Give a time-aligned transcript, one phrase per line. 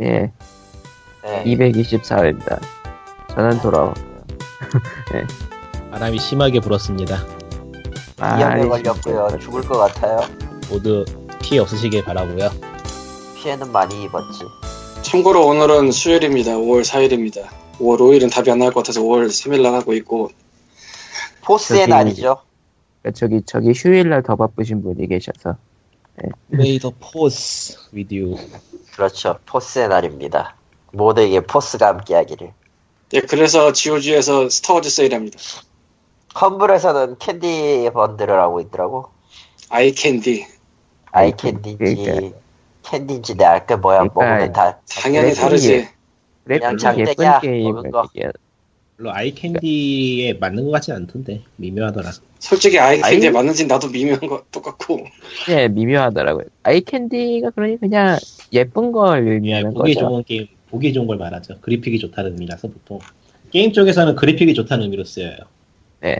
[0.00, 0.30] 예,
[1.22, 1.44] 네.
[1.44, 2.60] 224회입니다.
[3.30, 4.18] 저는 돌아왔고요.
[5.90, 7.16] 바람이 심하게 불었습니다.
[8.18, 8.38] 아,
[8.68, 9.38] 걸렸고요.
[9.38, 10.20] 죽을 것 같아요.
[10.70, 11.04] 모두
[11.42, 12.50] 피해 없으시길 바라고요.
[13.36, 14.40] 피해는 많이 입었지.
[15.02, 16.52] 참고로 오늘은 수요일입니다.
[16.52, 17.46] 5월 4일입니다.
[17.78, 20.30] 5월 5일은 답이 안 나올 것 같아서 5월 3일 날 하고 있고
[21.44, 22.36] 포스의 저기- 날이죠.
[23.14, 25.56] 저기, 저기 휴일날 더 바쁘신 분이 계셔서.
[27.02, 28.36] Force with you.
[28.94, 29.38] 그렇죠.
[29.46, 30.56] 포스의 날입니다.
[30.92, 32.52] 모두에게 포스가 함께하기를.
[33.14, 35.38] 예, 그래서 GOG에서 스타워즈 세일합니다.
[36.34, 39.10] 컴블에서는 캔디 번들을 하고 있더라고.
[39.70, 40.46] 아이캔디
[41.10, 41.60] 아이 그러니까.
[41.60, 42.34] 캔디인지
[42.82, 45.88] 캔디인지 내가 그 뭐야 그러니까 먹으면 다 당연히 다르지.
[46.44, 47.74] 그냥 게임.
[47.74, 48.08] 먹은 거.
[48.98, 52.10] 물론 아이캔디에 맞는 것 같진 않던데 미묘하더라.
[52.40, 55.04] 솔직히 eye candy에 eye- 맞는지 나도 미묘한 거 똑같고
[55.50, 56.44] 예, 미묘하더라고요.
[56.64, 58.18] eye candy가 그러니 그냥
[58.52, 60.08] 예쁜 걸 예, 의미하는 보기 거죠.
[60.08, 61.60] 좋은 게임, 보기 좋은 걸 말하죠.
[61.60, 62.98] 그래픽이 좋다는 의미라서 보통
[63.52, 65.36] 게임 쪽에서는 그래픽이 좋다는 의미로 쓰여요.
[66.00, 66.16] 네.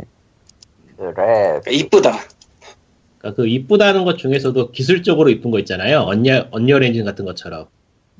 [0.96, 1.12] 그래.
[1.14, 2.12] 그러니까 이쁘다.
[3.18, 6.00] 그러니까 그 이쁘다는 것 중에서도 기술적으로 이쁜 거 있잖아요.
[6.02, 7.66] 언리얼, 언리얼 엔진 같은 것처럼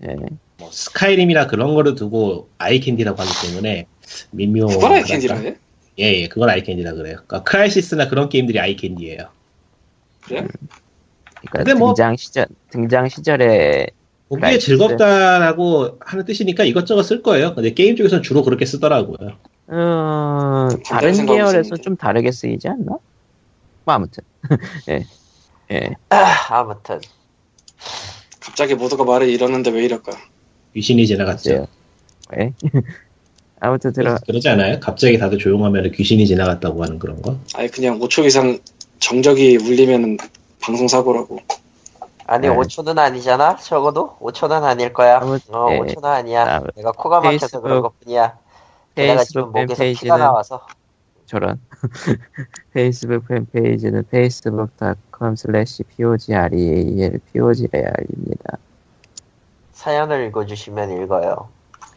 [0.02, 0.16] 예.
[0.58, 3.86] 뭐 스카이림이나 그런 거를 두고 eye candy라고 하기 때문에
[4.30, 4.66] 미묘.
[4.68, 5.56] 그걸 아이캔디라 해?
[5.98, 7.16] 예, 예, 그건 아이캔디라 그래요.
[7.26, 9.28] 그러니까 크라이시스나 그런 게임들이 아이캔디예요.
[10.24, 10.46] 그래?
[11.40, 13.86] 그러니까 근데 뭐- 등장 시절 등장 시절에
[14.28, 14.58] 보기에.
[14.58, 17.54] 즐겁다라고 하는 뜻이니까 이것저것 쓸 거예요.
[17.54, 19.16] 근데 게임 쪽에서는 주로 그렇게 쓰더라고요.
[19.70, 21.76] 어, 반대로 다른 계열에서.
[21.78, 22.84] 좀 다르게 쓰이지 않나?
[23.84, 24.22] 뭐 아무튼
[24.88, 25.04] 예.
[25.70, 25.90] 예.
[26.10, 27.00] 아, 아무튼
[28.40, 30.12] 갑자기 모두가 말을 이러는데 왜 이럴까?
[30.74, 31.50] 귀신이 지나갔죠.
[31.50, 31.66] 글쎄요.
[32.38, 32.52] 예.
[33.60, 34.78] 아무튼 들어 그러지 않아요?
[34.80, 37.36] 갑자기 다들 조용하면 귀신이 지나갔다고 하는 그런 거?
[37.54, 38.58] 아예 그냥 5초 이상
[39.00, 40.16] 정적이 울리면
[40.60, 41.38] 방송 사고라고.
[42.26, 42.54] 아니 네.
[42.54, 43.56] 5초는 아니잖아.
[43.56, 45.18] 적어도 5초는 아닐 거야.
[45.18, 45.80] 아무튼, 어 네.
[45.80, 46.42] 5초는 아니야.
[46.56, 48.38] 아, 내가 코가 막혀서 페이스북- 그런 것뿐이야.
[48.94, 50.66] 내가 지금 목에서 피가 나와서
[51.26, 51.60] 저런
[52.72, 58.58] 페이스북 팬페이지는 facebook.com slash pogreal pogreal입니다.
[59.72, 61.48] 사연을 읽어주시면 읽어요.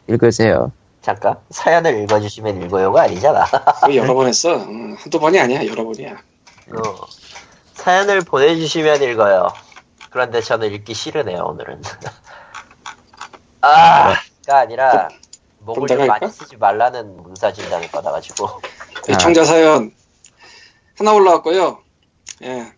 [0.08, 0.70] 읽으세요.
[1.02, 3.44] 잠깐 사연을 읽어주시면 읽어요가 아니잖아.
[3.94, 4.54] 여러 번 했어.
[4.54, 5.66] 음, 한두 번이 아니야.
[5.66, 6.12] 여러 번이야.
[6.12, 7.06] 어.
[7.74, 9.48] 사연을 보내주시면 읽어요.
[10.10, 11.82] 그런데 저는 읽기 싫으네요 오늘은.
[13.60, 15.08] 아가 아니라
[15.58, 16.28] 목을 좀 많이?
[16.28, 18.60] 쓰지 말라는 문사 진단을 받아가지고
[19.08, 19.92] 애청자 사연
[20.98, 21.82] 하나 올라왔고요.
[22.42, 22.72] 예.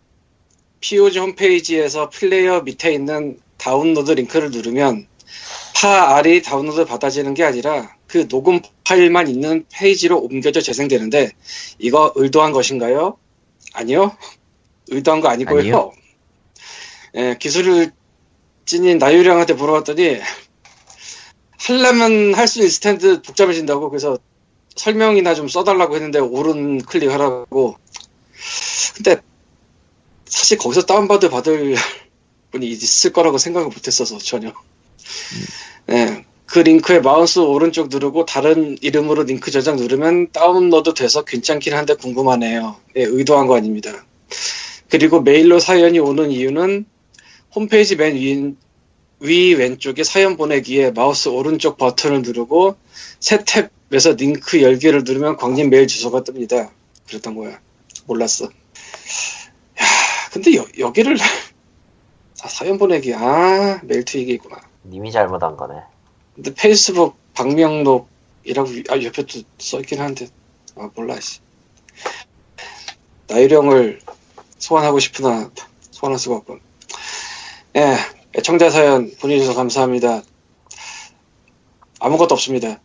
[0.79, 5.07] POG 홈페이지에서 플레이어 밑에 있는 다운로드 링크를 누르면
[5.75, 11.31] 파일이 다운로드 받아지는 게 아니라 그 녹음 파일만 있는 페이지로 옮겨져 재생되는데
[11.79, 13.17] 이거 의도한 것인가요?
[13.73, 14.15] 아니요.
[14.89, 15.59] 의도한 거 아니고요.
[15.59, 15.91] 아니요.
[17.15, 20.19] 예, 기술진인 나유령한테 물어봤더니
[21.57, 24.19] 하려면 할 수 있을 텐데 복잡해진다고 그래서
[24.75, 27.77] 설명이나 좀 써달라고 했는데 오른 클릭하라고.
[28.95, 29.17] 근데
[30.25, 31.75] 사실 거기서 다운받을 받을
[32.51, 34.53] 분이 있을 거라고 생각을 못했어서 전혀.
[35.89, 41.95] 예, 그 링크에 마우스 오른쪽 누르고 다른 이름으로 링크 저장 누르면 다운로드 돼서 괜찮긴 한데
[41.95, 42.77] 궁금하네요.
[42.97, 43.91] 예, 의도한 거 아닙니다.
[44.89, 46.85] 그리고 메일로 사연이 오는 이유는
[47.55, 48.53] 홈페이지 맨 위,
[49.19, 52.75] 위 왼쪽에 사연 보내기에 마우스 오른쪽 버튼을 누르고
[53.19, 56.69] 새 탭에서 링크 열기를 누르면 광님 메일 주소가 뜹니다.
[57.07, 57.59] 그랬던 거야.
[58.05, 58.45] 몰랐어.
[58.45, 58.49] 야,
[60.31, 61.17] 근데 여, 여기를
[62.43, 64.61] 아, 사연 보내기 아 메일 트이기구나.
[64.85, 65.94] 님이 잘못한 거네.
[66.35, 70.27] 근데 페이스북 방명록이라고 위- 아, 옆에 또 써있긴 한데
[70.75, 71.39] 아 몰라 씨.
[73.27, 73.99] 나유령을
[74.59, 75.49] 소환하고 싶으나
[75.91, 76.59] 소환할 수가 없군.
[77.77, 77.95] 예,
[78.37, 80.21] 애청자 사연 보내주셔서 감사합니다.
[81.99, 82.67] 아무것도 없습니다.
[82.69, 82.77] 예.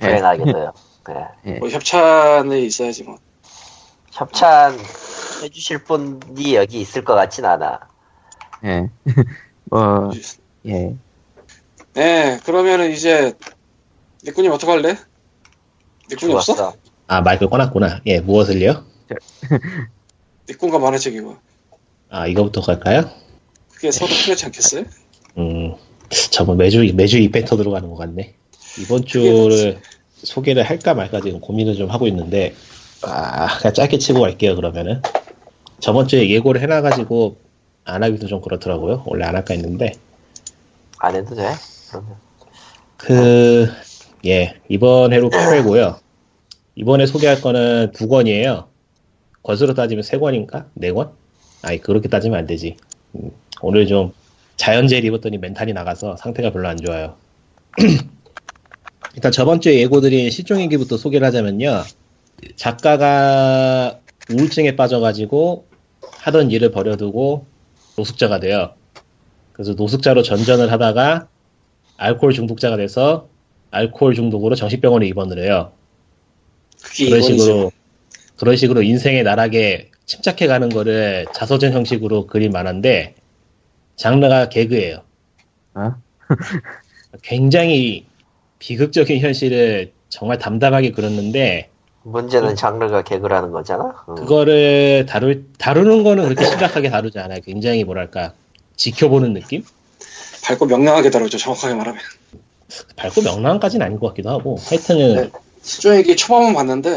[0.00, 0.72] 불행하게도요.
[1.08, 1.14] 네.
[1.46, 1.52] 예.
[1.58, 3.18] 뭐 협찬이 있어야지 뭐.
[4.12, 4.78] 협찬
[5.42, 7.80] 해주실 분이 여기 있을 것 같진 않아.
[8.64, 8.90] 예.
[9.70, 10.10] 뭐,
[10.66, 10.94] 예.
[11.98, 13.32] 네, 그러면은 이제
[14.24, 14.96] 니꾸님 어떡할래?
[16.08, 16.74] 니꾸님 없어?
[17.08, 18.02] 아 마이크 꺼놨구나.
[18.06, 18.84] 예, 무엇을요?
[20.48, 21.36] 니꾼과 만화책이고
[22.10, 23.10] 아 이거부터 갈까요?
[23.74, 24.84] 그게 서로 필요하지 않겠어요?
[25.38, 25.74] 음,
[26.30, 28.36] 저번 매주 매주 이벤트 들어가는 것 같네.
[28.80, 29.80] 이번 주를
[30.22, 32.54] 소개를 할까 말까 지금 고민을 좀 하고 있는데,
[33.02, 35.02] 아, 그냥 짧게 치고 갈게요, 그러면은.
[35.80, 37.38] 저번 주에 예고를 해놔가지고,
[37.84, 39.02] 안 하기도 좀 그렇더라고요.
[39.06, 39.94] 원래 안 할까 했는데,
[40.98, 41.54] 안 해도 돼.
[42.96, 43.68] 그,
[44.26, 45.98] 예, 이번 해로 8회고요.
[46.74, 48.68] 이번에 소개할 거는 두 권이에요.
[49.42, 50.66] 권수로 따지면 세 권인가?
[50.74, 51.12] 네 권?
[51.62, 52.76] 아니, 그렇게 따지면 안 되지.
[53.14, 53.30] 음,
[53.62, 54.12] 오늘 좀
[54.56, 57.16] 자연재해 입었더니 멘탈이 나가서 상태가 별로 안 좋아요.
[59.14, 61.82] 일단 저번 주에 예고드린 실종일기부터 소개를 하자면요.
[62.56, 63.98] 작가가
[64.30, 65.66] 우울증에 빠져가지고
[66.18, 67.46] 하던 일을 버려두고
[67.96, 68.74] 노숙자가 돼요.
[69.52, 71.28] 그래서 노숙자로 전전을 하다가
[71.98, 73.28] 알코올 중독자가 돼서
[73.70, 75.72] 알코올 중독으로 정신병원에 입원을 해요.
[76.82, 77.44] 그게 그런 이건이죠.
[77.44, 77.72] 식으로
[78.38, 83.14] 그런 식으로 인생의 나락에 침착해 가는 거를 자서전 형식으로 그린 만화인데
[83.96, 85.02] 장르가 개그예요.
[85.74, 85.94] 어?
[87.22, 88.06] 굉장히
[88.58, 91.68] 비극적인 현실을 정말 담담하게 그렸는데
[92.04, 94.04] 문제는 장르가 개그라는 거잖아.
[94.08, 94.14] 음.
[94.14, 97.40] 그거를 다룰 다루는 거는 그렇게 심각하게 다루지 않아요.
[97.44, 98.32] 굉장히 뭐랄까
[98.76, 99.64] 지켜보는 느낌?
[100.44, 101.38] 밝고 명랑하게 다루죠.
[101.38, 102.00] 정확하게 말하면.
[102.96, 105.30] 밝고 명랑까지는 아닌 것 같기도 하고 하여튼은 네.
[105.62, 106.96] 실종일기 초반만 봤는데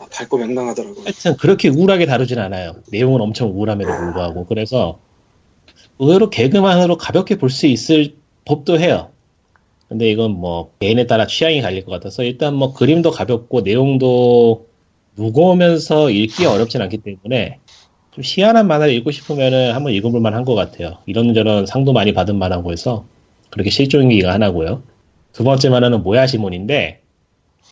[0.00, 1.04] 아, 밝고 명랑하더라고요.
[1.04, 2.74] 하여튼 그렇게 우울하게 다루진 않아요.
[2.90, 4.98] 내용은 엄청 우울함에도 불구하고 그래서
[5.98, 9.10] 의외로 개그만으로 가볍게 볼 수 있을 법도 해요.
[9.88, 14.66] 근데 이건 뭐 개인에 따라 취향이 갈릴 것 같아서 일단 뭐 그림도 가볍고 내용도
[15.14, 17.58] 무거우면서 읽기 어렵진 않기 때문에
[18.12, 20.98] 좀 희한한 만화를 읽고 싶으면은 한번 읽어볼 만한 것 같아요.
[21.06, 23.04] 이런저런 상도 많이 받은 만화고 해서
[23.50, 24.82] 그렇게 실종일기가 하나고요.
[25.32, 27.02] 두 번째 만화는 모야시몬인데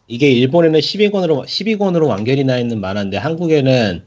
[0.08, 4.04] 이게 일본에는 12권으로 12권으로 완결이 나 있는 만화인데 한국에는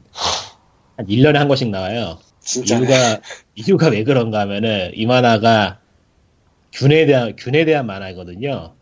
[0.96, 2.18] 한 1년에 한 권씩 나와요.
[2.40, 2.76] 진짜.
[2.76, 3.20] 이유가
[3.54, 5.78] 이유가 왜 그런가 하면은 이 만화가
[6.72, 8.74] 균에 대한 균에 대한 만화이거든요.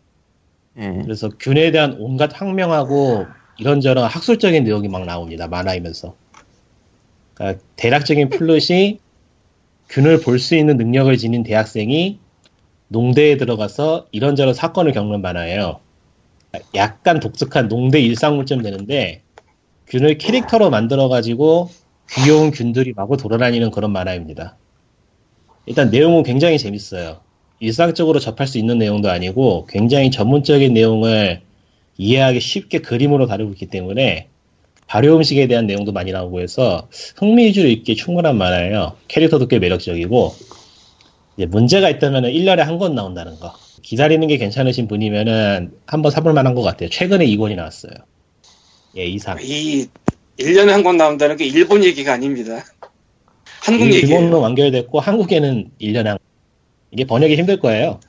[0.79, 1.01] 예.
[1.03, 3.25] 그래서 균에 대한 온갖 학명하고
[3.57, 5.47] 이런저런 학술적인 내용이 막 나옵니다.
[5.47, 6.15] 만화이면서.
[7.39, 8.99] 그러니까 대략적인 플롯이
[9.89, 12.19] 균을 볼 수 있는 능력을 지닌 대학생이
[12.89, 15.79] 농대에 들어가서 이런저런 사건을 겪는 만화예요.
[16.75, 19.21] 약간 독특한 농대 일상물쯤 되는데
[19.87, 21.69] 균을 캐릭터로 만들어가지고
[22.11, 24.57] 귀여운 균들이 마구 돌아다니는 그런 만화입니다.
[25.65, 27.19] 일단 내용은 굉장히 재밌어요.
[27.59, 31.41] 일상적으로 접할 수 있는 내용도 아니고 굉장히 전문적인 내용을
[31.97, 34.27] 이해하기 쉽게 그림으로 다루고 있기 때문에
[34.89, 38.97] 발효 음식에 대한 내용도 많이 나오고 해서 흥미 위주로 읽기 충분한 만화예요.
[39.07, 40.33] 캐릭터도 꽤 매력적이고
[41.37, 43.53] 이제 문제가 있다면 1년에 한 권 나온다는 거.
[43.83, 46.89] 기다리는 게 괜찮으신 분이면은 한번 사볼 만한 것 같아요.
[46.89, 47.93] 최근에 2권이 나왔어요.
[48.97, 49.37] 예, 이상.
[49.41, 49.87] 이
[50.39, 52.63] 1년에 한 권 나온다는 게 일본 얘기가 아닙니다.
[53.61, 54.39] 한국 일본은 얘기예요.
[54.39, 56.17] 완결됐고 한국에는 1년에 한
[56.91, 57.99] 이게 번역이 힘들 거예요.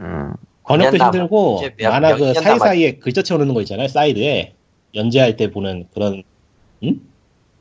[0.00, 0.32] 음.
[0.64, 3.86] 번역도 힘들고 만화 몇그년 사이사이에 글자체 오르는 거 있잖아요.
[3.86, 4.54] 사이드에
[4.96, 6.22] 연재할 때 보는 그런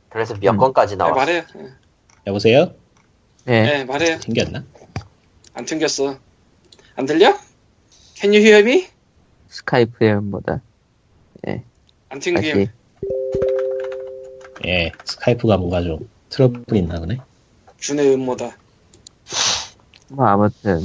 [0.09, 0.57] 그래서 몇 음.
[0.57, 1.15] 권까지 네, 나왔어.
[1.15, 1.43] 말해요.
[2.25, 2.73] 여보세요?
[3.47, 3.61] 예.
[3.61, 4.19] 네, 말해요.
[4.19, 4.63] 생겼나?
[5.53, 6.17] 안 튕겼어.
[6.95, 7.37] 안 들려?
[8.15, 8.87] Can you hear me?
[9.49, 10.61] 스카이프에 뭐다.
[12.09, 12.67] 안 튕김.
[14.65, 17.17] 예, 스카이프가 뭔가 좀 트러블 있나 보네.
[17.81, 18.57] 균의 음모다.
[20.09, 20.81] 뭐 아무튼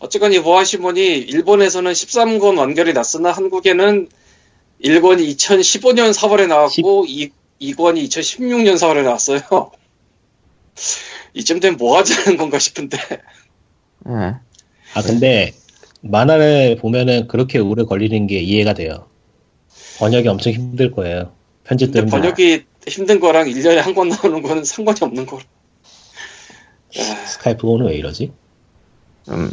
[0.00, 4.08] 어쨌건 이 모야시몬이 일본에서는 13권 완결이 났으나 한국에는
[4.82, 7.30] 1권이 2015년 4월에 나왔고 이
[7.60, 9.40] 2권이 2016년 4월에 나왔어요.
[11.34, 12.98] 이쯤 되면 뭐 하자는 건가 싶은데
[14.08, 14.12] 예.
[14.94, 15.52] 아 근데
[16.02, 19.08] 만화를 보면은 그렇게 오래 걸리는 게 이해가 돼요.
[19.98, 21.32] 번역이 엄청 힘들 거예요.
[21.64, 22.22] 편집도 근데 힘들고.
[22.22, 25.38] 번역이 힘든 거랑 1년에 한 권 나오는 거는 상관이 없는 거.
[26.98, 28.32] 아, 스카이프가 오늘 왜 이러지?
[29.30, 29.50] 음.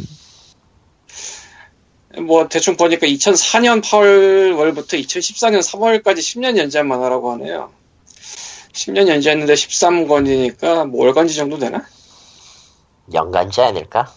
[2.22, 7.72] 뭐 대충 보니까 2004년 8월부터 2014년 3월까지 10년 연재한 만화라고 하네요.
[8.72, 11.84] 10년 연재했는데 13권이니까 뭐 월간지 정도 되나?
[13.12, 14.12] 연간지 아닐까?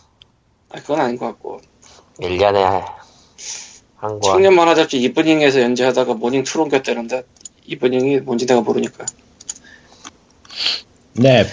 [0.70, 1.62] 아, 그건 아닌 것 같고.
[2.20, 2.86] 1년에
[3.96, 4.22] 한 권.
[4.22, 7.24] 청년 만화 잡지 이브닝에서 연재하다가 모닝 투로 옮겼다는데
[7.66, 9.06] 이브닝이 뭔지 내가 모르니까.
[11.13, 11.46] 네,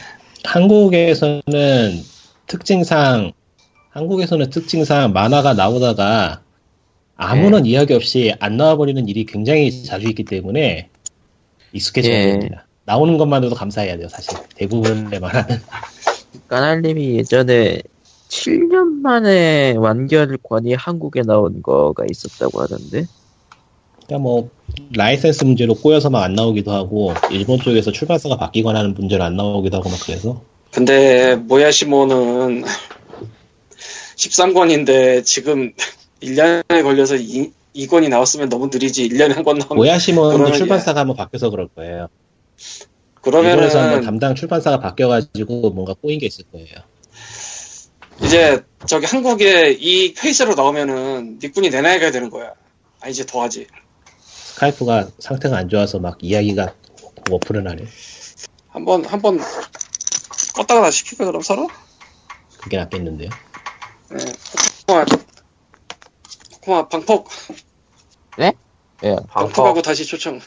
[0.45, 1.43] 한국에서는
[2.47, 3.33] 특징상
[3.95, 6.41] 한국에서는 특징상 만화가 나오다가
[7.17, 10.89] 아무런 이야기 없이 안 나와버리는 일이 굉장히 자주 있기 때문에
[11.73, 12.33] 익숙해져야 예.
[12.33, 12.67] 됩니다.
[12.85, 14.37] 나오는 것만으로도 감사해야 돼요, 사실.
[14.57, 15.61] 대부분의 만화는.
[16.49, 17.83] 까날님이 예전에
[18.29, 23.07] 7년 만에 완결권이 한국에 나온 거가 있었다고 하던데.
[24.07, 24.51] 그러니까 뭐
[24.97, 29.77] 라이센스 문제로 꼬여서 막 안 나오기도 하고 일본 쪽에서 출판사가 바뀌거나 하는 문제로 안 나오기도
[29.77, 32.65] 하고 막 그래서 근데 모야시모는
[34.17, 35.73] 13권인데 지금
[36.23, 41.17] 1년에 걸려서 2, 2권이 나왔으면 너무 느리지 1년에 한 권 나오면 모야시몬도 그러면 출판사가 한번
[41.17, 42.09] 바뀌어서 그럴 거예요.
[43.21, 46.69] 그러면은 한번 담당 출판사가 바뀌어가지고 뭔가 꼬인 게 있을 거예요.
[48.23, 52.53] 이제 저기 한국에 이 페이스로 나오면은 니꾼이 내놔야 되는 거야.
[53.01, 53.67] 아 이제 더하지.
[54.23, 56.75] 스카이프가 상태가 안 좋아서 막 이야기가
[57.31, 57.85] 워프를 하네.
[58.69, 59.39] 한번 한번
[60.55, 61.69] 껐다가 다시 킬까 그럼 서로?
[62.61, 63.31] 그게 낫겠는데요.
[64.17, 64.33] 네.
[64.87, 65.05] 코코마,
[66.53, 67.29] 코코마 방폭,
[69.03, 69.17] 예.
[69.29, 70.41] 방폭하고 다시 초청.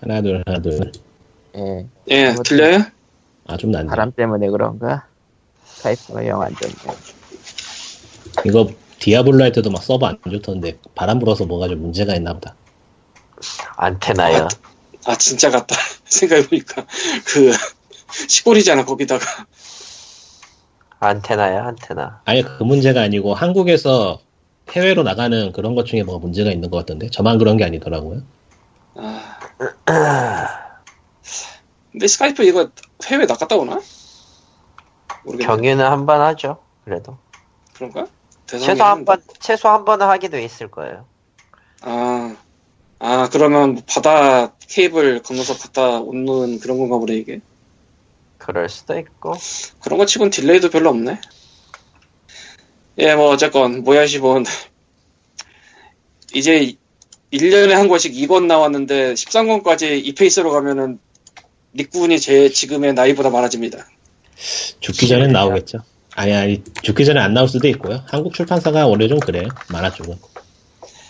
[0.00, 0.92] 하나 둘 하나 둘.
[1.56, 1.86] 예.
[2.08, 2.84] 예, 그것도- 들려요?
[3.46, 3.88] 아 좀 낫네.
[3.88, 5.06] 바람 때문에 그런가?
[5.64, 6.74] 스카이프가 영 안 좋네.
[8.46, 12.54] 이거 디아블로 할 때도 막 서버 안 좋던데 바람 불어서 뭐가 좀 문제가 있나 보다.
[13.76, 14.48] 안테나요.
[15.06, 15.74] 아, 진짜 같다.
[16.04, 16.84] 생각해보니까.
[17.26, 17.52] 그,
[18.28, 19.24] 시골이잖아, 거기다가.
[21.00, 22.22] 안테나야 안테나.
[22.24, 24.20] 아예 그 문제가 아니고 한국에서
[24.72, 28.22] 해외로 나가는 그런 것 중에 뭐가 문제가 있는 것 같던데 저만 그런 게 아니더라고요.
[28.96, 29.38] 아.
[31.92, 32.70] 근데 스카이프 이거
[33.06, 33.80] 해외 나갔다 오나?
[35.24, 35.46] 모르겠네.
[35.46, 36.58] 경유는 한 번 하죠.
[36.84, 37.18] 그래도
[37.74, 38.06] 그런가?
[38.46, 39.04] 최소 한.
[39.04, 41.06] 번 최소 한 번은 하게 돼 있을 거예요.
[41.82, 42.34] 아,
[42.98, 47.40] 아, 그러면 뭐 바다 케이블 건너서 갔다 오는 그런 건가 보네, 이게.
[48.48, 49.34] 그럴 수도 있고.
[49.82, 51.20] 그런 거 치곤 delay도 별로 없네.
[52.96, 54.46] 예, 뭐, 어쨌건, 모야시몬.
[56.32, 56.74] 이제
[57.30, 60.98] 1년에 한 권씩 2권 나왔는데, 13권까지 이 페이스로 가면은,
[61.76, 63.86] 닉군이 제 지금의 나이보다 많아집니다.
[64.80, 65.80] 죽기 전엔 나오겠죠.
[66.14, 68.02] 아니 아니 죽기 전에 안 나올 수도 있고요.
[68.06, 69.48] 한국 출판사가 원래 좀 그래요.
[69.70, 70.16] 만화 쪽은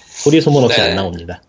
[0.08, 0.90] 소리 소문 없이 네.
[0.90, 1.40] 안 나옵니다.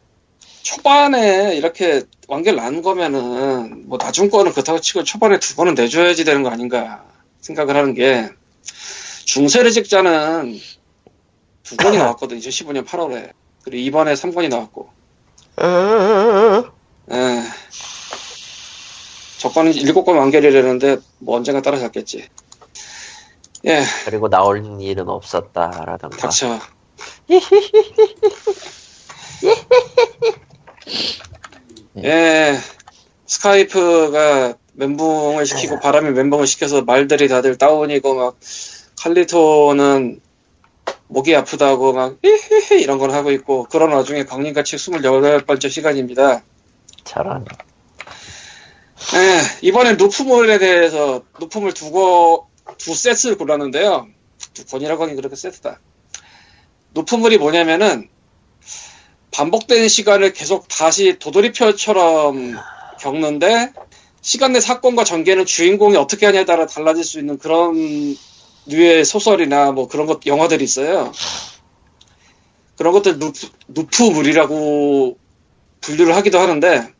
[0.61, 6.43] 초반에 이렇게 완결 난 거면은, 뭐, 나중 거는 그렇다고 치고 초반에 두 번은 내줘야지 되는
[6.43, 7.03] 거 아닌가
[7.41, 8.29] 생각을 하는 게,
[9.25, 10.59] 중세를 찍자는
[11.63, 13.31] 두 권이 나왔거든, 2015년 8월에.
[13.63, 14.89] 그리고 이번에 3권이 나왔고.
[17.11, 17.43] 에,
[19.37, 22.27] 저거는 일곱 권 완결이라는데 뭐 언젠가 따라잡겠지.
[23.65, 26.17] 예, 그리고 나올 일은 없었다라던가.
[26.17, 26.59] 닥쳐.
[32.03, 32.57] 예,
[33.25, 38.37] 스카이프가 멘붕을 시키고 바람이 멘붕을 시켜서 말들이 다들 다운이고 막
[38.99, 40.21] 칼리토는
[41.07, 46.43] 목이 아프다고 막 히히히 이런 걸 하고 있고 그런 와중에 광림같이 28번째 시간입니다.
[47.03, 47.45] 저런.
[49.15, 54.07] 예, 이번엔 루프몰에 대해서 루프몰 두고 두 세트를 골랐는데요.
[54.53, 55.79] 두 권이라고 하긴 그렇게 세트다.
[56.93, 58.09] 루프몰이 뭐냐면은
[59.31, 62.57] 반복된 시간을 계속 다시 도돌이표처럼
[62.99, 63.73] 겪는데
[64.21, 68.17] 시간 내 사건과 전개는 주인공이 어떻게 하냐에 따라 달라질 수 있는 그런
[68.65, 71.11] 류의 소설이나 뭐 그런 것 영화들이 있어요.
[72.77, 75.17] 그런 것들 루프, 루프물이라고
[75.81, 76.93] 분류를 하기도 하는데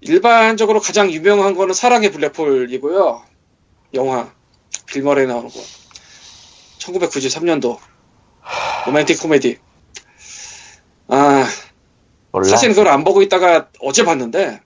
[0.00, 3.22] 일반적으로 가장 유명한 거는 사랑의 블랙홀이고요.
[3.94, 4.32] 영화
[4.86, 5.60] 빌 머레이 나오는 거.
[6.78, 7.78] 1993년도
[8.86, 9.58] 로맨틱 코미디.
[11.08, 11.46] 아
[12.30, 12.48] 몰라.
[12.48, 14.60] 사실 그걸 안 보고 있다가 어제 봤는데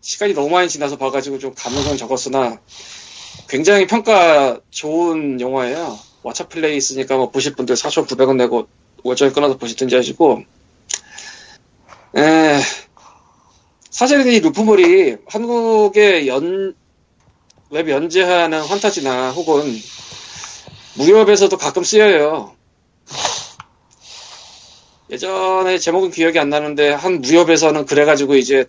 [0.00, 2.60] 시간이 너무 많이 지나서 봐가지고 좀 감흥은 적었으나
[3.48, 5.98] 굉장히 평가 좋은 영화예요.
[6.22, 8.68] 왓챠 플레이 있으니까 뭐 보실 분들 4,900원 내고
[9.02, 10.42] 월정에 끊어서 보시든지 하시고
[12.16, 12.60] 에
[13.90, 16.74] 사실은 이 루프몰이 한국의 연,
[17.70, 19.76] 웹 연재하는 환타지나 혹은
[20.94, 22.54] 무협에서도 가끔 쓰여요.
[25.10, 28.66] 예전에 제목은 기억이 안 나는데 한 무협에서는 그래가지고 이제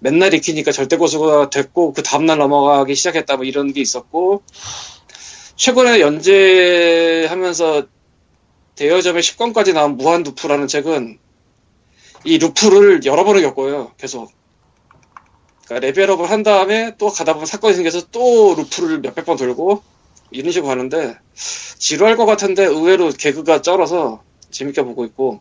[0.00, 4.42] 맨날 익히니까 절대 고수가 됐고 그 다음날 넘어가기 시작했다 뭐 이런 게 있었고
[5.54, 7.86] 최근에 연재하면서
[8.74, 11.18] 대여점에 10권까지 나온 무한 루프라는 책은
[12.24, 14.32] 이 루프를 여러 번을 겪어요 계속.
[15.66, 19.82] 그러니까 레벨업을 한 다음에 또 가다 보면 사건이 생겨서 또 루프를 몇백 번 돌고
[20.32, 21.16] 이런 식으로 하는데
[21.78, 25.40] 지루할 것 같은데 의외로 개그가 쩔어서 재밌게 보고 있고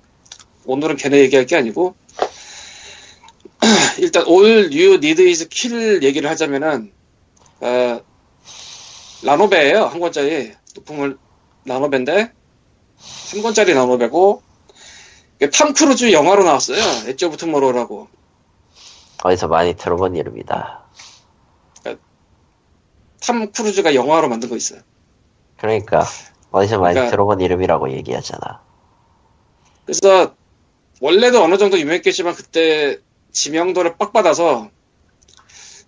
[0.65, 1.95] 오늘은 걔네 얘기할 게 아니고
[3.99, 6.91] 일단 All You Need Is Kill 얘기를 하자면은
[7.61, 8.01] 어,
[9.23, 11.17] 라노베예요 한 권짜리 높음을
[11.65, 12.31] 라노베인데
[12.99, 14.41] 3권짜리 라노베고
[15.37, 18.07] 이게 탐 크루즈 영화로 나왔어요 Edge of Tomorrow라고
[19.23, 20.83] 어디서 많이 들어본 이름이다.
[23.21, 24.81] 탐 크루즈가 영화로 만든 거 있어요
[25.57, 26.05] 그러니까
[26.51, 28.61] 어디서 많이 그러니까- 들어본 이름이라고 얘기하잖아.
[29.85, 30.35] 그래서
[31.03, 32.97] 원래도 어느 정도 유명했겠지만 그때
[33.33, 34.69] 지명도를 빡 받아서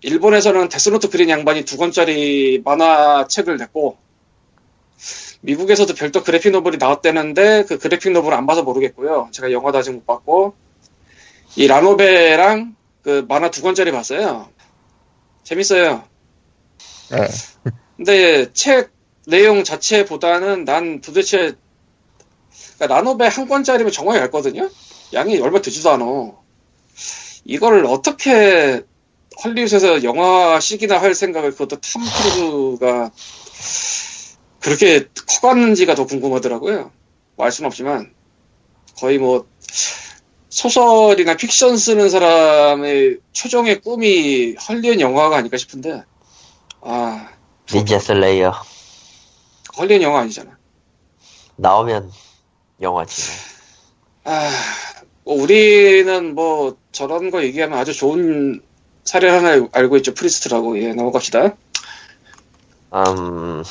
[0.02, 3.96] 일본에서는 데스노트 그린 양반이 두 권짜리 만화책을 냈고
[5.40, 9.30] 미국에서도 별도 그래픽 노블이 나왔대는데 그 그래픽 노블을 안 봐서 모르겠고요.
[9.32, 10.54] 제가 영화도 아직 못 봤고
[11.56, 14.50] 이 라노베랑 그 만화 두 권짜리 봤어요.
[15.44, 16.04] 재밌어요.
[17.10, 17.28] 네.
[17.96, 18.90] 근데 책
[19.26, 21.54] 내용 자체보다는 난 도대체
[22.74, 24.68] 그러니까 라노베 한 권짜리면 정말 얇거든요.
[25.12, 26.04] 양이 얼마 되지도 않아.
[27.44, 28.82] 이거를 어떻게
[29.44, 33.10] 헐리우드에서 영화씩이나 할 생각을 그것도 탐 크루즈가
[34.60, 35.06] 그렇게
[35.40, 36.90] 커갔는지가 더 궁금하더라고요.
[37.36, 38.12] 뭐 알 수는 없지만
[38.98, 39.46] 거의 뭐
[40.48, 46.02] 소설이나 픽션 쓰는 사람의 최종의 꿈이 헐리우드 영화가 아닐까 싶은데
[46.80, 47.28] 아
[47.72, 48.54] 닌자 슬레이어
[49.76, 50.56] 헐리우드 영화 아니잖아.
[51.56, 52.10] 나오면
[52.80, 53.55] 영화지.
[54.26, 54.50] 아,
[55.24, 58.60] 뭐 우리는 뭐 저런 거 얘기하면 아주 좋은
[59.04, 60.14] 사례 하나 알- 알고 있죠.
[60.14, 60.78] 프리스트라고.
[60.82, 61.56] 예, 넘어갑시다.
[62.94, 63.62] 음,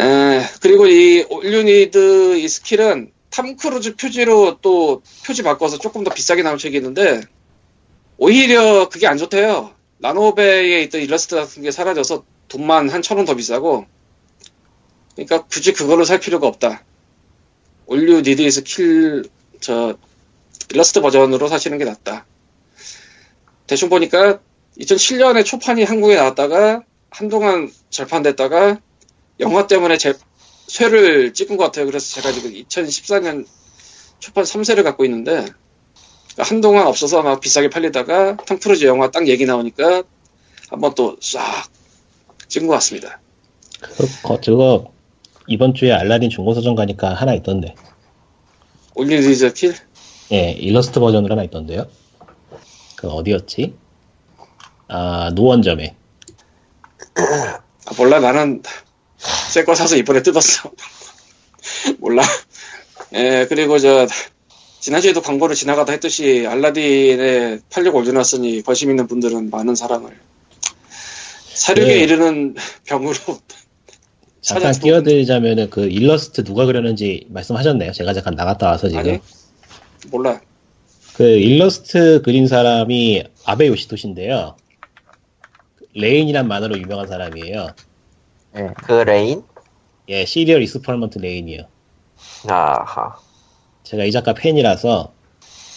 [0.00, 6.04] 에, 그리고 이 All You Need Is Kill은 탐 크루즈 표지로 또 표지 바꿔서 조금
[6.04, 7.20] 더 비싸게 나온 책이 있는데
[8.18, 9.72] 오히려 그게 안 좋대요.
[10.00, 13.86] 라노베에 있던 일러스트 같은 게 사라져서 돈만 한 천 원 더 비싸고
[15.16, 16.84] 그러니까 굳이 그걸로 살 필요가 없다.
[17.88, 19.24] All You Need Is Kill
[19.60, 19.96] 저
[20.70, 22.26] 일러스트 버전으로 사시는 게 낫다.
[23.66, 24.40] 대충 보니까
[24.78, 28.78] 2007년에 초판이 한국에 나왔다가 한동안 절판됐다가
[29.40, 31.86] 영화 때문에 재쇄를 찍은 것 같아요.
[31.86, 33.46] 그래서 제가 지금 2014년
[34.18, 35.46] 초판 3쇄를 갖고 있는데
[36.36, 40.02] 한동안 없어서 막 비싸게 팔리다가 톰 크루즈 영화 딱 얘기 나오니까
[40.68, 41.42] 한번 또 싹
[42.48, 43.20] 찍은 것 같습니다.
[43.80, 44.92] 그, 거- 저거
[45.48, 47.74] 이번 주에 알라딘 중고서점 가니까 하나 있던데.
[48.94, 49.74] All You Need Is Kill?
[50.32, 51.86] 예, 일러스트 버전으로 하나 있던데요.
[52.96, 53.74] 그 어디였지?
[54.88, 55.94] 아, 노원점에.
[57.16, 57.60] 아,
[57.96, 58.62] 몰라 나는
[59.16, 60.70] 새 거 사서 이번에 뜯었어.
[61.98, 62.22] 몰라.
[63.14, 64.06] 예 그리고 저
[64.80, 70.18] 지난주에도 광고를 지나가다 했듯이 알라딘에 팔려고 올려놨으니 관심 있는 분들은 많은 사랑을
[71.54, 72.00] 사륙에 네.
[72.00, 73.14] 이르는 병으로
[74.40, 77.92] 잠깐 끼어들자면은 그 일러스트 누가 그렸는지 말씀하셨네요.
[77.92, 79.00] 제가 잠깐 나갔다 와서 지금.
[79.00, 79.18] 아니
[80.10, 80.40] 몰라
[81.14, 84.54] 그 일러스트 그린 사람이 아베 요시토시인데요.
[85.94, 87.68] 레인이란 만화로 유명한 사람이에요.
[88.56, 88.70] 예.
[88.84, 89.42] 그 레인?
[90.08, 91.62] 예, Serial Experiments Lain이요.
[92.48, 93.16] 아하.
[93.82, 95.12] 제가 이 작가 팬이라서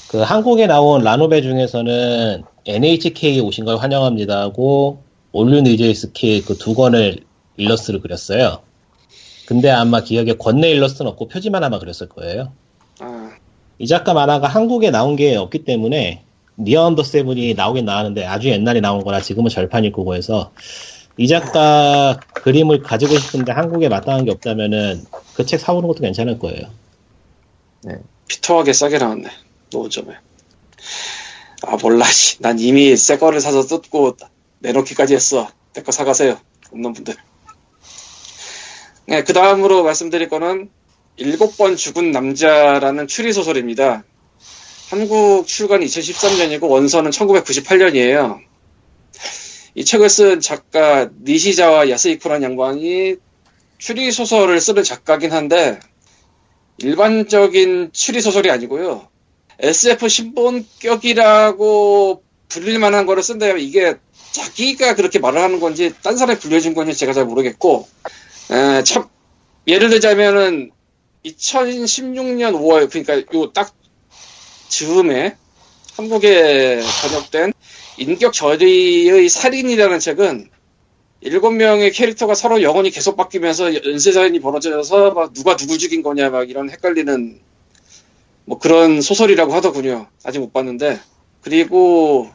[0.10, 7.24] 그 한국에 나온 라노베 중에서는 NHK에 오신 걸 환영합니다 하고 올류 스킬 그두 권을
[7.62, 8.62] 일러스트를 그렸어요.
[9.48, 12.54] 근데 아마 기억에 권내 일러스트는 없고 표지만 아마 그렸을 거예요.
[13.00, 13.32] 아,
[13.80, 16.24] 이 작가 만화가 한국에 나온 게 없기 때문에
[16.58, 20.52] NieA under seven이 나오긴 나왔는데 아주 옛날에 나온 거라 지금은 절판일 거고 해서
[21.18, 25.04] 이 작가 그림을 가지고 싶은데 한국에 마땅한 게 없다면은
[25.36, 26.68] 그 책 사오는 것도 괜찮을 거예요.
[28.28, 29.30] 피터하게 싸게 나왔네
[29.74, 30.14] 노점에
[31.64, 32.42] 아 몰라 씨.
[32.42, 34.18] 난 이미 새 거를 사서 뜯고
[34.60, 36.38] 내놓기까지 했어 내 거 사가세요
[36.72, 37.16] 없는 분들
[39.08, 40.70] 네, 그 다음으로 말씀드릴 거는
[41.18, 44.04] 일곱 번 죽은 남자라는 추리 소설입니다
[44.90, 48.40] 한국 출간 2013년이고 원서는 1998년이에요
[49.76, 53.16] 이 책을 쓴 작가 니시자와 야스이쿠라는 양반이
[53.78, 55.80] 추리 소설을 쓰는 작가긴 한데
[56.78, 59.08] 일반적인 추리 소설이 아니고요.
[59.60, 61.62] SF 신본격이라고
[62.50, 63.96] 불릴 만한 거를 쓴다면 이게
[64.32, 67.88] 자기가 그렇게 말을 하는 건지 딴 사람이 불려준 건지 제가 잘 모르겠고
[68.52, 69.08] 에, 참
[69.68, 70.72] 예를 들자면은
[71.26, 73.74] 2016년 5월 그러니까 요 딱
[74.70, 75.36] 즈음에
[75.98, 77.54] 한국에 번역된
[77.98, 80.50] 인격 저리의 살인이라는 책은
[81.20, 86.50] 일곱 명의 캐릭터가 서로 영혼이 계속 바뀌면서 연쇄살인이 벌어져서 막 누가 누굴 죽인 거냐 막
[86.50, 87.40] 이런 헷갈리는
[88.46, 90.08] 뭐 그런 소설이라고 하더군요.
[90.24, 91.00] 아직 못 봤는데
[91.42, 92.30] 그리고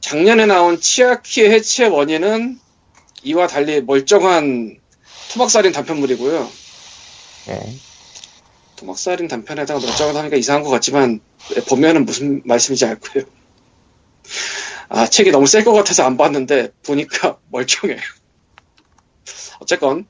[0.00, 2.58] 작년에 나온 치아키의 해체 원인은
[3.22, 4.78] 이와 달리 멀쩡한
[5.32, 6.50] 토막살인 단편물이고요.
[7.48, 7.74] 예.
[8.76, 11.20] 토막살인 단편에다가 멀쩡하다 하니까 이상한 것 같지만
[11.68, 13.26] 보면은 무슨 말씀인지 알 거예요.
[14.88, 18.00] 아 책이 너무 셀 것 같아서 안 봤는데 보니까 멀쩡해요.
[19.60, 20.06] 어쨌건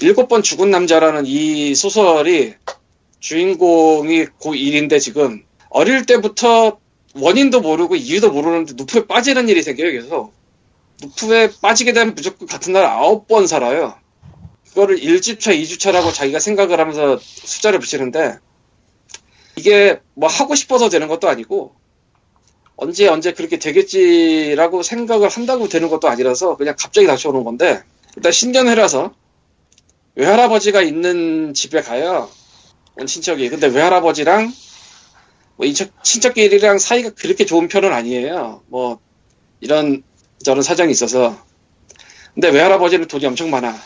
[0.00, 2.54] 일곱 번 죽은 남자라는 이 소설이
[3.20, 6.78] 주인공이 고1인데 지금 어릴 때부터
[7.14, 10.34] 원인도 모르고 이유도 모르는데 누프에 빠지는 일이 생겨요 계속
[11.00, 13.96] 누프에 빠지게 되면 무조건 같은 날 아홉 번 살아요
[14.70, 18.38] 그거를 1주차 2주차라고 자기가 생각을 하면서 숫자를 붙이는데
[19.56, 21.74] 이게 뭐 하고 싶어서 되는 것도 아니고
[22.76, 27.82] 언제 언제 그렇게 되겠지라고 생각을 한다고 되는 것도 아니라서 그냥 갑자기 닥쳐오는 건데
[28.16, 29.14] 일단 신년회라서
[30.14, 32.30] 외할아버지가 있는 집에 가요.
[32.96, 33.48] 온 친척이.
[33.48, 34.52] 근데 외할아버지랑
[35.56, 38.62] 뭐 인척, 친척끼리랑 사이가 그렇게 좋은 편은 아니에요.
[38.66, 38.98] 뭐
[39.60, 40.02] 이런
[40.44, 41.36] 저런 사정이 있어서.
[42.34, 43.76] 근데 외할아버지는 돈이 엄청 많아.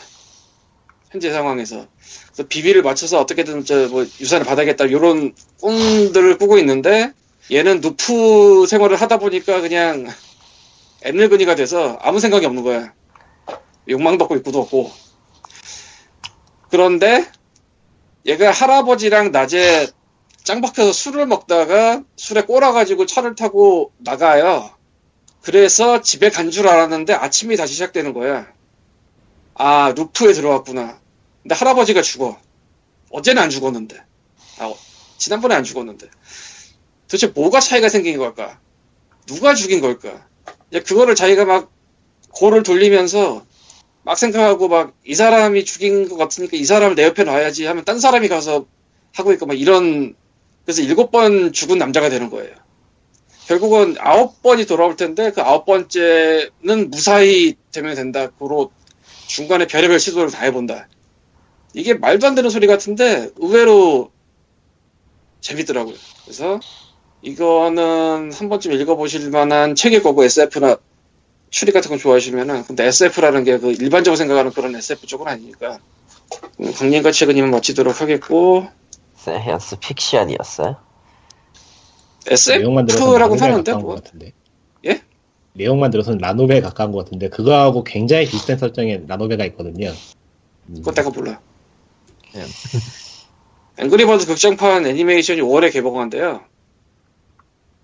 [1.13, 1.85] 현재 상황에서.
[2.33, 7.13] 그래서 비비를 맞춰서 어떻게든 저 뭐 유산을 받아야겠다 이런 꿈들을 꾸고 있는데
[7.51, 10.07] 얘는 누프 생활을 하다 보니까 그냥
[11.03, 12.93] 애늙은이가 돼서 아무 생각이 없는 거야.
[13.87, 14.91] 욕망도 없고 욕구도 없고.
[16.71, 17.29] 그런데
[18.25, 19.87] 얘가 할아버지랑 낮에
[20.43, 24.71] 짱 박혀서 술을 먹다가 술에 꼬라가지고 차를 타고 나가요.
[25.43, 28.47] 그래서 집에 간 줄 알았는데 아침이 다시 시작되는 거야.
[29.55, 31.02] 아, 루프에 들어왔구나.
[31.43, 32.39] 근데 할아버지가 죽어.
[33.11, 33.97] 어제는 안 죽었는데.
[34.59, 34.77] 아, 어,
[35.17, 36.09] 지난번에 안 죽었는데.
[37.07, 38.59] 도대체 뭐가 차이가 생긴 걸까?
[39.27, 40.25] 누가 죽인 걸까?
[40.71, 41.71] 이제 그거를 자기가 막
[42.31, 43.45] 고를 돌리면서
[44.03, 47.99] 막 생각하고 막 이 사람이 죽인 것 같으니까 이 사람을 내 옆에 놔야지 하면 딴
[47.99, 48.65] 사람이 가서
[49.13, 50.15] 하고 있고 막 이런
[50.65, 52.55] 그래서 일곱 번 죽은 남자가 되는 거예요.
[53.47, 58.29] 결국은 아홉 번이 돌아올 텐데 그 아홉 번째는 무사히 되면 된다.
[58.29, 58.71] 고로
[59.27, 60.87] 중간에 별의별 시도를 다 해본다.
[61.73, 64.11] 이게 말도 안 되는 소리 같은데 의외로
[65.41, 65.95] 재밌더라고요.
[66.23, 66.59] 그래서
[67.21, 70.77] 이거는 한 번쯤 읽어보실 만한 책일 거고 SF나
[71.49, 75.79] 추리 같은 거 좋아하시면은 근데 SF라는 게 그 일반적으로 생각하는 그런 SF 쪽은 아니니까
[76.59, 78.67] 음, 강림과 최근이면 마치도록 하겠고
[79.15, 80.77] Science Fiction이었어요.
[82.59, 84.01] 내용만 들어서 SF라고 하는데 뭐.
[84.85, 85.01] 예?
[85.53, 89.91] 내용만 들어서는 라노벨 가까운 것 같은데 그거하고 굉장히 비슷한 설정의 라노벨가 있거든요.
[90.69, 91.39] 음, 그건 내가 몰라.
[92.35, 92.45] 예.
[93.77, 96.41] 앵그리버드 극장판 애니메이션이 5월에 개봉한대요.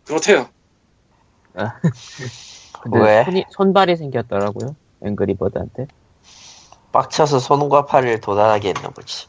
[0.05, 0.49] 그렇대요.
[2.81, 3.23] 근데 왜?
[3.25, 4.75] 손이, 손발이 생겼더라고요.
[5.03, 5.87] 앵그리버드한테.
[6.91, 9.27] 빡쳐서 손과 팔을 도단하게 했나 보지.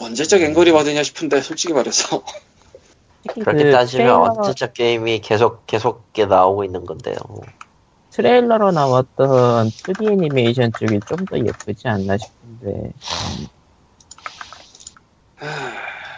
[0.00, 2.22] 언제적 앵그리버드냐 싶은데 솔직히 말해서
[3.28, 7.16] 그렇게 그 따지면 트레일러, 언제적 게임이 계속 계속 나오고 있는 건데요.
[8.10, 12.92] 트레일러로 나왔던 2D 애니메이션 쪽이 좀 더 예쁘지 않나 싶은데.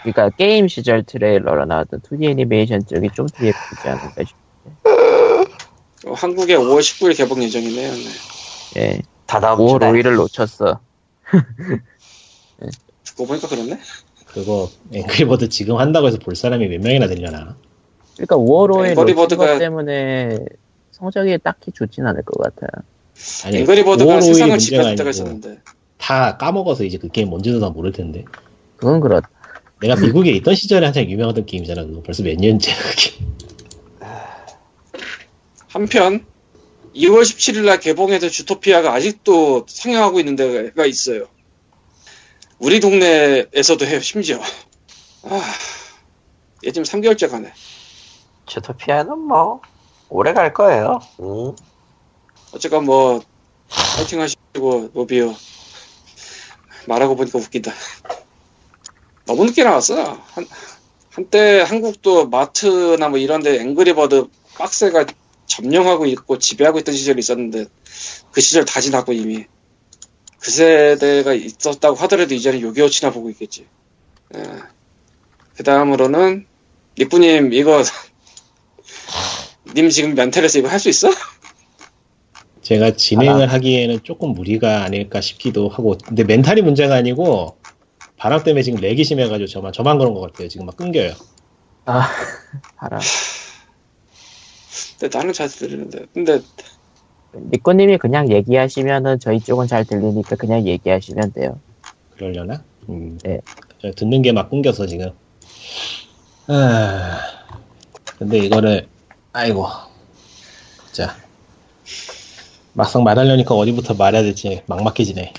[0.02, 4.35] 그러니까 게임 시절 트레일러로 나왔던 2D 애니메이션 쪽이 좀더 예쁘지 않을까 싶.
[6.14, 7.92] 한국에 5월 19일 개봉 예정이네요.
[7.92, 8.80] 네.
[8.80, 8.98] 예.
[9.26, 10.80] 다 다음 5월 주에 5일을 놓쳤어.
[13.04, 13.78] 듣고 보니까 그렇네.
[14.26, 17.56] 그거 앵그리버드 지금 한다고 해서 볼 사람이 몇 명이나 되려나?
[18.16, 20.38] 그러니까 5월 5일 놓친 앵그리버드가- 것 때문에
[20.92, 22.68] 성적이 딱히 좋진 않을 것 같아요.
[23.44, 25.59] 아니, 앵그리버드가 5월 5일이 세상을 문제가 지배할 때가 아니고 있었는데
[25.98, 28.24] 다 까먹어서 이제 그 게임 뭔지도 다 모를 텐데.
[28.80, 29.28] 그건 그렇다.
[29.80, 31.84] 내가 미국에 있던 시절에 한창 유명하던 게임이잖아.
[31.84, 33.12] 그거 벌써 몇 년째 그게.
[35.68, 36.24] 한편
[36.94, 41.28] 2월 17일 날 개봉해서 주토피아가 아직도 상영하고 있는 데가 있어요.
[42.58, 44.40] 우리 동네에서도 해요, 심지어.
[45.22, 45.40] 아,
[46.66, 47.52] 얘 지금 3개월째 가네.
[48.46, 49.60] 주토피아는 뭐
[50.08, 51.00] 오래 갈 거예요.
[51.20, 51.54] 응.
[52.52, 53.22] 어쨌건 뭐,
[53.68, 55.34] 파이팅 하시고, 노비요.
[56.88, 57.72] 말하고 보니까 웃긴다.
[59.30, 60.20] 너무 늦게 나왔어.
[60.32, 60.46] 한,
[61.10, 65.06] 한때 한국도 마트나 뭐 이런데 앵그리버드 박스가
[65.46, 67.66] 점령하고 있고 지배하고 있던 시절이 있었는데
[68.32, 69.44] 그 시절 다 지났고 이미
[70.40, 73.66] 그 세대가 있었다고 하더라도 이제는 요기요치나 보고 있겠지.
[74.32, 76.46] 그 다음으로는
[76.98, 77.84] 니꾸님 이거
[79.76, 81.08] 님 지금 멘탈에서 이거 할 수 있어?
[82.62, 85.96] 제가 진행을 하기에는 조금 무리가 아닐까 싶기도 하고.
[86.04, 87.60] 근데 멘탈이 문제가 아니고
[88.20, 90.46] 바람 때문에 지금 렉이 심해가지고 저만 저만 그런 것 같아요.
[90.48, 91.14] 지금 막 끊겨요.
[91.87, 92.06] 아,
[92.76, 93.00] 바람.
[94.98, 96.04] 근데 나는 잘 들리는데.
[96.12, 96.40] 근데
[97.35, 101.59] 니꼬님이 그냥 얘기하시면은 저희 쪽은 잘 들리니까 그냥 얘기하시면 돼요.
[102.14, 102.62] 그러려나?
[102.90, 103.18] 음.
[103.24, 103.40] 네.
[103.80, 105.12] 저 듣는 게 막 끊겨서 지금.
[106.48, 107.20] 아,
[108.18, 108.87] 근데 이거를,
[109.33, 109.66] 아이고.
[110.92, 111.16] 자.
[112.74, 115.33] 막상 말하려니까 어디부터 말해야 될지 막막해지네.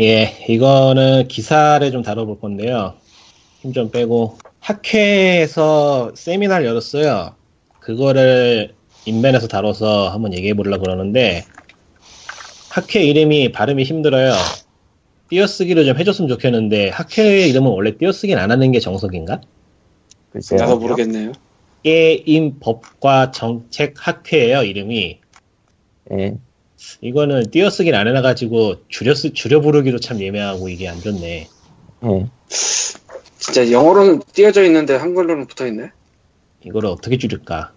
[0.00, 2.94] 예, 이거는 기사를 좀 다뤄볼 건데요.
[3.62, 4.38] 힘 좀 빼고.
[4.60, 7.34] 학회에서 세미나를 열었어요.
[7.80, 11.44] 그거를 인벤에서 다뤄서 한번 얘기해 보려고 그러는데,
[12.70, 14.32] 학회 이름이 발음이 힘들어요.
[15.28, 19.40] 띄어쓰기를 좀 해줬으면 좋겠는데 학회 이름은 원래 띄어쓰기는 안 하는 게 정석인가?
[20.30, 20.60] 글쎄요.
[20.60, 21.32] 나도 모르겠네요.
[21.82, 25.20] 게임 법과 정책 학회예요 이름이.
[26.12, 26.34] 예.
[27.00, 31.48] 이거는 띄어쓰기를 안 해놔가지고 줄여 쓰, 줄여 부르기도 참 예매하고 이게 안 좋네.
[32.04, 32.26] 예.
[33.38, 35.90] 진짜 영어로는 띄어져 있는데 한글로는 붙어 있네.
[36.64, 37.72] 이거를 어떻게 줄일까?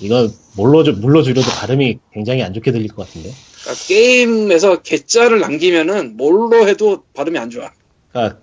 [0.00, 3.30] 이거 뭘로 줄- 물로 줄여도 발음이 굉장히 안 좋게 들릴 것 같은데.
[3.62, 7.70] 그러니까 게임에서 개자를 남기면은 뭘로 해도 발음이 안 좋아.
[8.12, 8.40] 그러니까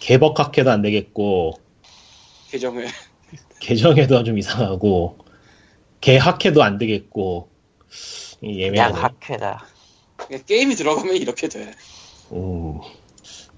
[0.00, 1.54] 개벅학회도 안 되겠고
[2.50, 2.86] 계정에.
[3.60, 5.18] 개정해도 좀 이상하고
[6.00, 7.48] 개학회도 안 되겠고
[7.90, 8.94] 이 그냥.
[8.94, 9.66] 학회다.
[10.46, 11.72] 게임이 들어가면 이렇게 돼.
[12.32, 12.80] 음.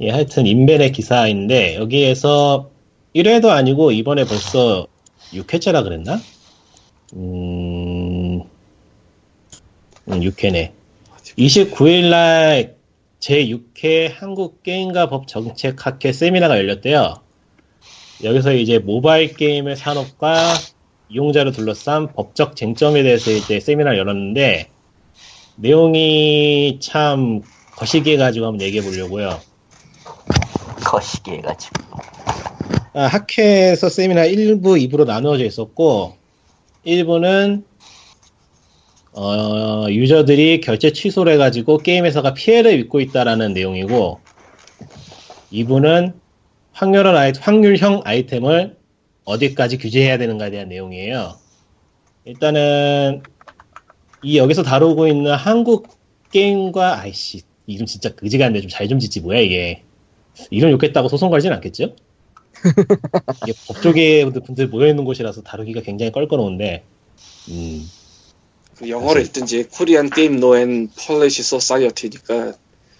[0.00, 2.70] 예, 하여튼 인벤의 기사인데 여기에서
[3.14, 4.86] 1회도 아니고 이번에 벌써
[5.32, 6.20] 6회째라 그랬나?
[7.14, 8.42] 음,
[10.08, 10.72] 음 6회네.
[11.36, 12.74] 29일날
[13.20, 17.20] 제6회 한국게임과 법정책학회 세미나가 열렸대요.
[18.22, 20.54] 여기서 이제 모바일 게임의 산업과
[21.10, 24.68] 이용자를 둘러싼 법적 쟁점에 대해서 이제 세미나를 열었는데
[25.56, 27.42] 내용이 참
[27.76, 29.40] 거시기해 가지고 한번 얘기해 보려고요.
[30.84, 31.98] 거시기 해 가지고.
[32.94, 36.16] 아, 학회에서 세미나 1부, 2부로 나누어져 있었고
[36.86, 37.64] 1부는
[39.12, 44.20] 어, 유저들이 결제 취소를 해가지고 게임 회사가 피해를 입고 있다라는 내용이고
[45.52, 46.14] 2부는
[46.72, 48.79] 확률형, 아이, 확률형 아이템을
[49.30, 51.36] 어디까지 규제해야 되는가에 대한 내용이에요.
[52.24, 53.22] 일단은
[54.22, 55.88] 이 여기서 다루고 있는 한국
[56.30, 59.82] 게임법과 아이씨 이름 진짜 그지같네 좀잘 좀 짓지 뭐야 이게
[60.50, 61.94] 이름 욕했다고 소송 걸진 않겠죠?
[63.42, 66.82] 이게 법조계 분들 모여 있는 곳이라서 다루기가 굉장히 껄끄러운데
[67.48, 67.88] 음,
[68.76, 72.52] 그 영어로 읽든지 Korean Game Law and Policy 소사이어티니까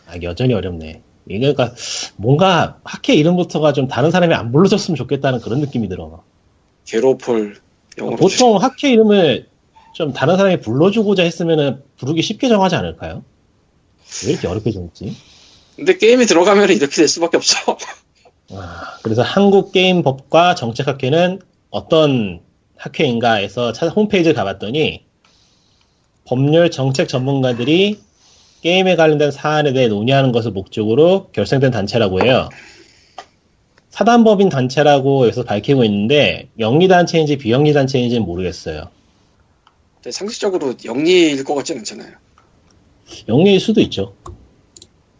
[0.07, 1.03] 아, 여전히 어렵네.
[1.28, 1.74] 이게 그러니까
[2.16, 6.22] 뭔가 학회 이름부터가 좀 다른 사람이 안 불러줬으면 좋겠다는 그런 느낌이 들어.
[6.87, 7.56] 게로폴
[7.98, 9.48] 영어로 보통 학회 이름을
[9.94, 13.22] 좀 다른 사람이 불러주고자 했으면은 부르기 쉽게 정하지 않을까요?
[14.24, 15.16] 왜 이렇게 어렵게 정했지?
[15.76, 17.76] 근데 게임이 들어가면 이렇게 될 수밖에 없어.
[18.52, 22.40] 아, 그래서 한국 게임 법과 정책 학회는 어떤
[22.76, 25.04] 학회인가에서 찾아 홈페이지를 가봤더니
[26.24, 28.00] 법률 정책 전문가들이
[28.62, 32.49] 게임에 관련된 사안에 대해 논의하는 것을 목적으로 결성된 단체라고 해요.
[33.90, 38.88] 사단법인 단체라고 여기서 밝히고 있는데 영리 단체인지 비영리 단체인지는 모르겠어요.
[39.96, 42.12] 근데 상식적으로 영리일 것 같진 않잖아요.
[43.29, 44.14] 영리일 수도 있죠.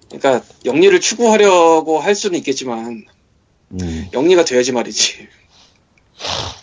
[0.09, 3.05] 그러니까 영리를 추구하려고 할 수는 있겠지만
[3.72, 4.09] 음.
[4.12, 5.29] 영리가 돼야지 말이지.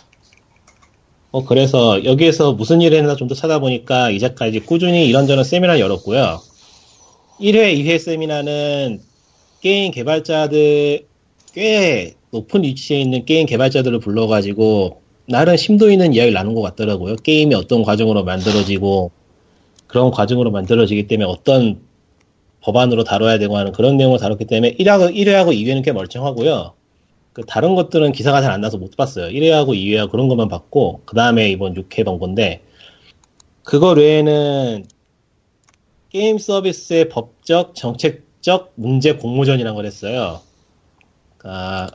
[1.30, 6.40] 어, 그래서 여기에서 무슨 일을 했나 좀 더 찾아보니까 이제까지 꾸준히 이런저런 세미나를 열었고요.
[7.40, 9.00] 1회, 2회 세미나는
[9.60, 11.06] 게임 개발자들,
[11.54, 17.16] 꽤 높은 위치에 있는 게임 개발자들을 불러가지고 나름 심도 있는 이야기를 나눈 것 같더라고요.
[17.16, 19.10] 게임이 어떤 과정으로 만들어지고
[19.86, 21.80] 그런 과정으로 만들어지기 때문에 어떤
[22.60, 26.72] 법안으로 다뤄야 되고 하는 그런 내용을 다뤘기 때문에 1회하고, 1회하고 2회는 꽤 멀쩡하고요.
[27.32, 29.28] 그 다른 것들은 기사가 잘 안 나서 못 봤어요.
[29.28, 32.62] 1회하고 2회하고 그런 것만 봤고 그 다음에 이번 6회 본 건데
[33.62, 34.84] 그거 외에는
[36.10, 40.40] 게임 서비스의 법적 정책적 문제 공모전이라는 걸 했어요.
[41.36, 41.90] 그러니까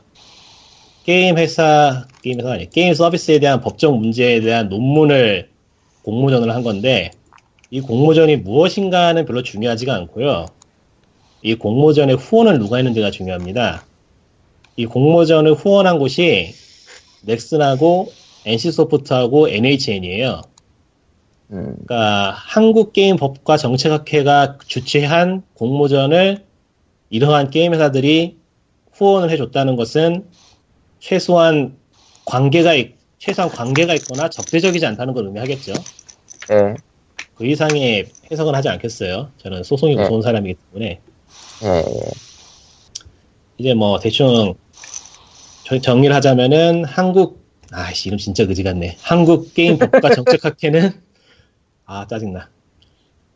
[1.04, 5.50] 게임 회사 게임 회사가 아니 게임 서비스에 대한 법적 문제에 대한 논문을
[6.02, 7.10] 공모전을 한 건데
[7.70, 10.46] 이 공모전이 무엇인가는 별로 중요하지가 않고요.
[11.42, 13.84] 이 공모전에 후원을 누가 했는지가 중요합니다.
[14.76, 16.54] 이 공모전을 후원한 곳이
[17.22, 18.12] 넥슨하고
[18.46, 20.42] NC소프트하고 NHN이에요.
[21.50, 26.44] 음, 그러니까 한국게임법과 정책학회가 주최한 공모전을
[27.10, 28.38] 이러한 게임 회사들이
[28.92, 30.24] 후원을 해줬다는 것은
[31.00, 31.76] 최소한
[32.24, 35.74] 관계가 있, 최소한 관계가 있거나 적대적이지 않다는 걸 의미하겠죠.
[36.52, 36.74] 예,
[37.34, 39.30] 그 이상의 해석은 하지 않겠어요.
[39.38, 40.02] 저는 소송이 네.
[40.02, 41.00] 무서운 사람이기 때문에
[41.64, 42.10] 예, 예.
[43.58, 44.54] 이제 뭐 대충
[45.64, 48.96] 저- 정리를 하자면은 한국 아씨 이름 진짜 그지 같네.
[49.02, 50.92] 한국 게임 법과 정책학회는
[51.86, 52.48] 아 짜증나.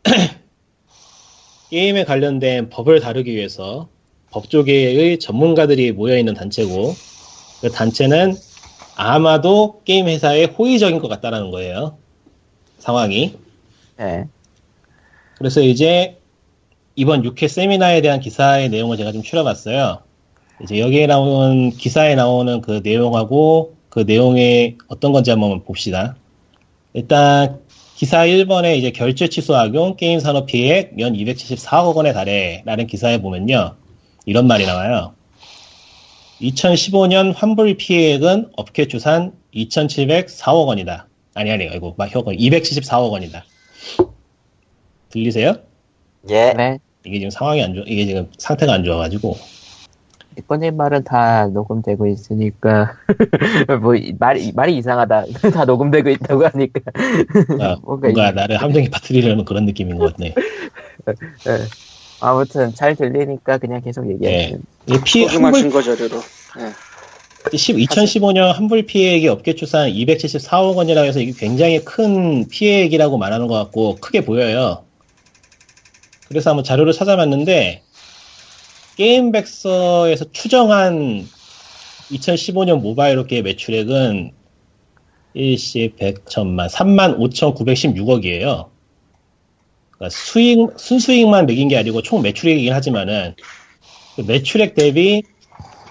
[1.70, 3.88] 게임에 관련된 법을 다루기 위해서
[4.30, 6.94] 법조계의 전문가들이 모여 있는 단체고
[7.60, 8.36] 그 단체는
[8.96, 11.98] 아마도 게임 회사의 호의적인 것 같다라는 거예요.
[12.78, 13.36] 상황이.
[14.00, 14.26] 예.
[15.36, 16.18] 그래서 이제
[16.96, 20.02] 이번 6회 세미나에 대한 기사의 내용을 제가 좀 추려봤어요.
[20.62, 26.16] 이제 여기에 나오는 기사에 나오는 그 내용하고 그 내용이 어떤 건지 한번 봅시다.
[26.94, 27.60] 일단
[27.98, 33.74] 기사 1번에 이제 결제 취소 악용 게임 산업 피해액 연 274억 원에 달해라는 기사에 보면요.
[34.24, 35.14] 이런 말이 나와요.
[36.40, 41.08] 2015년 환불 피해액은 업계 추산 2,704억 원이다.
[41.34, 43.44] 아니 아니 이거 막 혀가 274억 원이다.
[45.10, 45.56] 들리세요?
[46.30, 46.52] 예.
[46.52, 46.78] 네.
[47.04, 49.36] 이게 지금 상황이 안 좋아, 이게 지금 상태가 안 좋아가지고.
[50.38, 52.94] 이꺼님 말은 다 녹음되고 있으니까
[53.82, 55.24] 뭐 이- 말이 말이 이상하다.
[55.52, 56.80] 다 녹음되고 있다고 하니까
[57.60, 60.34] 아, 뭔가 뭔가 이- 나를 함정에 빠뜨리려는 그런 느낌인 것 같네.
[61.08, 61.58] 예.
[62.20, 64.16] 아무튼 잘 들리니까 그냥 계속 이
[65.04, 66.16] 피, 소중한 환불, 증거 자료로.
[66.60, 66.72] 예.
[67.52, 73.98] 2015년 환불 피해액이 업계 추산 274억 원이라고 해서 이게 굉장히 큰 피해액이라고 말하는 것 같고
[74.00, 74.84] 크게 보여요.
[76.28, 77.82] 그래서 한번 자료를 찾아봤는데
[78.98, 81.24] 게임백서에서 추정한
[82.10, 84.32] 2015년 모바일 업계의 매출액은
[85.34, 88.70] 일시, 백, 천만, 3만 5,916억이에요.
[89.92, 93.36] 그러니까 수익, 순수익만 매긴 게 아니고 총 매출액이긴 하지만은,
[94.16, 95.22] 그 매출액 대비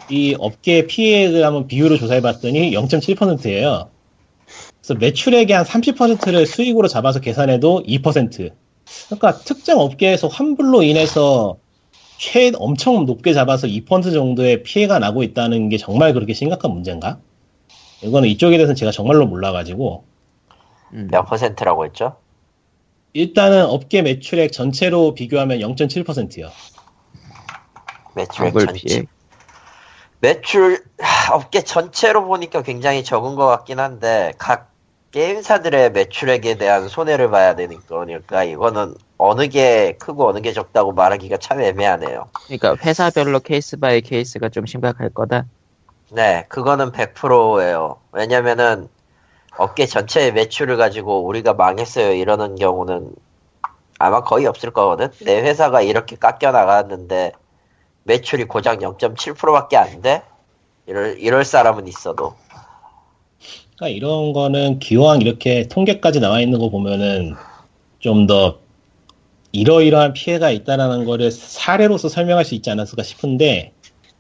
[0.10, 3.90] 이 업계 피해액을 한번 비율을 조사해 봤더니 0.7%예요.
[4.82, 8.52] 그래서 매출액의 한 30%를 수익으로 잡아서 계산해도 2%.
[9.06, 11.58] 그러니까 특정 업계에서 환불로 인해서
[12.18, 17.20] 최 엄청 높게 잡아서 2% 정도의 피해가 나고 있다는 게 정말 그렇게 심각한 문제인가?
[18.02, 20.04] 이거는 이쪽에 대해서는 제가 정말로 몰라가지고
[20.94, 21.08] 음.
[21.12, 22.18] 몇 퍼센트라고 했죠?
[23.14, 26.52] 일단은 업계 매출액 전체로 비교하면 0.7%요.
[28.16, 28.74] 매출액 전체.
[28.74, 29.04] 피해.
[30.20, 34.72] 매출 하, 업계 전체로 보니까 굉장히 적은 것 같긴 한데 각
[35.12, 41.38] 게임사들의 매출액에 대한 손해를 봐야 되는 거니까 이거는 어느 게 크고 어느 게 적다고 말하기가
[41.38, 42.30] 참 애매하네요.
[42.46, 45.46] 그러니까 회사별로 case by case가 좀 심각할 거다.
[46.12, 47.98] 네, 그거는 100%예요.
[48.12, 48.88] 왜냐면은
[49.58, 53.16] 업계 전체의 매출을 가지고 우리가 망했어요 이러는 경우는
[54.00, 55.10] 아마 거의 없을 거거든.
[55.26, 57.32] 내 회사가 이렇게 깎여 나갔는데
[58.04, 60.22] 매출이 고작 0.7%밖에 안 돼?
[60.86, 62.36] 이럴 이럴 사람은 있어도
[63.76, 67.36] 그러니까 이런 거는 기왕 이렇게 통계까지 나와 있는 거 보면은
[68.00, 68.60] 좀더
[69.52, 73.74] 이러이러한 피해가 있다라는 거를 사례로서 설명할 수 있지 않았을까 싶은데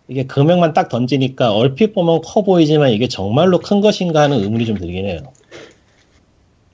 [0.08, 4.78] 이게 금액만 딱 던지니까 얼핏 보면 커 보이지만 이게 정말로 큰 것인가 하는 의문이 좀
[4.78, 5.20] 들긴 해요.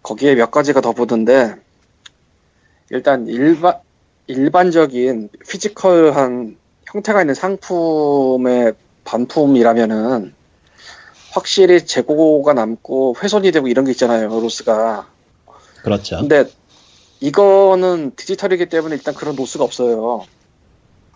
[0.04, 1.56] 거기에 몇 가지가 더 보던데
[2.90, 3.76] 일단 일반
[4.28, 10.34] 일반적인 physical한 형태가 있는 상품의 반품이라면은
[11.32, 15.08] 확실히 재고가 남고 훼손이 되고 이런 게 있잖아요 loss가
[15.82, 16.20] 그렇죠.
[16.20, 16.46] 근데
[17.24, 20.26] 이거는 디지털이기 때문에 일단 그런 loss가 없어요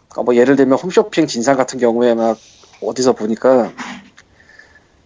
[0.07, 2.37] 그러니까 뭐 예를 들면 홈쇼핑 진상 같은 경우에 막
[2.81, 3.73] 어디서 보니까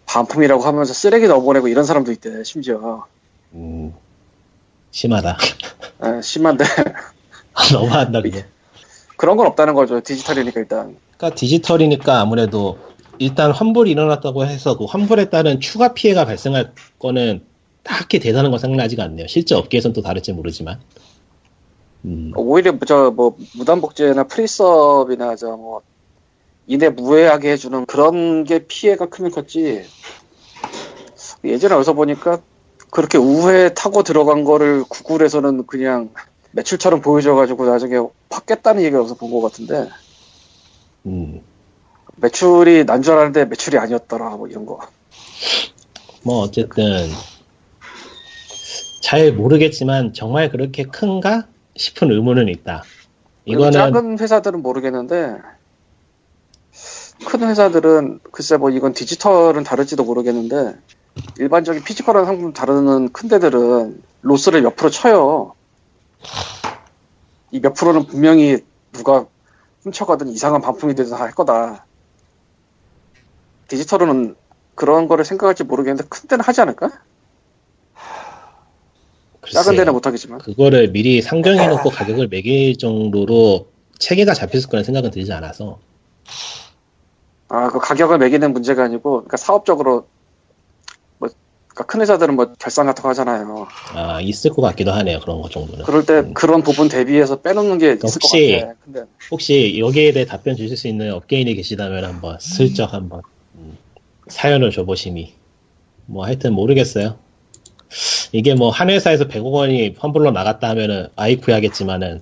[0.05, 3.07] 반품이라고 하면서 쓰레기 넣어보내고 이런 사람도 있대 심지어
[3.53, 3.95] 음,
[4.91, 5.37] 심하다.
[6.01, 6.65] 아, 심한데
[7.73, 8.45] 너무한다 그게.
[9.17, 12.77] 그런 건 없다는 거죠 디지털이니까 일단 그러니까 디지털이니까 아무래도
[13.17, 17.43] 일단 환불이 일어났다고 해서 그 환불에 따른 추가 피해가 발생할 거는
[17.83, 19.27] 딱히 대단한 건 생각나지가 않네요.
[19.27, 20.79] 실제 업계에서는 또 다를지 모르지만.
[22.05, 25.81] 음, 오히려 저뭐 무단복제나 프리섭이나 저뭐
[26.67, 29.83] 이내 무해하게 해주는 그런 게 피해가 크면 컸지.
[31.43, 32.39] 예전에 어디서 보니까
[32.91, 36.09] 그렇게 우회 타고 들어간 거를 구글에서는 그냥
[36.51, 37.97] 매출처럼 보여줘가지고 나중에
[38.29, 39.89] 확 깼다는 얘기가 어디서 본 것 같은데.
[41.05, 41.41] 음,
[42.17, 44.79] 매출이 난 줄 알았는데 매출이 아니었더라 뭐 이런 거.
[46.23, 47.09] 뭐 어쨌든
[49.01, 52.83] 잘 모르겠지만 정말 그렇게 큰가 싶은 의문은 있다.
[53.45, 55.37] 이거는 작은 회사들은 모르겠는데
[57.25, 60.77] 큰 회사들은 글쎄 뭐 이건 디지털은 다를지도 모르겠는데
[61.39, 65.53] 일반적인 physical한 상품 다루는 큰 데들은 loss를 몇 프로 쳐요.
[67.51, 68.59] 이 몇 프로는 분명히
[68.93, 69.25] 누가
[69.83, 71.85] 훔쳐가든 이상한 반품이 되든 할 거다.
[73.67, 74.35] 디지털은
[74.75, 76.91] 그런 거를 생각할지 모르겠는데 큰 데는 하지 않을까?
[79.53, 79.75] 작은.
[79.77, 83.67] 데는 못하겠지만 그거를 미리 상정해놓고 가격을 매길 정도로
[83.99, 85.79] 체계가 잡혔을 거라는 생각은 들지 않아서
[87.49, 90.07] 아 그 가격을 매기는 문제가 아니고 그러니까 사업적으로
[91.17, 91.29] 뭐
[91.67, 93.67] 그러니까 큰 회사들은 뭐 결산 같은 거 하잖아요.
[93.93, 95.19] 아, 있을 것 같기도 하네요.
[95.19, 95.83] 그런 것 정도는.
[95.85, 98.73] 그럴 때 그런 부분 대비해서 빼놓는 게 있을 혹시- 것 같아.
[98.85, 103.21] 근데 혹시 여기에 대해 답변 주실 수 있는 업계인이 계시다면 한번 슬쩍 한번
[103.55, 103.77] 음,
[104.27, 105.33] 사연을 줘보시니
[106.05, 107.17] 뭐 하여튼 모르겠어요.
[108.31, 112.21] 이게 뭐 한 회사에서 100억 원이 환불로 나갔다 하면은 아이쿠 하겠지만은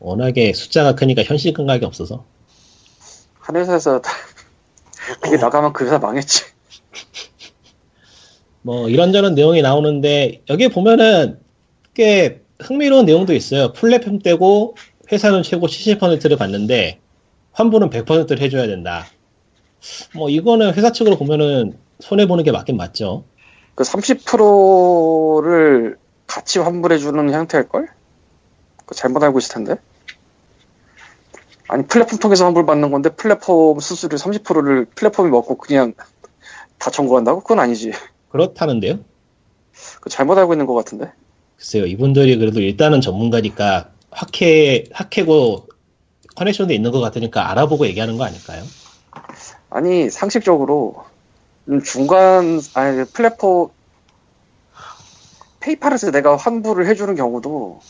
[0.00, 2.24] 워낙에 숫자가 크니까 현실 감각이 없어서
[3.40, 4.00] 한 회사에서
[5.20, 6.44] 그게 나가면 그 회사 망했지.
[8.62, 11.38] 뭐 이런저런 내용이 나오는데 여기 보면은
[11.94, 13.72] 꽤 흥미로운 내용도 있어요.
[13.72, 14.76] 플랫폼 떼고
[15.10, 16.98] 회사는 최고 70%를 받는데
[17.52, 19.06] 환불은 100%를 해줘야 된다.
[20.14, 23.24] 뭐 이거는 회사 측으로 보면은 손해 보는 게 맞긴 맞죠.
[23.78, 27.86] 그 30%를 같이 환불해주는 형태일걸?
[28.84, 29.76] 그 잘못 알고 있을 텐데.
[31.68, 35.94] 아니 플랫폼 통해서 환불받는 건데 플랫폼 수수료 30%를 플랫폼이 먹고 그냥
[36.78, 37.42] 다 청구한다고?
[37.42, 37.92] 그건 아니지.
[38.30, 38.98] 그렇다는데요.
[40.00, 41.12] 그 잘못 알고 있는 것 같은데.
[41.54, 45.68] 글쎄요, 이분들이 그래도 일단은 전문가니까 학회 학회고
[46.34, 48.64] 커넥션도 있는 것 같으니까 알아보고 얘기하는 거 아닐까요?
[49.70, 51.17] 아니 상식적으로 음,
[51.84, 53.68] 중간 아니 플랫폼
[55.60, 57.80] 페이팔에서 내가 환불을 해주는 경우도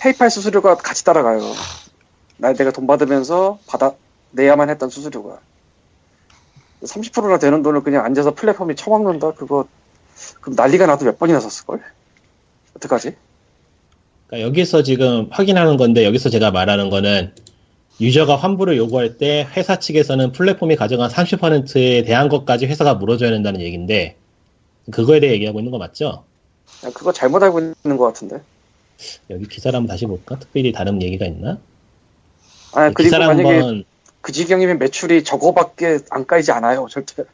[0.00, 1.40] 페이팔 수수료가 같이 따라가요.
[2.36, 3.94] 나 내가 돈 받으면서 받아
[4.32, 5.40] 내야만 했던 수수료가
[6.82, 9.66] 30%나 되는 돈을 그냥 앉아서 플랫폼이 처먹는다 그거
[10.40, 11.82] 그럼 난리가 나도 몇 번이나 썼을걸?
[12.76, 13.16] 어떡하지?
[14.26, 17.34] 그러니까 여기서 지금 확인하는 건데 여기서 제가 말하는 거는
[18.00, 24.16] 유저가 환불을 요구할 때 회사 측에서는 플랫폼이 가져간 30%에 대한 것까지 회사가 물어줘야 된다는 얘기인데
[24.90, 26.24] 그거에 대해 얘기하고 있는 거 맞죠?
[26.80, 28.40] 그냥 그거 잘못 알고 있는 것 같은데.
[29.28, 30.38] 여기 기사를 한번 다시 볼까?
[30.38, 31.58] 특별히 다른 얘기가 있나?
[32.72, 33.84] 아니, 그리고 기사를 만약에 한번
[34.20, 37.24] 그 지경이면 매출이 저거밖에 안 까이지 않아요, 절대.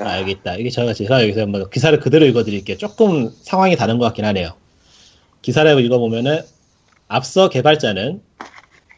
[0.00, 0.56] 아, 알겠다.
[0.56, 2.76] 이게 제가, 제가 여기서 한번 기사를 그대로 읽어드릴게요.
[2.76, 4.52] 조금 상황이 다른 것 같긴 하네요.
[5.42, 6.42] 기사를 읽어보면은,
[7.08, 8.20] 앞서 개발자는,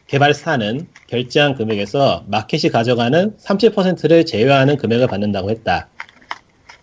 [0.09, 5.87] 개발사는 결제한 금액에서 마켓이 가져가는 30%를 제외하는 금액을 받는다고 했다.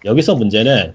[0.05, 0.95] 여기서 문제는,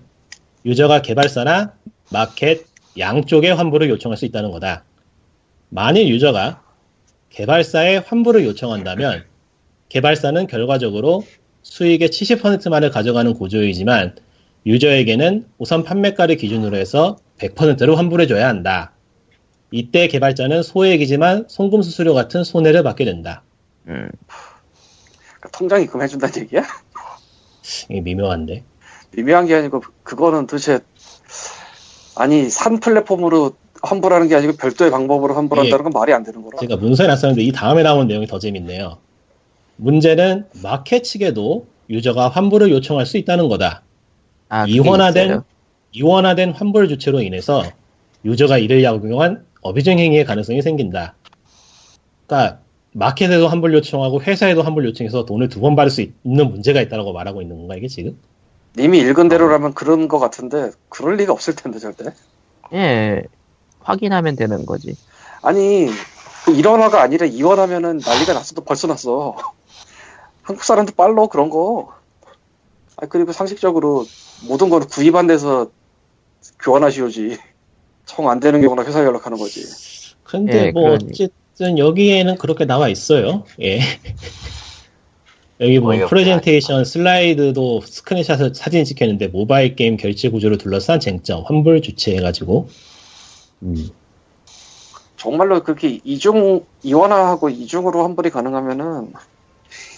[0.66, 1.74] 유저가 개발사나
[2.10, 2.66] 마켓
[2.98, 4.86] 양쪽에 환불을 요청할 수 있다는 거다.
[5.68, 6.64] 만일 유저가
[7.32, 9.26] 개발사에 환불을 요청한다면,
[9.90, 11.26] 개발사는 결과적으로
[11.64, 14.16] 수익의 70%만을 가져가는 구조이지만
[14.66, 18.94] 유저에게는 우선 판매가를 기준으로 해서 100%를 환불해줘야 한다.
[19.72, 23.42] 이때 개발자는 소액이지만 송금 수수료 같은 손해를 받게 된다.
[23.88, 24.10] 음.
[25.40, 26.64] 그러니까 통장 입금해 준다는 얘기야?
[27.90, 28.64] 이게 미묘한데.
[29.16, 30.80] 미묘한 게 아니고, 그거는 도대체,
[32.16, 36.60] 아니, 산 플랫폼으로 환불하는 게 아니고 별도의 방법으로 환불한다는 건 말이 안 되는 거라.
[36.60, 38.98] 제가 문서에 놨었는데 이 다음에 나온 내용이 더 재밌네요.
[39.78, 43.82] 문제는 마켓 측에도 유저가 환불을 요청할 수 있다는 거다.
[44.50, 45.44] 아, 이원화된 있어요?
[45.94, 47.64] 이원화된 환불 주체로 인해서
[48.24, 51.16] 유저가 이를 약용한 어비증 행위의 가능성이 생긴다.
[52.28, 52.60] 그러니까
[52.94, 57.14] 마켓에도 환불 요청하고 회사에도 환불 요청해서 돈을 두 번 받을 수 있- 있는 문제가 있다고
[57.14, 58.18] 말하고 있는 건가 이게 지금?
[58.78, 62.06] 님이 읽은 대로라면 그런 거 같은데, 그럴 리가 없을 텐데, 절대.
[62.74, 63.24] 예.
[63.82, 64.96] 확인하면 되는 거지.
[65.42, 65.90] 아니,
[66.46, 69.36] 그 일원화가 아니라 이원하면은 난리가 났어도 벌써 났어.
[70.44, 71.94] 한국 사람도 빨라, 그런 거.
[72.96, 74.06] 아, 그리고 상식적으로
[74.48, 75.70] 모든 걸 구입한 데서
[76.64, 77.38] 교환하시오지.
[78.06, 79.66] 정 안 되는 경우나 회사에 연락하는 거지.
[80.24, 81.06] 근데 예, 뭐 그러니.
[81.10, 83.44] 어쨌든 여기에는 그렇게 나와 있어요.
[83.62, 83.80] 예.
[85.60, 91.82] 여기 뭐 어이없게 프레젠테이션 슬라이드도 스크린샷을 사진 찍혔는데 모바일 게임 결제 구조를 둘러싼 쟁점 환불
[91.84, 92.68] 주체 해가지고
[93.64, 93.90] 음.
[95.18, 99.14] 정말로 그렇게 이중, 이원화하고 이중으로 환불이 가능하면은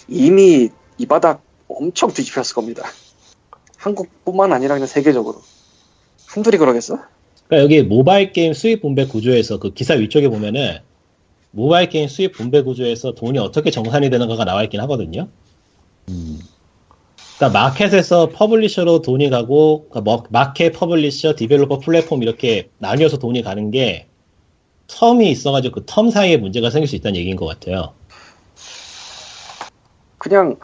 [0.06, 2.82] 이미 이 바닥 엄청 뒤집혔을 겁니다.
[3.78, 5.40] 한국뿐만 아니라 그냥 세계적으로.
[6.26, 6.98] 한둘이 그러겠어?
[7.46, 10.78] 그러니까 여기 모바일 게임 수입 분배 구조에서 그 기사 위쪽에 보면은
[11.50, 15.28] 모바일 게임 수입 분배 구조에서 돈이 어떻게 정산이 되는가가 나와 있긴 하거든요.
[17.36, 23.70] 그러니까 마켓에서 publisher로 돈이 가고 그러니까 뭐- 마켓, publisher, developer, 플랫폼 이렇게 나뉘어서 돈이 가는
[23.70, 24.06] 게
[24.88, 27.92] term이 있어가지고 그 term 사이에 문제가 생길 수 있다는 얘기인 것 같아요.
[30.18, 30.56] 그냥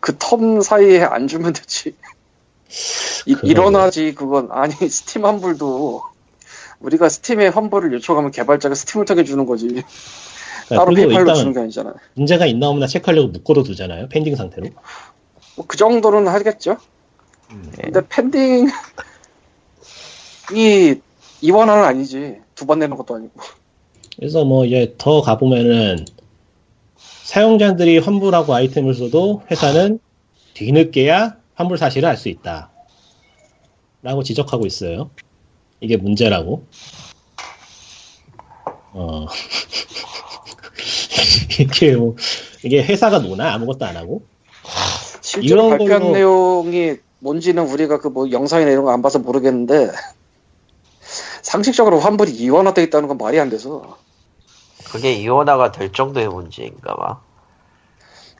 [0.00, 1.94] 그 텀 사이에 안 주면 되지.
[3.26, 3.36] 이.
[3.44, 6.02] 일어나지 그건 아니 스팀 환불도
[6.80, 9.66] 우리가 스팀에 환불을 요청하면 개발자가 스팀을 통해 주는 거지.
[9.68, 9.88] 그러니까
[10.68, 11.94] 따로 페이팔로 주는 게 아니잖아.
[12.14, 14.08] 문제가 있나 없나 체크하려고 묶어도 두잖아요.
[14.08, 14.68] pending 상태로.
[15.56, 16.76] 뭐 그 정도는 하겠죠.
[17.78, 17.82] 예.
[17.82, 18.68] 근데 pending
[20.54, 20.94] 이
[21.40, 22.40] 이원화는 아니지.
[22.54, 23.40] 두 번 내는 것도 아니고.
[24.16, 26.04] 그래서 뭐 이제 더 가보면은
[27.24, 30.00] 사용자들이 환불하고 아이템을 써도 회사는
[30.54, 32.70] 뒤늦게야 환불 사실을 알 수 있다.
[34.02, 35.10] 라고 지적하고 있어요.
[35.80, 36.66] 이게 문제라고.
[38.92, 39.26] 어.
[41.60, 42.16] 이게 뭐,
[42.64, 43.52] 이게 회사가 노나?
[43.54, 44.22] 아무것도 안 하고?
[45.20, 49.90] 실제로 이런 발표한 걸로- 내용이 뭔지는 우리가 그 뭐 영상이나 이런 거 안 봐서 모르겠는데
[51.42, 53.98] 상식적으로 환불이 이원화돼 있다는 건 말이 안 돼서
[54.90, 57.20] 그게 이원화가 될 정도의 문제인가 봐.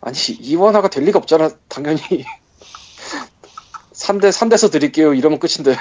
[0.00, 2.00] 아니 이원화가 될 리가 없잖아 당연히
[3.92, 5.76] 산대 산대서 드릴게요 이러면 끝인데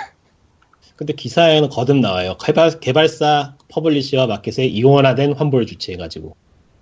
[0.97, 2.35] 근데 기사에는 거듭 나와요.
[2.37, 6.35] 개발, 개발사, publisher와 마켓에 이원화된 환불 주체 해가지고.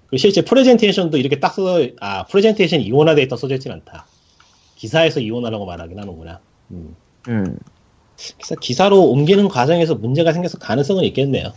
[0.07, 4.07] 그리고 실제 프레젠테이션도 이렇게 딱 써, 아, 프레젠테이션 이원화돼 있다 써져 있진 않다.
[4.77, 6.39] 기사에서 이원화라고 말하긴 하는구나.
[6.71, 6.95] 음.
[7.27, 7.59] 음.
[8.15, 11.51] 기사, 기사로 옮기는 과정에서 문제가 생겨서 가능성은 있겠네요.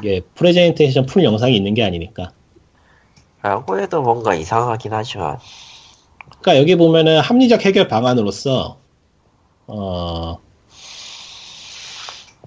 [0.00, 2.32] 이게 프레젠테이션 full 영상이 있는 게 아니니까.
[3.40, 5.38] 라고 해도 뭔가 이상하긴 하지만.
[6.40, 8.78] 그러니까 여기 보면은 합리적 해결 방안으로서
[9.66, 10.38] 어,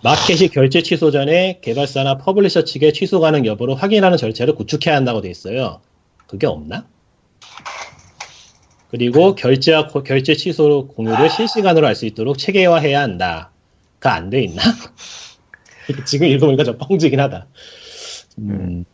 [0.04, 5.30] 마켓이 결제 취소 전에 개발사나 publisher 측에 취소 가능 여부를 확인하는 절차를 구축해야 한다고 돼
[5.30, 5.82] 있어요.
[6.28, 6.88] 그게 없나?
[8.90, 13.52] 그리고 결제와 고- 결제 취소 공유를 실시간으로 알 수 있도록 체계화해야 한다.
[14.00, 14.62] 그안돼 있나?
[16.06, 17.48] 지금 읽어보니까 좀 뻥지긴 하다.
[18.40, 18.86] 음.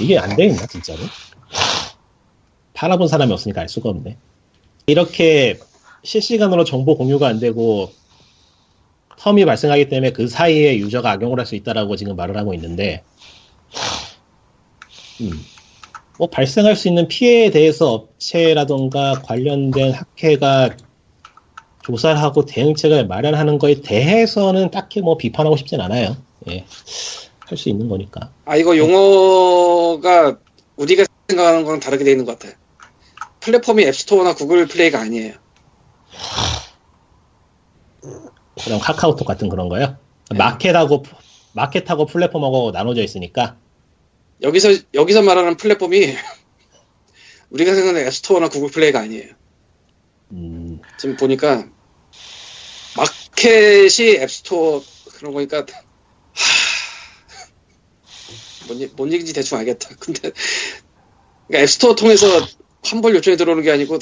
[0.00, 0.98] 이게 안 돼 있나 진짜로?
[2.74, 4.16] 팔아본 사람이 없으니까 알 수가 없네.
[4.86, 5.58] 이렇게
[6.04, 7.90] 실시간으로 정보 공유가 안 되고
[9.18, 13.02] 텀이 발생하기 때문에 그 사이에 유저가 악용을 할 수 있다라고 지금 말을 하고 있는데
[15.20, 15.30] 음,
[16.18, 20.76] 뭐 발생할 수 있는 피해에 대해서 업체라던가 관련된 학회가
[21.84, 26.16] 조사를 하고 대응책을 마련하는 거에 대해서는 딱히 뭐 비판하고 싶진 않아요.
[26.48, 26.64] 예.
[27.46, 28.30] 할 수 있는 거니까.
[28.46, 30.38] 아 이거 용어가
[30.76, 32.56] 우리가 생각하는 거랑 다르게 돼 있는 것 같아.
[33.40, 35.34] 플랫폼이 앱스토어나 구글 플레이가 아니에요.
[38.64, 39.96] 그럼 카카오톡 같은 그런 거요?
[40.34, 41.04] 마켓하고
[41.52, 43.56] 마켓하고 플랫폼하고 나눠져 있으니까
[44.42, 46.14] 여기서 여기서 말하는 플랫폼이
[47.50, 49.34] 우리가 생각하는 앱스토어나 구글 플레이가 아니에요.
[50.32, 51.68] 음, 지금 보니까
[52.96, 54.82] 마켓이 앱스토어
[55.18, 55.64] 그런 거니까 하...
[58.66, 59.90] 뭔, 얘- 뭔 얘기인지 대충 알겠다.
[60.00, 60.32] 근데
[61.46, 62.26] 그러니까 앱스토어 통해서
[62.84, 63.98] 환불 요청이 들어오는 게 아니고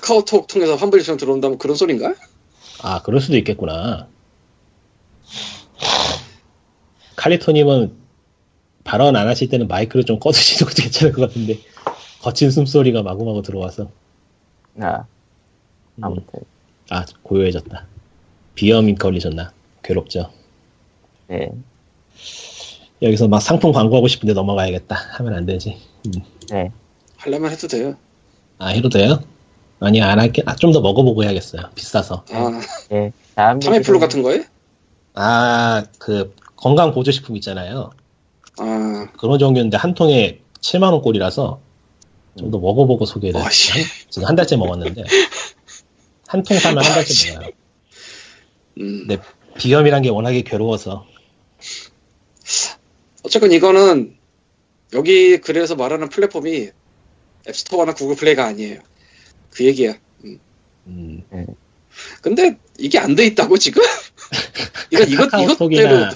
[0.00, 2.14] 카카오톡 통해서 환불 요청 들어온다면 그런 소린가?
[2.82, 4.08] 아 그럴 수도 있겠구나.
[7.16, 7.92] 칼리토님은
[8.84, 11.58] 발언 안 하실 때는 마이크를 좀 꺼두시는 것도 괜찮을 것 같은데
[12.20, 13.90] 거친 숨소리가 마구마구 들어와서
[14.80, 15.04] 아,
[15.96, 16.40] 음, 아무튼.
[16.90, 17.86] 아 고요해졌다.
[18.54, 19.52] 비염이 걸리셨나?
[19.82, 20.30] 괴롭죠.
[21.28, 21.50] 네.
[23.02, 24.94] 여기서 막 상품 광고하고 싶은데 넘어가야겠다.
[24.94, 25.78] 하면 안 되지.
[26.06, 26.12] 음.
[26.50, 26.70] 네.
[27.16, 27.96] 하려면 해도 돼요.
[28.58, 29.22] 아 해도 돼요?
[29.84, 30.42] 아니 안 할게.
[30.46, 31.62] 아, 좀 더 먹어보고 해야겠어요.
[31.74, 32.24] 비싸서.
[32.30, 32.60] 아,
[32.90, 33.12] 네.
[33.34, 34.44] 다음 타미플루 얘기는- 같은 거에?
[35.14, 37.90] 아 그 건강 보조식품 있잖아요.
[38.58, 41.60] 아, 그런 종류인데 한 통에 7만 원 꼴이라서
[42.38, 43.40] 좀 더 먹어보고 소개를.
[43.42, 45.04] 한- 지금 한 달째 먹었는데
[46.28, 47.48] 한 통 사면 한 달째 먹어요.
[48.80, 49.06] 음.
[49.06, 49.18] 근데
[49.58, 51.04] 비염이란 게 워낙에 괴로워서
[53.24, 54.16] 어쨌건 이거는
[54.94, 56.70] 여기 그래서 말하는 플랫폼이
[57.48, 58.80] 앱스토어나 구글 플레이가 아니에요.
[59.52, 59.94] 그 얘기야.
[60.86, 61.22] 음,
[62.22, 63.82] 근데 이게 안 돼 있다고 지금?
[64.90, 66.10] 이거 이것 카카오톡이나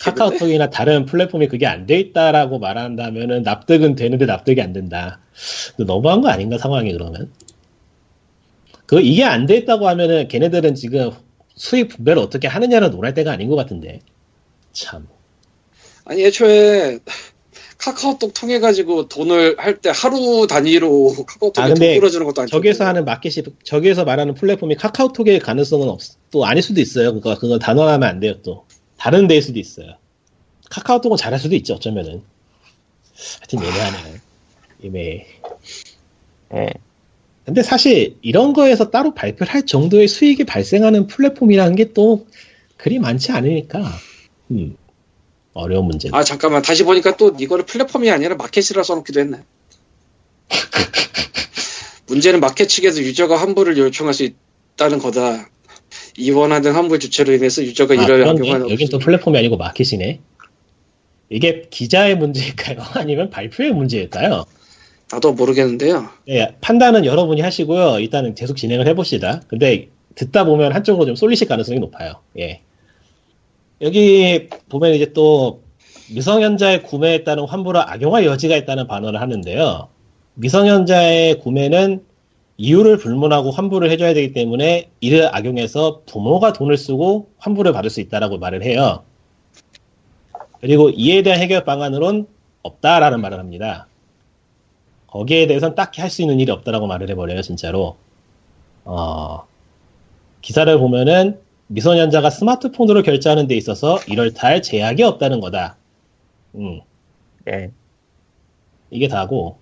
[0.00, 5.20] 카카오톡이나 다른 플랫폼이 그게 안 돼 있다라고 말한다면은 납득은 되는데 납득이 안 된다.
[5.78, 7.32] 너무한 거 아닌가 상황이 그러면?
[8.86, 11.10] 그 이게 안 돼 있다고 하면은 걔네들은 지금
[11.54, 14.00] 수익 분배를 어떻게 하느냐를 논할 때가 아닌 것 같은데
[14.72, 15.06] 참.
[16.04, 16.98] 아니 애초에
[17.78, 22.86] 카카오톡 통해 가지고 돈을 할 때 하루 단위로 카카오톡에 아, 돈 끌어주는 것도 아니고 저기에서
[22.86, 26.00] 하는 마켓이 저기에서 말하는 플랫폼이 카카오톡의 가능성은 없,
[26.30, 27.12] 또 아닐 수도 있어요.
[27.14, 28.40] 그거 그거 단언하면 안 돼요.
[28.42, 28.64] 또
[28.96, 29.96] 다른 데일 수도 있어요.
[30.70, 31.74] 카카오톡은 잘할 수도 있죠.
[31.74, 32.22] 어쩌면은.
[33.40, 34.16] 하여튼 예매하네요.
[34.84, 35.26] 예매.
[36.52, 36.68] 네.
[37.44, 42.26] 근데 사실 이런 거에서 따로 발표를 할 정도의 수익이 발생하는 플랫폼이라는 게 또
[42.76, 43.82] 그리 많지 않으니까
[44.50, 44.76] 음,
[45.54, 46.10] 어려운 문제.
[46.12, 49.38] 아 잠깐만 다시 보니까 또 이거를 플랫폼이 아니라 마켓이라 써놓기도 했네.
[52.06, 55.48] 문제는 마켓 측에서 유저가 환불을 요청할 수 있다는 거다.
[56.16, 60.20] 이원하는 환불 주체로 인해서 유저가 아, 그런데 악용하는 여긴 또 플랫폼이 아니고 마켓이네.
[61.30, 62.78] 이게 기자의 문제일까요?
[62.94, 64.44] 아니면 발표의 문제일까요?
[65.10, 66.08] 나도 모르겠는데요.
[66.26, 68.00] 네, 판단은 여러분이 하시고요.
[68.00, 69.42] 일단은 계속 진행을 해봅시다.
[69.48, 72.22] 근데 듣다 보면 한쪽으로 좀 쏠리실 가능성이 높아요.
[72.38, 72.62] 예.
[73.80, 75.62] 여기 보면 이제 또
[76.10, 79.88] 미성년자의 구매에 따른 환불을 악용할 여지가 있다는 반언을 하는데요.
[80.34, 82.04] 미성년자의 구매는
[82.56, 88.38] 이유를 불문하고 환불을 해줘야 되기 때문에 이를 악용해서 부모가 돈을 쓰고 환불을 받을 수 있다라고
[88.38, 89.02] 말을 해요.
[90.60, 92.26] 그리고 이에 대한 해결 방안으론
[92.62, 93.88] 없다라는 말을 합니다.
[95.08, 97.96] 거기에 대해서는 딱히 할 수 있는 일이 없다라고 말을 해버려요, 진짜로.
[98.84, 99.44] 어,
[100.42, 105.76] 기사를 보면은 미성년자가 스마트폰으로 결제하는 데 있어서 이럴다 할 제약이 없다는 거다.
[106.56, 106.80] 음,
[107.44, 107.70] 네.
[108.90, 109.58] 이게 다고,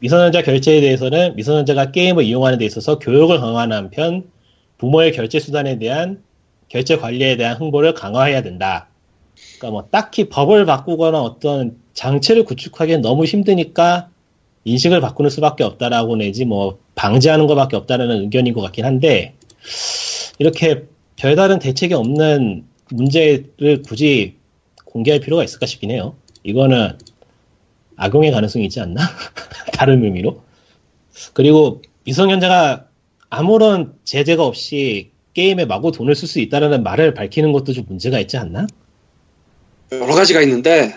[0.00, 4.30] 미성년자 결제에 대해서는 미성년자가 게임을 이용하는 데 있어서 교육을 강화하는 한편,
[4.78, 6.22] 부모의 결제 수단에 대한
[6.68, 8.88] 결제 관리에 대한 홍보를 강화해야 된다.
[9.58, 14.08] 그러니까 뭐 딱히 법을 바꾸거나 어떤 장치를 구축하기엔 너무 힘드니까
[14.64, 19.34] 인식을 바꾸는 수밖에 없다라고 내지 뭐 방지하는 것밖에 없다라는 의견인 것 같긴 한데
[20.38, 20.86] 이렇게
[21.20, 24.36] 별다른 대책이 없는 문제를 굳이
[24.86, 26.16] 공개할 필요가 있을까 싶긴 해요.
[26.44, 26.96] 이거는
[27.96, 29.02] 악용의 가능성이 있지 않나?
[29.74, 30.42] 다른 의미로.
[31.34, 32.86] 그리고 미성년자가
[33.28, 38.38] 아무런 제재가 없이 게임에 마구 돈을 쓸 수 있다는 말을 밝히는 것도 좀 문제가 있지
[38.38, 38.66] 않나?
[39.92, 40.94] 여러 가지가 있는데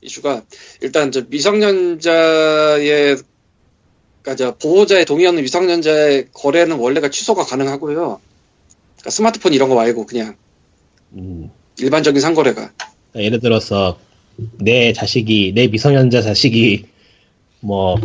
[0.00, 0.44] 이슈가
[0.80, 3.18] 일단 저 미성년자의
[4.22, 8.29] 그러니까 저 보호자의 동의 없는 미성년자의 거래는 원래가 취소가 가능하고요.
[9.00, 10.36] 그러니까 스마트폰 이런 거 말고 그냥
[11.12, 12.72] 음, 일반적인 상거래가.
[13.12, 13.98] 그러니까 예를 들어서
[14.58, 16.86] 내 자식이 내 미성년자 자식이
[17.60, 17.96] 뭐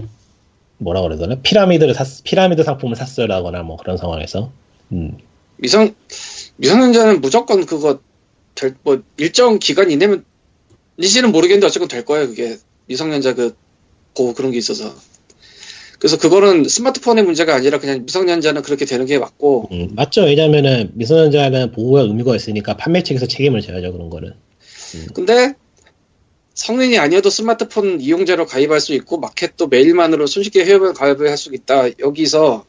[0.78, 1.36] 뭐라 되나?
[1.42, 4.52] 피라미드를 샀 피라미드 상품을 샀어라거나 뭐 그런 상황에서.
[4.92, 5.18] 음.
[5.58, 5.96] 미성
[6.58, 8.00] 미성년자는 무조건 그거
[8.56, 10.24] 될 뭐 일정 기간 이내면
[10.98, 12.28] 이지는 모르겠는데 어쨌건 될 거예요.
[12.28, 13.56] 그게 미성년자 그
[14.16, 14.96] 고 그런 게 있어서
[16.06, 19.70] 그래서 그거는 스마트폰의 문제가 아니라 그냥 미성년자는 그렇게 되는 게 맞고.
[19.72, 20.22] 음, 맞죠.
[20.22, 24.36] 왜냐면은 미성년자는 보호가 의미가 있으니까 판매 측에서 책임을 져야죠 그런 거는.
[25.16, 25.56] 근데
[26.54, 31.90] 성인이 아니어도 스마트폰 이용자로 가입할 수 있고 마켓도 메일만으로 손쉽게 회원 가입을 할수 있다.
[31.98, 32.66] 여기서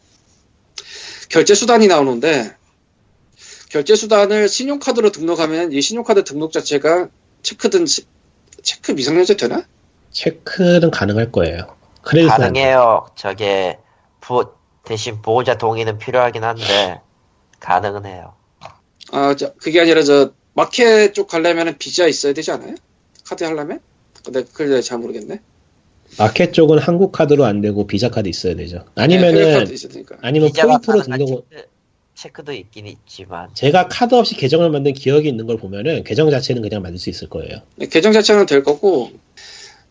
[1.28, 2.52] 결제 수단이 나오는데
[3.68, 7.10] 결제 수단을 신용카드로 등록하면 이 신용카드 등록 자체가
[7.42, 8.04] 체크든 시-
[8.62, 9.66] 체크 미성년자 되나?
[10.10, 11.75] 체크는 가능할 거예요
[12.06, 13.08] 크레딧 가능해요.
[13.16, 13.78] 저게
[14.20, 14.52] 부,
[14.84, 17.00] 대신 보호자 동의는 필요하긴 한데
[17.58, 18.34] 가능은 해요.
[19.12, 22.76] 아, 저, 그게 아니라 저 마켓 쪽 가려면 비자 있어야 되지 않아요?
[23.24, 23.80] 카드 하려면?
[24.24, 25.40] 근데 그걸 잘 모르겠네.
[26.18, 30.16] 마켓 쪽은 한국 카드로 안 되고 비자 카드 있어야 되죠 네, 아니면은 되니까.
[30.22, 31.66] 아니면 포인트로 가능한 등록 체크,
[32.14, 36.82] 체크도 있긴 있지만 제가 카드 없이 계정을 만든 기억이 있는 걸 보면은 계정 자체는 그냥
[36.82, 37.62] 만들 수 있을 거예요.
[37.74, 39.10] 네, 계정 자체는 될 거고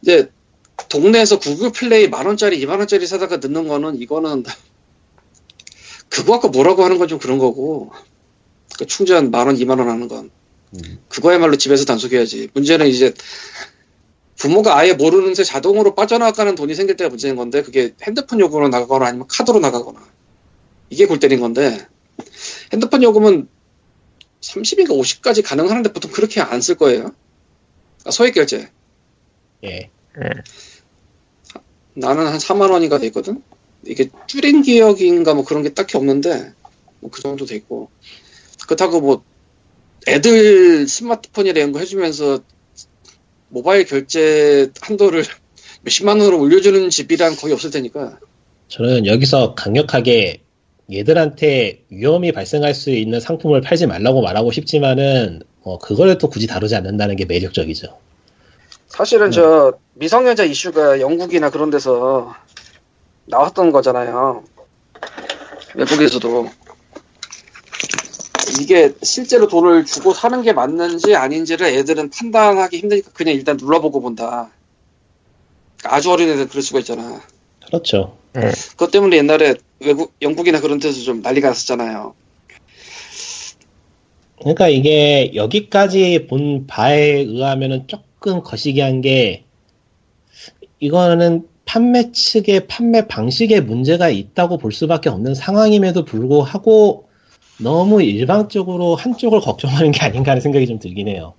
[0.01, 0.29] 이제
[1.01, 4.43] 동네에서 구글 플레이 만 원짜리, 이만 원짜리 사다가 넣는 거는 이거는
[6.09, 7.91] 그거 갖고 뭐라고 하는 건 좀 그런 거고
[8.77, 10.31] 그 충전 만 원, 이만 원 하는 건
[10.75, 10.99] 음.
[11.09, 12.49] 그거야말로 집에서 단속해야지.
[12.53, 13.13] 문제는 이제
[14.37, 19.05] 부모가 아예 모르는 새 자동으로 빠져나가는 돈이 생길 때가 문제인 건데 그게 핸드폰 요금으로 나가거나
[19.07, 20.01] 아니면 카드로 나가거나
[20.89, 21.87] 이게 골 때린 건데
[22.73, 23.47] 핸드폰 요금은
[24.41, 27.11] 30인가 50까지 가능하는데 보통 그렇게 안 쓸 거예요.
[28.05, 28.69] 아, 소액 결제.
[29.63, 29.89] 예.
[31.95, 33.41] 나는 한 4만 원인가 돼 있거든.
[33.85, 36.53] 이게 줄인 기억인가 뭐 그런 게 딱히 없는데
[36.99, 37.89] 뭐 그 정도 돼 있고
[38.65, 39.23] 그렇다고 뭐
[40.07, 42.39] 애들 스마트폰이라 이런 거 해주면서
[43.49, 45.23] 모바일 결제 한도를
[45.83, 48.19] 몇십만 원으로 올려주는 집이란 거의 없을 테니까
[48.67, 50.41] 저는 여기서 강력하게
[50.91, 56.75] 얘들한테 위험이 발생할 수 있는 상품을 팔지 말라고 말하고 싶지만은 어, 그걸 또 굳이 다루지
[56.75, 57.97] 않는다는 게 매력적이죠.
[58.95, 62.33] 사실은 저 미성년자 이슈가 영국이나 그런 데서
[63.25, 64.45] 나왔던 거잖아요.
[65.75, 66.47] 외국에서도
[68.61, 74.49] 이게 실제로 돈을 주고 사는 게 맞는지 아닌지를 애들은 판단하기 힘드니까 그냥 일단 눌러보고 본다.
[75.83, 77.21] 아주 어린 애들 그럴 수가 있잖아.
[77.65, 78.15] 그렇죠.
[78.31, 82.15] 그것 때문에 옛날에 외국 영국이나 그런 데서 좀 난리가 났었잖아요.
[84.39, 87.87] 그러니까 이게 여기까지 본 바에 의하면은
[88.25, 89.45] 조금 거시기한 게
[90.79, 97.07] 이거는 판매 측의 판매 방식에 문제가 있다고 볼 수밖에 없는 상황임에도 불구하고
[97.59, 101.35] 너무 일방적으로 한쪽을 걱정하는 게 아닌가 하는 생각이 좀 들긴 해요.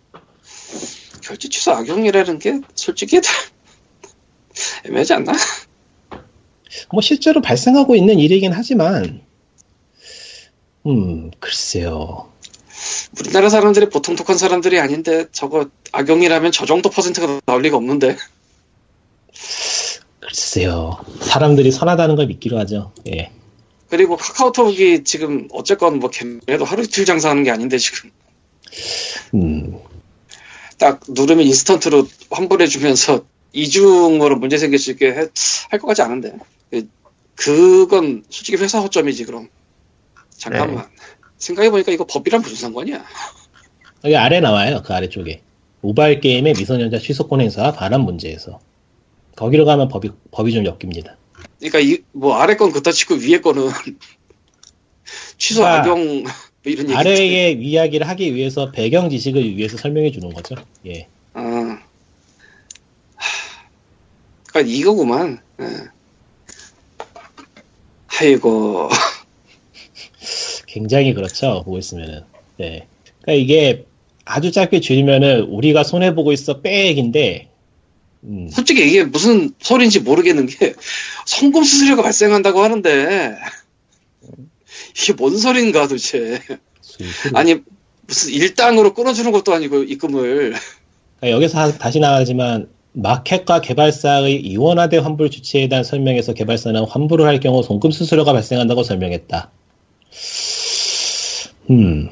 [1.24, 3.20] 결제 취소 악용이라는 게 솔직히
[4.86, 5.32] 애매하지 않나?
[6.92, 9.22] 뭐 실제로 발생하고 있는 일이긴 하지만
[10.86, 12.30] 음 글쎄요
[13.20, 18.16] 우리나라 사람들이 보통 독한 사람들이 아닌데 저거 악용이라면 저 정도 퍼센트가 나올 리가 없는데.
[20.20, 20.98] 글쎄요.
[21.20, 22.92] 사람들이 선하다는 걸 믿기로 하죠.
[23.08, 23.30] 예.
[23.88, 28.10] 그리고 카카오톡이 지금 어쨌건 뭐 걔네도 하루 이틀 장사하는 게 아닌데 지금.
[29.34, 29.78] 음,
[30.78, 35.10] 딱 누르면 인스턴트로 환불해주면서 이중으로 문제 생길 수 있게
[35.70, 36.34] 할 것 같지 않은데.
[36.70, 36.88] 그-
[37.36, 39.48] 그건 솔직히 회사 허점이지 그럼.
[40.36, 40.88] 잠깐만
[41.38, 43.04] 생각해보니까 이거 법이랑 무슨 상관이야
[44.04, 45.42] 여기 아래 나와요 그 아래쪽에
[45.80, 48.60] 모바일 게임의 미성년자 취소권 행사 반환 문제에서
[49.36, 51.16] 거기로 가면 법이 법이 좀 엮입니다
[51.58, 53.68] 그러니까 이 뭐 아래 건 그따 치고 위에 거는
[55.38, 56.32] 취소 그러니까 악용 뭐
[56.64, 60.54] 이런 얘기 아래의 이야기를 하기 위해서 배경 지식을 위해서 설명해 주는 거죠
[60.86, 61.40] 예 아.
[63.16, 63.56] 하,
[64.48, 65.40] 그러니까 이거구만.
[65.60, 65.66] 예.
[68.18, 68.88] 아이고.
[70.76, 72.20] 굉장히 그렇죠 보고 있으면은
[72.60, 72.86] 예
[73.22, 73.86] 그러니까 이게
[74.26, 77.48] 아주 짧게 줄이면은 우리가 손해 보고 있어 빽인데
[78.24, 80.74] 음, 솔직히 이게 무슨 소리인지 모르겠는 게
[81.24, 83.36] 성금 수수료가 발생한다고 하는데
[85.00, 86.40] 이게 뭔 소린가 도대체.
[86.82, 87.38] 수수료.
[87.38, 87.56] 아니
[88.06, 90.54] 무슨 일당으로 끊어주는 것도 아니고 입금을.
[91.20, 97.40] 그러니까 여기서 하- 다시 나가지만 마켓과 개발사의 이원화된 환불 주체에 대한 설명에서 개발사는 환불을 할
[97.40, 99.50] 경우 송금 수수료가 발생한다고 설명했다.
[101.70, 102.08] 음.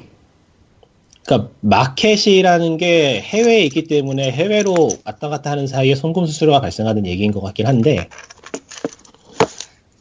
[1.25, 7.33] 그러니까 마켓이라는 게 해외에 있기 때문에 해외로 왔다 갔다 하는 사이에 송금 수수료가 발생하는 얘기인
[7.33, 8.09] 것 같긴 한데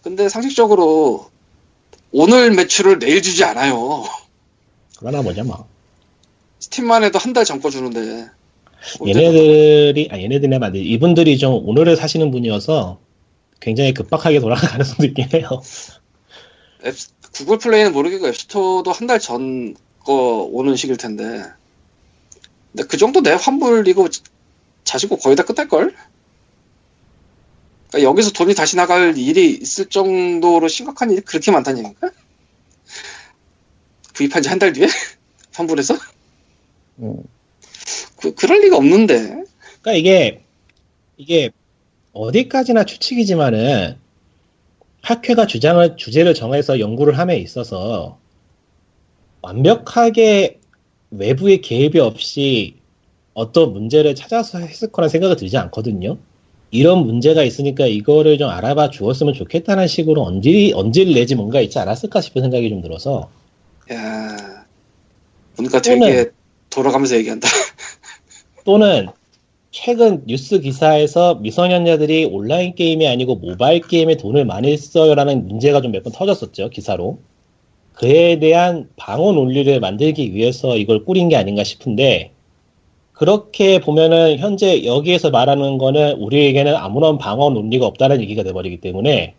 [0.02, 1.28] 근데 상식적으로
[2.12, 4.04] 오늘 매출을 내일 주지 않아요.
[5.00, 5.68] 그러나 뭐냐 뭐.
[6.60, 8.28] 스팀만 해도 한 달 전 거 주는데.
[9.08, 13.00] 얘네들이 아 얘네들이 만들 이분들이 좀 오늘을 사시는 분이어서
[13.62, 15.62] 굉장히 급박하게 돌아갈 가능성도 있긴 해요.
[16.86, 16.94] 앱,
[17.34, 19.76] 구글 플레이는 모르겠고 앱스토어도 한 달 전
[20.06, 21.44] 거 오는 시기일 텐데.
[22.74, 24.10] 근데 그 정도 내 환불 이거
[24.84, 25.96] 자시고 거의 다 끝날걸?
[27.90, 32.12] 그러니까 여기서 돈이 다시 나갈 일이 있을 정도로 심각한 일이 그렇게 많다는 얘기인가?
[34.16, 34.88] 구입한 지 한 달 뒤에?
[35.56, 35.96] 환불해서?
[37.00, 37.24] 음.
[38.18, 39.44] 그, 그럴 리가 없는데.
[39.82, 40.44] 그러니까 이게
[41.18, 41.50] 이게
[42.14, 43.98] 어디까지나 추측이지만은
[45.04, 48.18] 학회가 주장을 주제를 정해서 연구를 함에 있어서
[49.42, 50.60] 완벽하게
[51.12, 52.78] 외부의 개입이 없이
[53.34, 56.18] 어떤 문제를 찾아서 했을 거란 생각이 들지 않거든요.
[56.72, 62.22] 이런 문제가 있으니까 이거를 좀 알아봐 주었으면 좋겠다는 식으로 언질, 언질 내지 뭔가 있지 않았을까
[62.22, 63.30] 싶은 생각이 좀 들어서
[63.92, 64.66] 야
[65.58, 66.32] 보니까 되게
[66.70, 67.48] 돌아가면서 얘기한다.
[68.64, 69.10] 또는
[69.74, 76.04] 최근 뉴스 기사에서 미성년자들이 온라인 게임이 아니고 모바일 게임에 돈을 많이 써요라는 문제가 좀 몇
[76.04, 77.18] 번 터졌었죠 기사로
[77.94, 82.32] 그에 대한 방어 논리를 만들기 위해서 이걸 꾸린 게 아닌가 싶은데
[83.14, 89.34] 그렇게 보면은 현재 여기에서 말하는 거는 우리에게는 아무런 방어 논리가 없다는 얘기가 돼버리기 때문에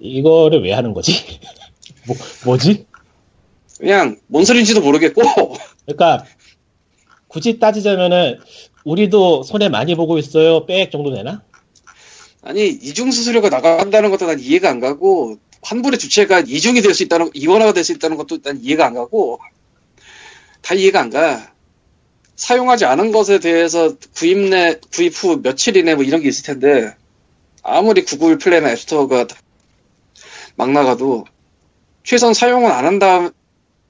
[0.00, 1.12] 이거를 왜 하는 거지?
[2.08, 2.86] 뭐, 뭐지?
[3.78, 5.22] 그냥 뭔 소린지도 모르겠고
[5.86, 6.24] 그러니까
[7.28, 8.38] 굳이 따지자면은
[8.88, 10.64] 우리도 손해 많이 보고 있어요.
[10.64, 11.42] 빽 정도 되나?
[12.42, 17.30] 아니 이중 수수료가 나간다는 것도 난 이해가 안 가고 환불의 주체가 이중이 될 수 있다는
[17.34, 19.40] 이원화가 될 수 있다는 것도 난 이해가 안 가고
[20.62, 21.52] 다 이해가 안 가.
[22.36, 26.94] 사용하지 않은 것에 대해서 구입 내 구입 후 며칠 이내 뭐 이런 게 있을 텐데
[27.64, 29.26] 아무리 구글 플레이나 앱스토어가
[30.54, 31.24] 막 나가도
[32.04, 33.30] 최소한 사용은 안 한다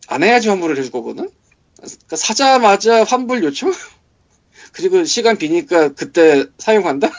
[0.09, 1.31] 안 해야지 환불을 해줄 거거든.
[1.77, 3.73] 그러니까 사자마자 환불 요청
[4.79, 7.11] 그리고 시간 비니까 그때 사용한다.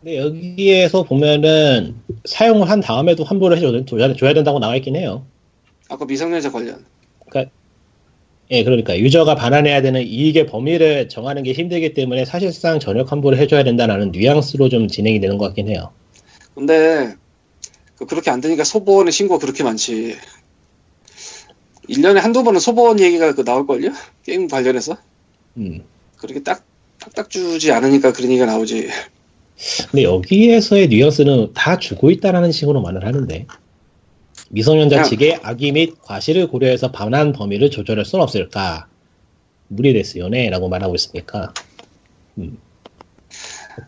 [0.00, 1.94] 근데 여기에서 보면은
[2.26, 5.24] 사용을 한 다음에도 환불을 해줘야, 줘야- 줘야 된다고 나와 있긴 해요.
[5.88, 6.84] 아까 미성년자 관련.
[8.50, 13.64] 예, 그러니까 유저가 반환해야 되는 이익의 범위를 정하는 게 힘들기 때문에 사실상 전역 환불을 해줘야
[13.64, 15.90] 된다는 뉘앙스로 좀 진행이 되는 것 같긴 해요.
[16.54, 17.14] 근데
[17.96, 20.14] 그- 그렇게 안 되니까 소보원의 신고가 그렇게 많지.
[21.88, 23.90] 1년에 한두 번은 소보원 얘기가 그 나올걸요?
[24.22, 24.96] 게임 관련해서?
[25.56, 25.82] 음.
[26.16, 26.62] 그렇게 딱,
[27.06, 28.88] 딱딱 주지 않으니까 그런 얘기가 나오지.
[29.90, 33.46] 근데 여기에서의 뉘앙스는 다 주고 있다라는 식으로 말을 하는데
[34.50, 38.88] 미성년자 측의 악의 및 과실을 고려해서 반환 범위를 조절할 수는 없을까?
[39.68, 41.52] 무리됐어요네 라고 말하고 있으니까
[42.38, 42.58] 음.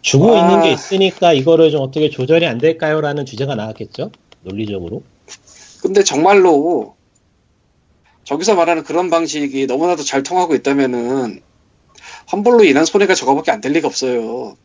[0.02, 0.40] 주고 아.
[0.40, 3.00] 있는 게 있으니까 이거를 좀 어떻게 조절이 안 될까요?
[3.00, 4.10] 라는 주제가 나왔겠죠?
[4.42, 5.02] 논리적으로
[5.82, 6.96] 근데 정말로
[8.24, 11.42] 저기서 말하는 그런 방식이 너무나도 잘 통하고 있다면은
[12.28, 14.56] 환불로 인한 손해가 저거밖에 안 될 리가 없어요.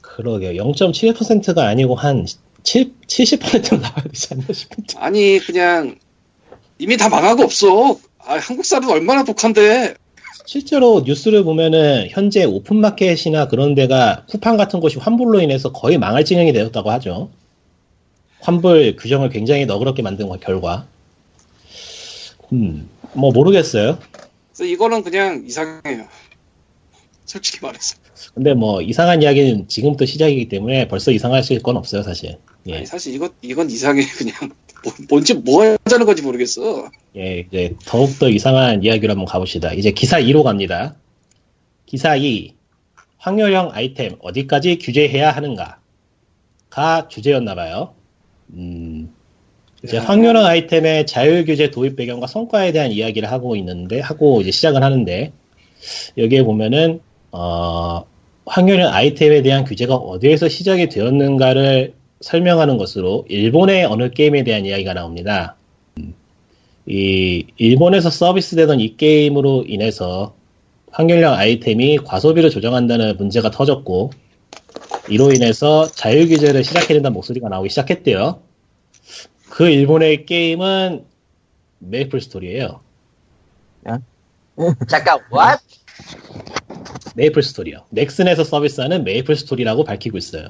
[0.00, 2.26] 그러게요 0.7%가 아니고 한
[2.62, 5.96] 7, 70%가 나와야 되지 않나 싶은데 아니 그냥
[6.78, 7.98] 이미 다 망하고 없어.
[8.18, 9.94] 아, 한국 사람 얼마나 독한데.
[10.44, 16.52] 실제로 뉴스를 보면은 현재 오픈마켓이나 그런 데가 쿠팡 같은 곳이 환불로 인해서 거의 망할 진영이
[16.52, 17.30] 되었다고 하죠.
[18.40, 20.86] 환불 규정을 굉장히 너그럽게 만든 결과.
[22.52, 23.98] 음, 뭐 모르겠어요.
[24.52, 26.06] 그래서 이거는 그냥 이상해요.
[27.24, 27.96] 솔직히 말해서.
[28.34, 32.38] 근데 뭐 이상한 이야기는 지금부터 시작이기 때문에 벌써 이상하실 건 없어요, 사실.
[32.66, 34.34] 예, 아니, 사실 이거 이건 이상해 그냥
[34.84, 36.90] 뭐- 뭔지 뭐 하자는 건지 모르겠어.
[37.16, 39.72] 예, 이제 더욱더 이상한 이야기로 한번 가봅시다.
[39.72, 40.96] 이제 기사 2로 갑니다.
[41.86, 42.54] 기사 2.
[43.18, 47.94] 확률형 아이템 어디까지 규제해야 하는가?가 주제였나봐요.
[48.54, 49.14] 음,
[49.84, 50.02] 이제 야.
[50.02, 55.32] 확률형 아이템의 자율 규제 도입 배경과 성과에 대한 이야기를 하고 있는데, 하고 이제 시작을 하는데,
[56.18, 57.00] 여기에 보면은,
[57.32, 58.04] 어,
[58.46, 65.56] 확률형 아이템에 대한 규제가 어디에서 시작이 되었는가를 설명하는 것으로 일본의 어느 게임에 대한 이야기가 나옵니다.
[66.86, 70.34] 이 일본에서 서비스되던 이 게임으로 인해서
[70.90, 74.10] 확률형 아이템이 과소비를 조장한다는 문제가 터졌고
[75.08, 78.40] 이로 인해서 자율 규제를 시작해야 된다는 목소리가 나오기 시작했대요.
[79.50, 81.04] 그 일본의 게임은
[81.78, 82.80] 메이플 스토리예요.
[84.88, 85.60] 잠깐, what?
[87.14, 87.84] 메이플 스토리요.
[87.90, 90.48] 넥슨에서 서비스하는 메이플 스토리라고 밝히고 있어요.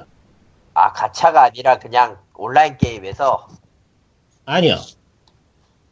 [0.73, 3.47] 아, 가차가 아니라 그냥 온라인 게임에서
[4.45, 4.77] 아니요.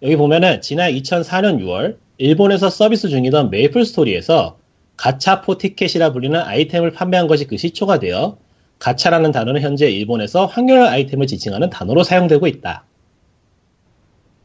[0.01, 4.57] 여기 보면은 지난 2004년 6월 일본에서 서비스 중이던 메이플 스토리에서
[4.97, 8.37] 가차 포티켓이라 불리는 아이템을 판매한 것이 그 시초가 되어
[8.79, 12.85] 가차라는 단어는 현재 일본에서 확률 아이템을 지칭하는 단어로 사용되고 있다.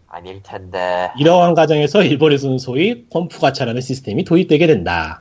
[0.09, 1.11] 아닐 텐데.
[1.19, 5.21] 이러한 과정에서 일본에서는 소위 펌프 가차라는 시스템이 도입되게 된다.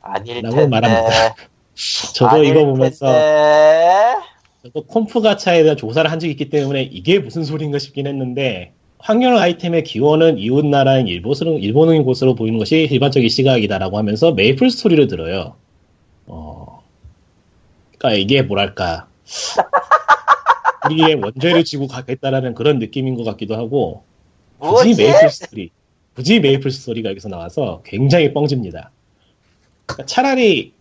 [0.00, 0.68] 아닐 라고 텐데.
[0.68, 1.34] 말합니다.
[2.14, 4.14] 저도 이거 보면서 텐데.
[4.62, 9.36] 저도 콤프 가차에 대한 조사를 한 적이 있기 때문에 이게 무슨 소린가 싶긴 했는데 확률
[9.36, 15.54] 아이템의 기원은 이웃 나라인 일본으로, 일본인 곳으로 보이는 것이 일반적인 시각이다라고 하면서 메이플 스토리를 들어요.
[16.26, 16.82] 어,
[17.96, 19.08] 그러니까 이게 뭐랄까
[20.84, 24.04] 우리의 원죄를 지고 가겠다라는 그런 느낌인 것 같기도 하고
[24.58, 25.02] 굳이 뭐지?
[25.02, 25.70] 메이플 스토리
[26.14, 28.90] 굳이 메이플 스토리가 여기서 나와서 굉장히 뻥찝니다.
[29.94, 30.72] 그러니까 차라리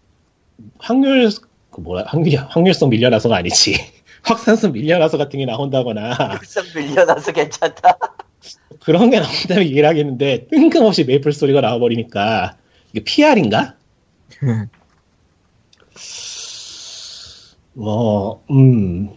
[0.78, 1.30] 확률
[1.72, 3.76] 그 뭐라 확률 확률성 밀리언아서가 아니지
[4.24, 7.98] 확산성 밀리언아서 같은 게 나온다거나 벌써 밀리언아서 괜찮다.
[8.84, 12.58] 그런 게 나온다면 이해를 하겠는데 뜬금없이 메이플 스토리가 나와버리니까
[12.92, 13.76] 이게 PR인가?
[17.74, 19.10] 뭐, 음.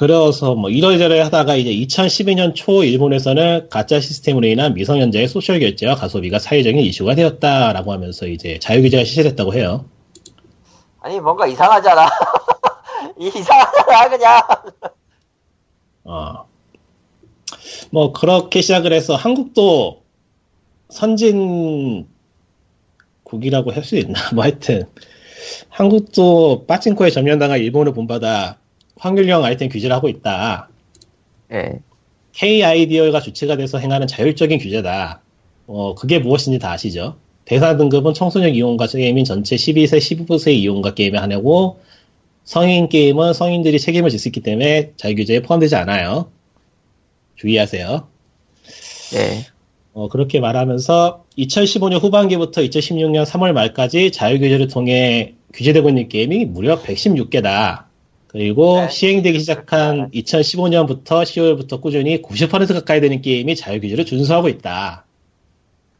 [0.00, 6.38] 그래서 뭐 이러저러 하다가 이제 2012년 초 일본에서는 가짜 시스템으로 인한 미성년자의 소셜 결제와 가소비가
[6.38, 9.84] 사회적인 이슈가 되었다라고 하면서 이제 자유 규제가 실시됐다고 해요.
[11.00, 12.08] 아니 뭔가 이상하잖아.
[13.20, 14.40] 이상하잖아 그냥.
[16.04, 16.46] 어.
[17.90, 20.02] 뭐 그렇게 시작을 해서 한국도
[20.88, 22.06] 선진국이라고
[23.70, 24.18] 할 수 있나?
[24.32, 24.86] 뭐 하여튼
[25.68, 28.59] 한국도 빠친코에 점령당한 일본을 본받아
[29.00, 30.68] 확률형 아이템 규제를 하고 있다.
[31.52, 31.80] 예.
[32.32, 35.20] K 아이디어가 주체가 돼서 행하는 자율적인 규제다.
[35.66, 37.16] 어, 그게 무엇인지 다 아시죠?
[37.44, 41.80] 대상 등급은 청소년 이용가 게임인 전체 12세, 15세 이용가 게임에 한하고
[42.44, 46.30] 성인 게임은 성인들이 책임을 질 수 있기 때문에 자유규제에 포함되지 않아요.
[47.36, 48.06] 주의하세요.
[49.14, 49.46] 예.
[49.92, 57.89] 어, 그렇게 말하면서 2015년 후반기부터 2016년 3월 말까지 자유규제를 통해 규제되고 있는 게임이 무려 116개다.
[58.30, 58.88] 그리고 네.
[58.88, 65.04] 시행되기 시작한 2015년부터 10월부터 꾸준히 90% 가까이 되는 게임이 자유 규제를 준수하고 있다.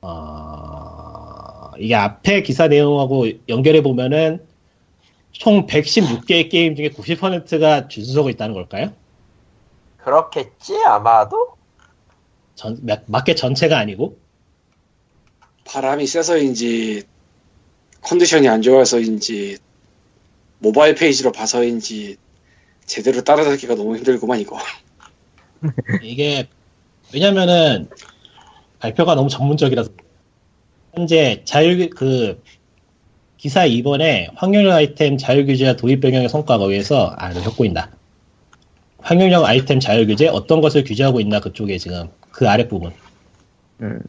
[0.00, 4.46] 어, 이게 앞에 기사 내용하고 연결해 보면은
[5.32, 8.92] 총 116개의 게임 중에 90%가 준수하고 있다는 걸까요?
[9.96, 11.56] 그렇겠지 아마도.
[12.54, 14.18] 전, 맞게 전체가 아니고?
[15.64, 17.02] 바람이 세서인지
[18.02, 19.58] 컨디션이 안 좋아서인지
[20.60, 22.16] 모바일 페이지로 봐서인지
[22.86, 24.58] 제대로 따라잡기가 너무 힘들구만 이거.
[26.02, 26.48] 이게
[27.12, 27.88] 왜냐면은
[28.78, 29.90] 발표가 너무 전문적이라서.
[30.94, 32.42] 현재 자율 그
[33.36, 37.90] 기사 2번에 확률형 아이템 자율 규제와 도입 변경의 성과가 위해서 아 이거 혁 보인다.
[38.98, 42.92] 확률형 아이템 자율 규제 어떤 것을 규제하고 있나 그쪽에 지금 그 아랫 부분.
[43.80, 44.02] 음.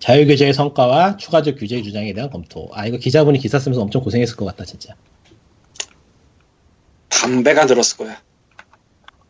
[0.00, 2.68] 자율 규제의 성과와 추가적 규제 주장에 대한 검토.
[2.72, 4.94] 아 이거 기자분이 기사 쓰면서 엄청 고생했을 것 같다 진짜
[7.24, 8.20] 담배가 늘었을 거야.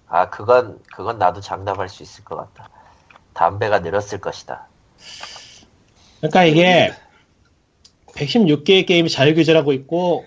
[0.09, 2.69] 아 그건 그건 나도 장담할 수 있을 것 같다.
[3.33, 4.67] 담배가 늘었을 것이다.
[6.19, 6.93] 그러니까 이게
[8.09, 10.25] 116개의 게임이 자율규제라고 있고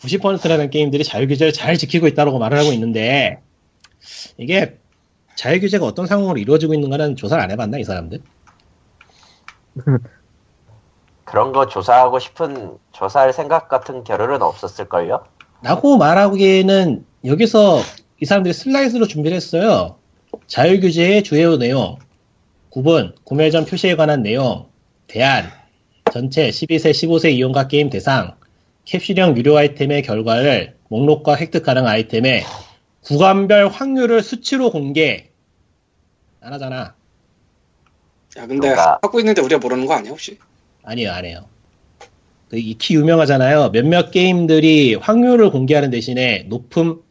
[0.00, 3.42] 90%라는 게임들이 자율규제를 잘 지키고 있다고 말을 하고 있는데
[4.36, 4.78] 이게
[5.36, 8.22] 자율규제가 어떤 상황으로 이루어지고 있는가는 조사를 안 해봤나 이 사람들?
[11.24, 15.24] 그런 거 조사하고 싶은 조사할 생각 같은 겨를은 없었을걸요?
[15.64, 17.80] 라고 말하기에는 여기서
[18.20, 19.96] 이 사람들이 슬라이드로 준비를 했어요.
[20.46, 21.96] 자율규제의 주요 내용
[22.70, 24.68] 9번 구매 전 표시에 관한 내용
[25.06, 25.50] 대안
[26.12, 28.34] 전체 12세 15세 이용가 게임 대상
[28.84, 32.42] 캡슐형 유료 아이템의 결과를 목록과 획득 가능 아이템의
[33.04, 35.30] 구간별 확률을 수치로 공개
[36.42, 36.76] 안 하잖아
[38.36, 40.38] 야 근데 누가- 하고 있는데 우리가 모르는 거 아니야 혹시?
[40.82, 41.53] 아니에요 안 해요 그
[42.58, 47.02] 익히 유명하잖아요 몇몇 게임들이 확률을 공개하는 대신에 높음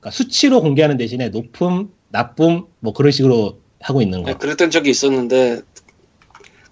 [0.00, 4.90] 그러니까 수치로 공개하는 대신에 높음 나쁨 뭐 그런 식으로 하고 있는 거 네, 그랬던 적이
[4.90, 5.60] 있었는데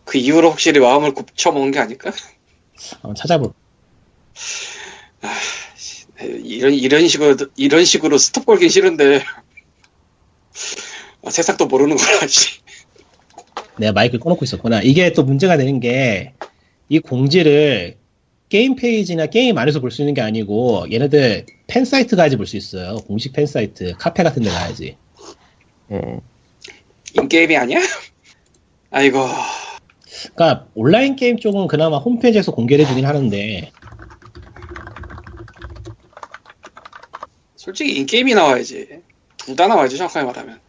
[0.05, 2.13] 그 이후로 확실히 마음을 곱쳐먹은 게 아닐까?
[3.03, 3.53] 한번 찾아볼
[6.19, 9.23] 네, 이런 이런 식으로 이런 식으로 스톱 걸긴 싫은데
[11.25, 12.61] 아, 세상도 모르는 거라 씨.
[13.79, 14.81] 내가 마이크를 꺼놓고 있었구나.
[14.81, 16.33] 이게 또 문제가 되는 게,
[16.89, 17.97] 이 공지를
[18.49, 22.57] 게임 페이지나 게임 안에서 볼 수 있는 게 아니고, 얘네들 팬 사이트 가야지 볼 수
[22.57, 22.97] 있어요.
[23.07, 24.97] 공식 팬 사이트, 카페 같은 데 가야지.
[25.91, 26.21] 예.
[27.15, 27.81] in-game이 아니야?
[28.91, 29.27] 아이고
[30.35, 33.71] 그러니까 온라인 게임 쪽은 그나마 홈페이지에서 공개를 해주긴 하는데,
[37.57, 39.01] 솔직히 인게임이 나와야지
[39.39, 40.61] 둘 다 나와야지 정확하게 말하면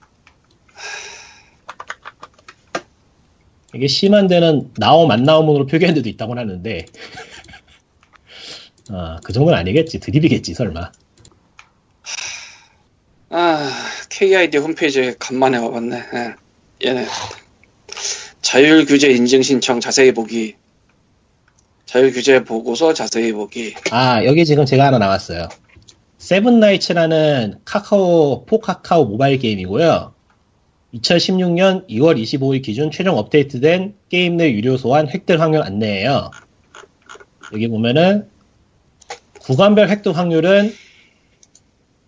[3.73, 6.85] 이게 심한 데는 나옴 안 나옴으로 표기한 데도 있다고 하는데,
[8.89, 9.99] 아, 그 정도는 아니겠지.
[9.99, 10.91] 드립이겠지, 설마.
[13.29, 13.69] 아
[14.09, 16.87] KID 홈페이지에 간만에 와봤네 예.
[16.87, 17.05] 얘네
[18.41, 20.55] 자율 규제 인증 신청 자세히 보기
[21.85, 25.49] 자율 규제 보고서 자세히 보기 아, 여기 지금 제가 하나 나왔어요.
[26.17, 30.13] 세븐나이츠라는 카카오 포카카오 모바일 게임이고요.
[30.93, 36.31] 2016년 2월 25일 기준 최종 업데이트된 게임 내 유료 소환 획득 확률 안내예요.
[37.53, 38.29] 여기 보면은
[39.41, 40.73] 구간별 획득 확률은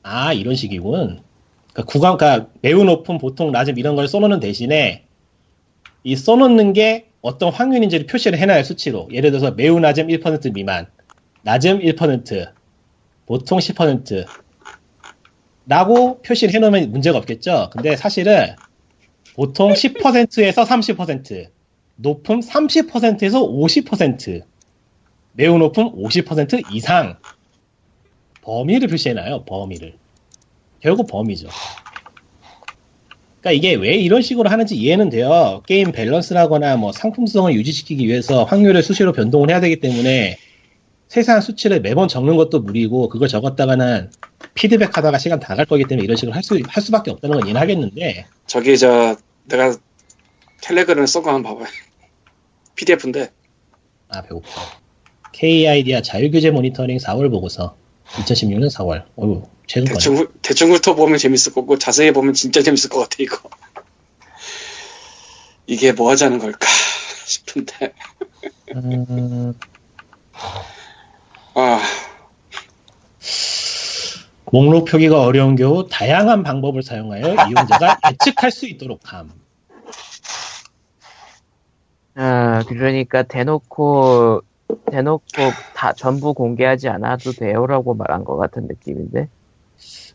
[0.03, 1.21] 아 이런 식이군.
[1.73, 5.05] 그러니까 구간, 그러니까 매우 높은 보통 낮음 이런 걸 써놓는 대신에
[6.03, 9.09] 이 써놓는 게 어떤 확률인지를 표시를 해놔요 수치로.
[9.11, 10.87] 예를 들어서 매우 낮음 1% 미만,
[11.43, 12.51] 낮음 1%,
[13.25, 14.25] 보통 10%
[15.67, 17.69] 라고 표시를 해놓으면 문제가 없겠죠.
[17.71, 18.55] 근데 사실은
[19.39, 21.47] 보통 10%에서 30%,
[21.95, 24.41] 높음 30%에서 50%,
[25.31, 27.15] 매우 높음 50% 이상
[28.41, 29.45] 범위를 표시해놔요.
[29.45, 29.93] 범위를.
[30.81, 31.47] 결국 범위죠.
[33.39, 35.63] 그러니까 이게 왜 이런 식으로 하는지 이해는 돼요.
[35.65, 40.35] 게임 밸런스라거나 뭐 상품성을 유지시키기 위해서 확률을 수시로 변동을 해야 되기 때문에
[41.07, 44.11] 세세한 수치를 매번 적는 것도 무리고 그걸 적었다가는
[44.53, 47.45] 피드백 하다가 시간 다 갈 거기 때문에 이런 식으로 할, 수, 할 수밖에 없다는 건
[47.47, 49.15] 이해는 하겠는데 저기 저
[49.45, 49.75] 내가
[50.61, 51.67] 텔레그램 써고 한번 봐봐요.
[52.75, 53.31] PDF인데
[54.09, 54.49] 아 배고파.
[55.31, 57.77] KID야 자율규제 모니터링 4월 보고서
[58.19, 59.05] 2016년 4월.
[59.15, 59.93] 어휴 최근.
[59.93, 63.49] 대충 훑- 대충 훑어보면 재밌을 거고 자세히 보면 진짜 재밌을 것 같아 이거.
[65.67, 66.67] 이게 뭐 하자는 걸까
[67.25, 67.93] 싶은데
[68.75, 69.53] 음,
[71.53, 71.79] 아
[74.51, 79.31] 목록 표기가 어려운 경우 다양한 방법을 사용하여 이용자가 예측할 수 있도록 함.
[82.15, 84.41] 아, 그러니까 대놓고,
[84.91, 85.23] 대놓고
[85.75, 89.29] 다 전부 공개하지 않아도 돼요라고 말한 것 같은 느낌인데.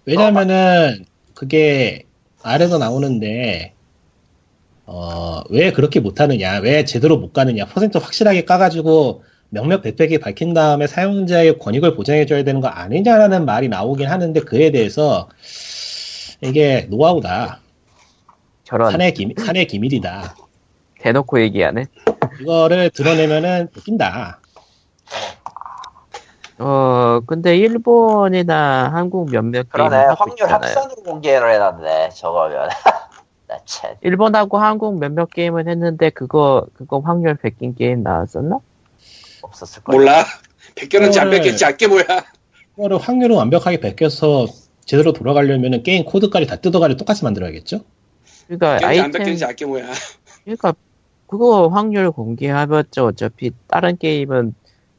[0.05, 2.05] 왜냐면은 그게
[2.43, 3.73] 아래도 나오는데
[4.87, 9.25] 어, 왜 그렇게 못하느냐, 왜 제대로 못 가느냐, 퍼센트 확실하게 까가지고
[9.55, 15.29] 명명 백백히 밝힌 다음에 사용자의 권익을 보장해줘야 되는 거 아니냐라는 말이 나오긴 하는데 그에 대해서
[16.41, 17.61] 이게 노하우다,
[18.65, 20.35] 저런, 사내 기밀, 사내 기밀이다.
[20.99, 21.87] 대놓고 얘기하네.
[22.43, 24.41] 이거를 드러내면은 웃긴다.
[26.59, 30.49] 어, 근데 일본이나 한국 몇몇 게임은 그러네 확률.
[30.51, 32.69] 합산으로 공개를 해놨네 저거면
[33.49, 33.95] 나 참.
[34.03, 38.59] 일본하고 한국 몇몇 게임은 했는데 그거 그거 확률 베낀 게임 나왔었나?
[39.45, 40.25] 없었을 거야 몰라
[40.75, 42.05] 베꼈는지 안 그거를- 베꼈는지 알게 뭐야
[42.77, 44.47] 이거를 확률을 완벽하게 베껴서
[44.85, 47.81] 제대로 돌아가려면은 게임 코드까지 다 뜯어가지고 똑같이 만들어야겠죠?
[48.47, 49.91] 그러니까 베꼈는지 안 아이템 베꼈는지 알게 뭐야
[50.45, 50.75] 그러니까
[51.27, 54.55] 그거 확률 공개하면서 어차피 다른 게임은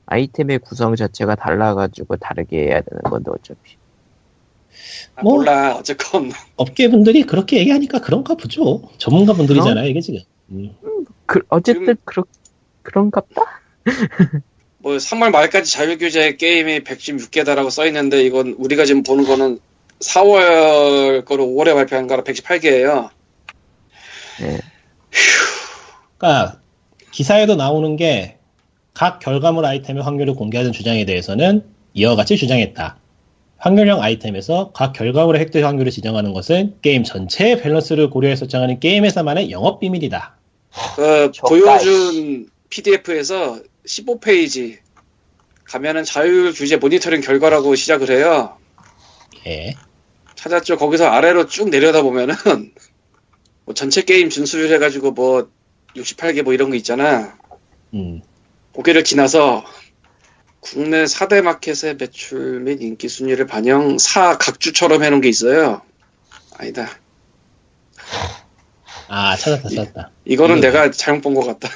[0.07, 3.77] 아이템의 구성 자체가 달라가지고 다르게 해야 되는 건데 어차피
[5.15, 5.35] 아, 뭐.
[5.37, 8.81] 몰라 어쨌건 업계분들이 그렇게 얘기하니까 그런가 보죠.
[8.97, 10.19] 전문가분들이잖아요, 이게 지금.
[10.51, 10.75] 음.
[11.25, 12.25] 그, 어쨌든 그렇
[12.83, 13.41] 그런갑다.
[14.79, 19.59] 뭐 3월 말까지 자율규제 게임이 116개다라고 써있는데 이건 우리가 지금 보는 거는
[19.99, 23.09] 4월 거로 5월에 발표한 거라 118개예요
[24.39, 24.59] 네.
[26.17, 26.59] 그러니까
[27.11, 28.35] 기사에도 나오는 게
[28.95, 31.63] 각 결과물 아이템의 확률을 공개하는 주장에 대해서는
[31.93, 32.97] 이와 같이 주장했다.
[33.57, 39.51] 확률형 아이템에서 각 결과물의 획득 확률을 지정하는 것은 게임 전체의 밸런스를 고려해서 정하는 게임 회사만의
[39.51, 40.37] 영업 비밀이다.
[40.95, 44.77] 그 보여준 PDF에서 15페이지
[45.65, 48.57] 가면은 자율 규제 모니터링 결과라고 시작을 해요
[49.47, 49.73] 예.
[50.35, 50.77] 찾았죠.
[50.77, 52.35] 거기서 아래로 쭉 내려다 보면은
[53.65, 55.49] 뭐 전체 게임 준수율 해가지고 뭐
[55.95, 57.37] 68개 뭐 이런 거 있잖아.
[57.93, 58.21] 음.
[58.73, 59.63] 고개를 지나서
[60.59, 65.81] 국내 4대 마켓의 매출 및 인기 순위를 반영 4 각주처럼 해놓은 게 있어요.
[66.57, 66.89] 아니다.
[69.07, 70.11] 아, 찾았다, 찾았다.
[70.25, 71.69] 이 거는 이거- 내가 잘못 본 것 같다.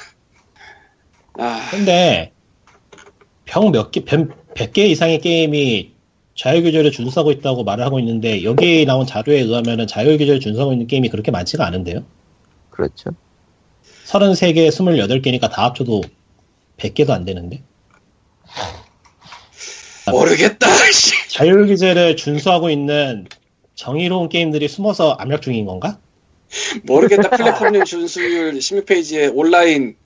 [1.40, 2.32] 아, 근데
[3.46, 5.92] 병 몇 개, 100개 이상의 게임이
[6.36, 11.30] 자율규제를 준수하고 있다고 말을 하고 있는데 여기 나온 자료에 의하면 자율규제를 준수하고 있는 게임이 그렇게
[11.30, 12.04] 많지가 않은데요?
[12.70, 13.10] 그렇죠.
[14.06, 16.02] 33개, 28개니까 다 합쳐도
[16.78, 17.62] 100개도 안 되는데?
[20.10, 20.66] 모르겠다.
[20.92, 21.28] 씨.
[21.30, 23.26] 자율규제를 준수하고 있는
[23.74, 25.98] 정의로운 게임들이 숨어서 압력 중인 건가?
[26.84, 27.30] 모르겠다.
[27.30, 29.96] 플랫폼용 준수율 16페이지에 온라인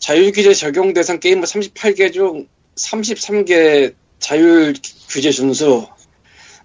[0.00, 2.46] 자율규제 적용 대상 게임은 38개 중
[2.76, 5.86] 33개 자율규제 준수,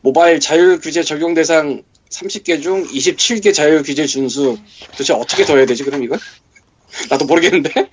[0.02, 4.58] 모바일 자율규제 적용 대상 30개 중 27개 자율규제 준수.
[4.92, 6.18] 도대체 어떻게 더 해야 되지, 그럼 이걸?
[7.10, 7.90] 나도 모르겠는데?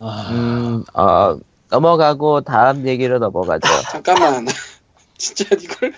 [0.00, 1.38] 아, 음, 어,
[1.70, 3.68] 넘어가고 다음 얘기로 넘어가죠.
[3.90, 4.46] 잠깐만.
[5.18, 5.92] 진짜 이걸.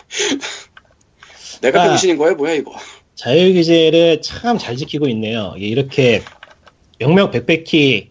[1.60, 1.88] 내가 아.
[1.88, 2.72] 병신인 거야, 뭐야, 이거?
[3.14, 5.54] 자율규제를 참 잘 지키고 있네요.
[5.56, 6.22] 이렇게
[6.98, 8.07] 명명백백히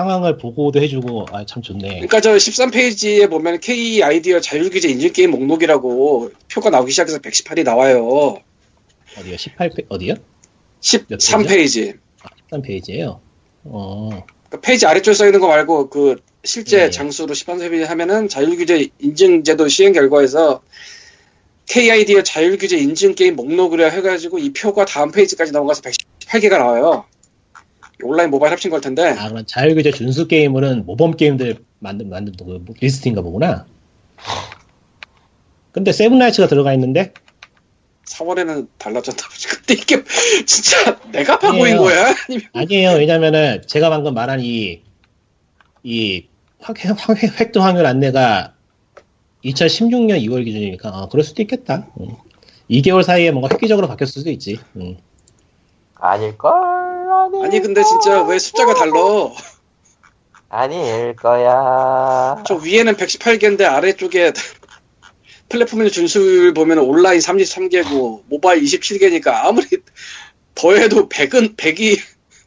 [0.00, 1.88] 상황을 보고도 해주고 아 참 좋네.
[1.88, 8.38] 그러니까 저 13페이지에 보면 K 아이디어 자율규제 인증 게임 목록이라고 표가 나오기 시작해서 118이 나와요.
[9.18, 9.36] 어디요?
[9.36, 10.14] 18페 어디요?
[10.80, 11.98] 13페이지.
[12.50, 13.18] 13페이지예요.
[13.64, 14.08] 어.
[14.48, 16.90] 그러니까 페이지 아래쪽에 써 있는 거 말고 그 실제 네.
[16.90, 20.62] 장수로 13페이지 하면은 자율규제 인증제도 시행 결과에서
[21.66, 27.04] K-iDEA 자율규제 인증 게임 목록이라 해가지고 이 표가 다음 페이지까지 넘어가서 118개가 나와요.
[28.02, 29.02] 온라인 모바일 합친 걸 텐데.
[29.18, 33.66] 아 그럼 자율규제 준수 게임은 모범 게임들 만든 만든 그 리스트인가 보구나.
[35.72, 37.12] 근데 세븐라이츠가 들어가 있는데
[38.06, 39.48] 4월에는 달라졌나 보지.
[39.56, 40.02] 근데 이게
[40.46, 41.78] 진짜 내가 아니에요.
[41.78, 42.14] 거야?
[42.28, 42.90] 아니면 아니에요.
[42.98, 44.82] 왜냐면은 제가 방금 말한 이,
[45.84, 46.26] 이
[46.60, 48.54] 확- 확- 획득 확률 안내가
[49.44, 51.88] 2016년 2월 기준이니까 어, 그럴 수도 있겠다.
[52.00, 52.08] 음.
[52.68, 54.58] 2개월 사이에 뭔가 획기적으로 바뀌었을 수도 있지.
[54.76, 54.96] 음.
[56.00, 56.52] 아닐걸?
[56.52, 58.94] 아닐 아니 근데 진짜 왜 숫자가 달라?
[60.48, 62.42] 아닐 거야.
[62.46, 64.32] 저 위에는 118개인데 아래쪽에
[65.48, 69.66] 플랫폼의 준수율 보면 온라인 33개고 모바일 27개니까 아무리
[70.54, 71.98] 더해도 100은 100이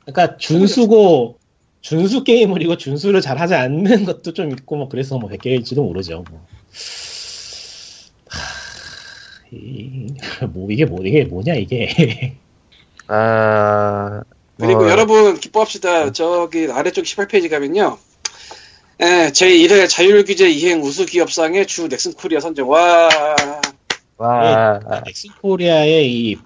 [0.05, 1.37] 그러니까 준수고
[1.81, 6.23] 준수 게임을 이거 준수를 잘 하지 않는 것도 좀 있고 뭐 그래서 뭐 100개일지도 모르죠.
[6.29, 6.45] 뭐.
[8.29, 8.39] 하,
[9.51, 10.07] 이,
[10.49, 12.37] 뭐 이게 뭐 이게 뭐냐 이게.
[13.07, 14.21] 아,
[14.57, 16.11] 그리고 뭐, 여러분 기뻐합시다.
[16.11, 17.97] 저기 아래쪽 18페이지 가면요.
[19.01, 22.69] 예, 제1회 자율규제 이행 우수 기업상의 주 넥슨 코리아 선정.
[22.69, 23.09] 와,
[24.17, 26.37] 와, 넥슨 코리아의 이,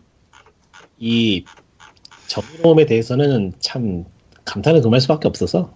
[0.97, 1.45] 이
[2.28, 4.05] 정의로움에 대해서는 참
[4.45, 5.74] 감탄을 금할 수밖에 없어서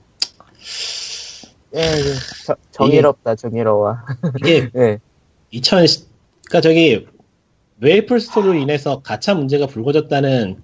[1.75, 2.03] 예, 예,
[2.45, 3.97] 저- 정의롭다, 정의로워.
[4.39, 4.99] 이게 예,
[5.51, 5.85] 2000
[6.47, 7.05] 그러니까 저기
[7.79, 10.63] 메이플 스토리로 인해서 가차 문제가 불거졌다는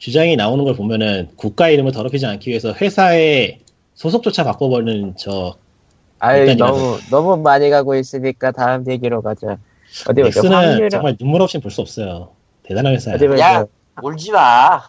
[0.00, 3.60] 주장이 나오는 걸 보면은 국가 이름을 더럽히지 않기 위해서 회사의
[3.94, 5.56] 소속조차 바꿔버리는 저
[6.18, 9.58] 아유, 너무, 너무 많이 가고 있으니까 다음 얘기로 가자.
[10.08, 10.40] 어디 보자.
[10.40, 12.30] 넥스는 확률, 정말 눈물 없이 볼 수 없어요.
[12.62, 13.14] 대단한 회사야.
[13.16, 13.54] 어디 보자.
[13.54, 13.66] 야,
[14.02, 14.82] 울지 마.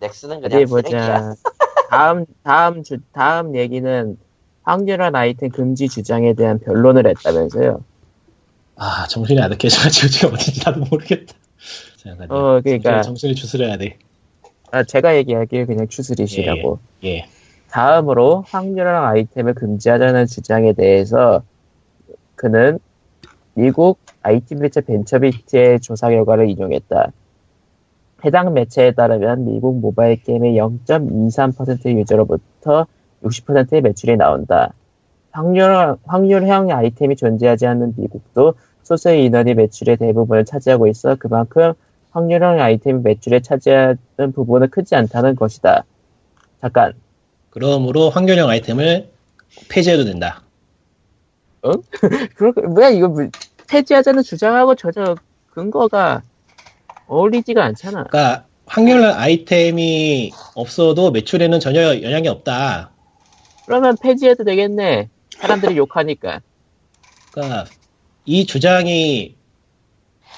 [0.00, 1.00] 넥슨은 그냥 어디 쓰레기야.
[1.00, 1.34] 보자.
[1.88, 4.16] 다음, 다음 주, 다음 얘기는
[4.64, 7.84] 확률한 아이템 금지 주장에 대한 변론을 했다면서요.
[8.74, 11.34] 아 정신이 아득해져가지고 지금 어딘지 나도 모르겠다.
[11.98, 12.34] 잠깐만요.
[12.34, 13.02] 어, 그러니까.
[13.02, 13.98] 정신을 추스려야 돼.
[14.72, 15.66] 아, 제가 얘기할게요.
[15.66, 16.78] 그냥 추스리시라고.
[17.04, 17.26] 예.
[17.70, 21.42] 다음으로 확률한 아이템을 금지하자는 주장에 대해서
[22.34, 22.78] 그는
[23.54, 27.12] 미국 IT 매체 벤처비트의 조사 결과를 인용했다.
[28.24, 32.86] 해당 매체에 따르면 미국 모바일 게임의 0.23% 유저로부터
[33.22, 34.72] 60%의 매출이 나온다.
[35.30, 41.72] 확률, 확률형 아이템이 존재하지 않는 미국도 소수의 인원이 매출의 대부분을 차지하고 있어 그만큼
[42.16, 45.84] 확률형 아이템이 매출에 차지하는 부분은 크지 않다는 것이다.
[46.62, 46.94] 잠깐,
[47.50, 49.10] 그러므로 확률형 아이템을
[49.68, 50.42] 폐지해도 된다.
[52.36, 53.28] 그렇, 뭐야, 이거, 뭐,
[53.68, 55.14] 폐지하자는 주장하고 전혀
[55.50, 56.22] 근거가
[57.06, 58.04] 어울리지가 않잖아.
[58.04, 62.92] 그러니까 확률형 아이템이 없어도 매출에는 전혀 영향이 없다.
[63.66, 65.10] 그러면 폐지해도 되겠네.
[65.36, 66.40] 사람들이 욕하니까.
[67.32, 67.66] 그러니까
[68.24, 69.36] 이 주장이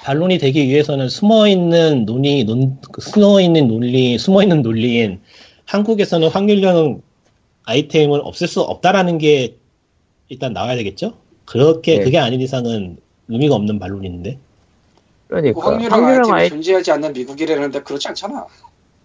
[0.04, 5.20] 반론이 되기 위해서는 숨어 있는 논의, 논, 그 숨어 있는 논리, 숨어 있는 논리인
[5.66, 7.02] 한국에서는 확률형
[7.64, 9.56] 아이템을 없앨 수 없다라는 게
[10.28, 11.14] 일단 나와야 되겠죠?
[11.44, 12.04] 그렇게 네.
[12.04, 12.98] 그게 아닌 이상은
[13.28, 14.38] 의미가 없는 반론인데.
[15.28, 15.60] 그러니까.
[15.60, 18.46] 확률형 확률형 아이템이 아이, 존재하지 않는 미국이라는데 그렇지 않잖아.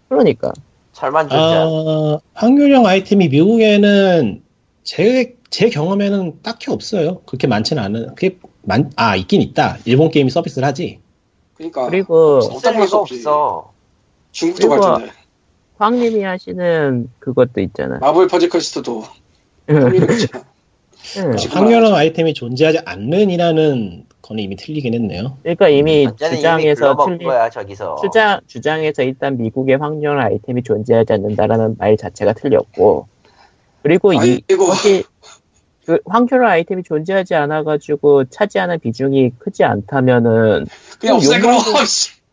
[0.08, 0.54] 그러니까.
[0.94, 1.36] 철만 존재.
[1.38, 4.42] 아, 확률형 아이템이 미국에는
[4.84, 7.20] 제, 제 경험에는 딱히 없어요.
[7.26, 9.78] 그렇게 많지는 않은, 그게 많, 아, 있긴 있다.
[9.86, 11.00] 일본 게임이 서비스를 하지.
[11.56, 12.96] 그러니까 그리고 어떤 없지.
[12.96, 13.72] 없어.
[14.32, 15.12] 중국도 그리고- 발전돼.
[15.78, 17.98] 황님이 하시는 그것도 있잖아.
[18.00, 19.04] 마블 퍼즐 퀘스트도
[19.68, 20.44] 확률이 그렇잖아.
[21.18, 21.36] 응.
[21.36, 25.38] 지금 확률형 아이템이 존재하지 않는이라는 거는 이미 틀리긴 했네요.
[25.42, 27.98] 그러니까 이미 이미 주장에서 틀린, 거야 저기서.
[28.02, 33.08] 주장, 주장에서 일단 미국의 확률 아이템이 존재하지 않는다라는 말 자체가 틀렸고,
[33.82, 34.66] 그리고 이, 아이고.
[34.68, 34.74] 거
[35.84, 40.66] 기, 그 확률 아이템이 존재하지 않아가지고 차지하는 비중이 크지 않다면은,
[41.00, 41.58] 그냥 어, 없애 그럼.
[41.58, 42.14] 욕먹은-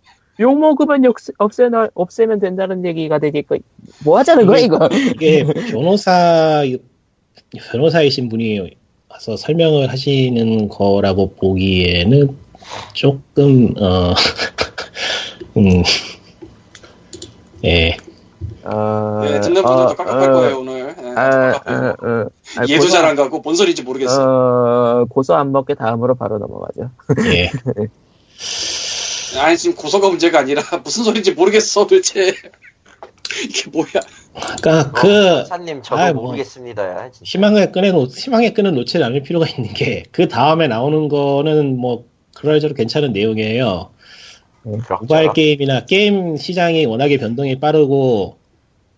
[0.40, 3.56] 욕 먹으면 역, 없애나, 없애면 된다는 얘기가 되니까,
[4.04, 4.88] 뭐 하자는 거야, 이거?
[5.14, 6.62] 이게 변호사,
[7.72, 8.76] 변호사이신 분이
[9.08, 12.36] 와서 설명을 하시는 거라고 보기에는
[12.94, 14.14] 조금, 어,
[15.58, 15.82] 음,
[17.64, 17.96] 예.
[18.64, 20.94] 어, 네, 듣는 어, 분들도 깜깜할 어, 거예요 오늘.
[20.96, 21.94] 네, 아, 아, 거예요.
[22.00, 22.26] 아,
[22.58, 24.22] 아, 얘도 고소- 잘안 가고 뭔 소리인지 모르겠어.
[24.22, 26.90] 어, 고소 안 먹게 다음으로 바로 넘어가죠.
[27.32, 27.50] 예.
[29.38, 32.34] 아니 지금 고소가 문제가 아니라 무슨 소리인지 모르겠어 도대체.
[33.44, 33.86] 이게 뭐야?
[34.60, 36.24] 그러니까 그 사님 저도 아이, 뭐.
[36.24, 37.10] 모르겠습니다.
[37.12, 37.20] 진짜.
[37.70, 42.74] 끈에 놓, 희망의 끈을 놓지 않을 필요가 있는 게 그 다음에 나오는 거는 뭐 그럴저럴
[42.74, 43.90] 괜찮은 내용이에요.
[44.62, 44.82] 모바일
[45.28, 45.32] 그렇죠.
[45.32, 48.36] 게임이나 게임 시장이 워낙에 변동이 빠르고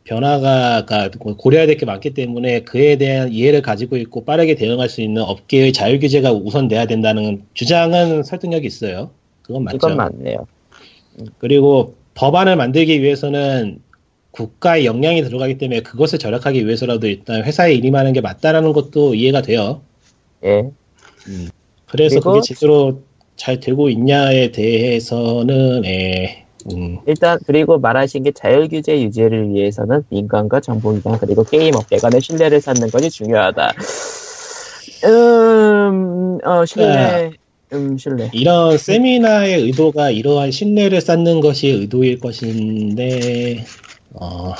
[0.04, 5.00] 변화가 가- 고려해야 될 게 많기 때문에 그에 대한 이해를 가지고 있고 빠르게 대응할 수
[5.00, 9.10] 있는 업계의 자율 규제가 우선돼야 된다는 주장은 설득력이 있어요.
[9.42, 9.76] 그건 맞죠.
[9.76, 10.46] 이건 맞네요.
[11.38, 13.78] 그리고 법안을 만들기 위해서는
[14.32, 19.82] 국가의 역량이 들어가기 때문에 그것을 절약하기 위해서라도 일단 회사에 일임하는 게 맞다라는 것도 이해가 돼요.
[20.44, 20.70] 예.
[21.86, 23.02] 그래서 그리고- 그게 제대로
[23.36, 30.60] 잘 되고 있냐에 대해서는 에, 음, 일단 그리고 말하신 게 자율 규제 유지를 위해서는 민간과
[30.60, 33.72] 정보기관 그리고 게임 업계 간의 신뢰를 쌓는 것이 중요하다.
[35.04, 37.32] 음, 어, 신뢰,
[37.72, 38.30] 음, 신뢰.
[38.32, 43.64] 이런 세미나의 의도가 이러한 신뢰를 쌓는 것이 의도일 것인데
[44.14, 44.52] 어,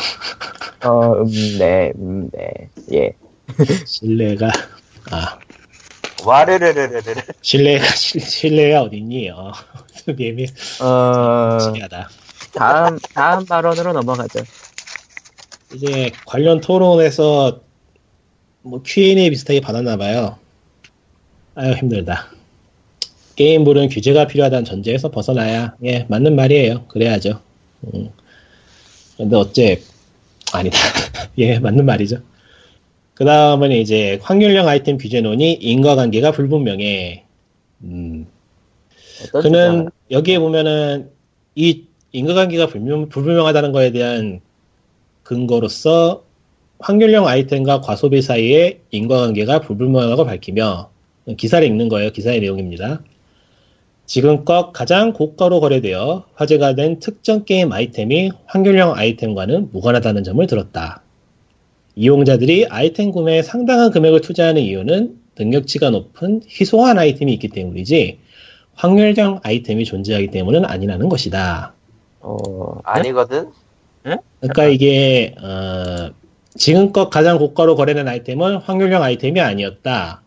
[0.85, 1.27] 어, 음,
[1.59, 3.13] 네, 음, 네, 예.
[3.85, 4.51] 신뢰가
[5.11, 5.39] 아
[6.25, 7.15] 와르르르르르.
[7.41, 9.31] 신뢰가 신- 신뢰가 어딨니?
[9.31, 9.53] 어,
[10.19, 10.47] 예미
[10.81, 12.09] 어, 신기하다.
[12.55, 14.41] 다음, 다음 발언으로 넘어가죠.
[15.75, 17.61] 이제 관련 토론에서
[18.63, 20.39] 뭐 Q&A 비슷하게 받았나 봐요.
[21.55, 22.29] 아유 힘들다.
[23.37, 26.87] 게임물은 규제가 필요하다는 전제에서 벗어나야 예 맞는 말이에요.
[26.89, 27.41] 그래야죠.
[27.95, 28.11] 음.
[29.17, 29.81] 근데 어째
[30.53, 30.79] 아니다.
[31.39, 32.19] 예 맞는 말이죠.
[33.15, 37.25] 그 다음은 이제 확률형 아이템 규제론이 인과관계가 불분명해.
[37.85, 38.27] 음.
[39.33, 41.11] 그는 여기에 보면은
[41.55, 44.41] 이 인과관계가 불명, 불분명하다는 거에 대한
[45.23, 46.25] 근거로서
[46.79, 50.91] 확률형 아이템과 과소비 사이의 인과관계가 불분명하다고 밝히며
[51.37, 52.11] 기사를 읽는 거예요.
[52.11, 53.03] 기사의 내용입니다.
[54.05, 61.02] 지금껏 가장 고가로 거래되어 화제가 된 특정 게임 아이템이 확률형 아이템과는 무관하다는 점을 들었다.
[61.95, 68.19] 이용자들이 아이템 구매에 상당한 금액을 투자하는 이유는 능력치가 높은 희소한 아이템이 있기 때문이지
[68.75, 71.75] 확률형 아이템이 존재하기 때문은 아니라는 것이다.
[72.21, 73.51] 어, 아니거든?
[74.41, 76.11] 그러니까 이게 어,
[76.57, 80.23] 지금껏 가장 고가로 거래된 아이템은 확률형 아이템이 아니었다.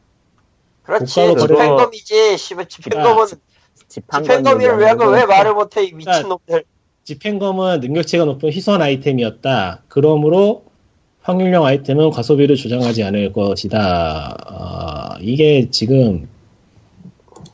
[0.84, 1.14] 그렇지.
[1.14, 2.38] 집행검이지.
[2.38, 3.28] 씨발, 집행검은,
[3.88, 6.64] 집행검이를 왜, 왜 말을 못해, 이 미친놈들.
[7.04, 9.84] 집행검은 능력치가 높은 희소한 아이템이었다.
[9.88, 10.66] 그러므로
[11.26, 14.38] 확률형 아이템은 과소비를 주장하지 않을 것이다.
[14.48, 16.30] 어, 이게 지금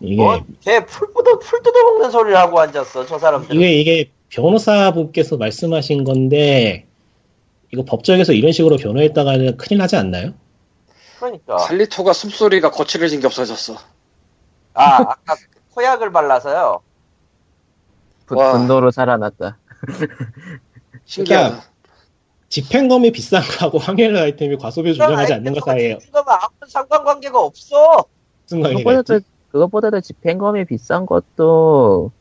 [0.02, 3.56] 이게 뭐, 걔풀 뜯어, 풀 뜯어먹는 소리를 하고 앉았어, 저 사람들.
[3.56, 6.86] 이게 이게 변호사분께서 말씀하신 건데
[7.72, 10.34] 이거 법적에서 이런 식으로 변호했다가는 큰일 나지 않나요?
[11.20, 11.58] 그러니까.
[11.60, 13.76] 살리토가 숨소리가 거칠어진 게 없어졌어.
[14.74, 15.36] 아, 아까
[15.76, 16.82] 코약을 발라서요.
[18.26, 18.52] 분- 와.
[18.52, 19.58] 분노로 살아났다.
[21.06, 21.71] 신기하다.
[22.52, 28.06] 집행검이 비싼 거하고 확률형 아이템이 과소비를 주장하지 않는 것 사이에 이거면 아무 상관관계가 없어.
[28.44, 28.84] 무슨 관계가?
[28.92, 32.12] 그것보다도, 그것보다도 집행검이 비싼 것도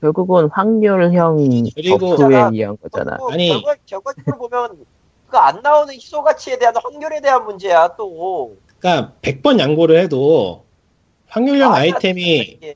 [0.00, 1.36] 결국은 확률형
[1.98, 3.12] 버프에 의한 거잖아.
[3.16, 3.48] 그리고 아니.
[3.48, 4.86] 결과, 결과적으로 보면
[5.28, 8.56] 그 안 나오는 희소 가치에 대한 확률에 대한 문제야 또.
[8.78, 10.64] 그러니까 100번 양보를 해도
[11.28, 12.74] 확률형 아, 아이템이 이게.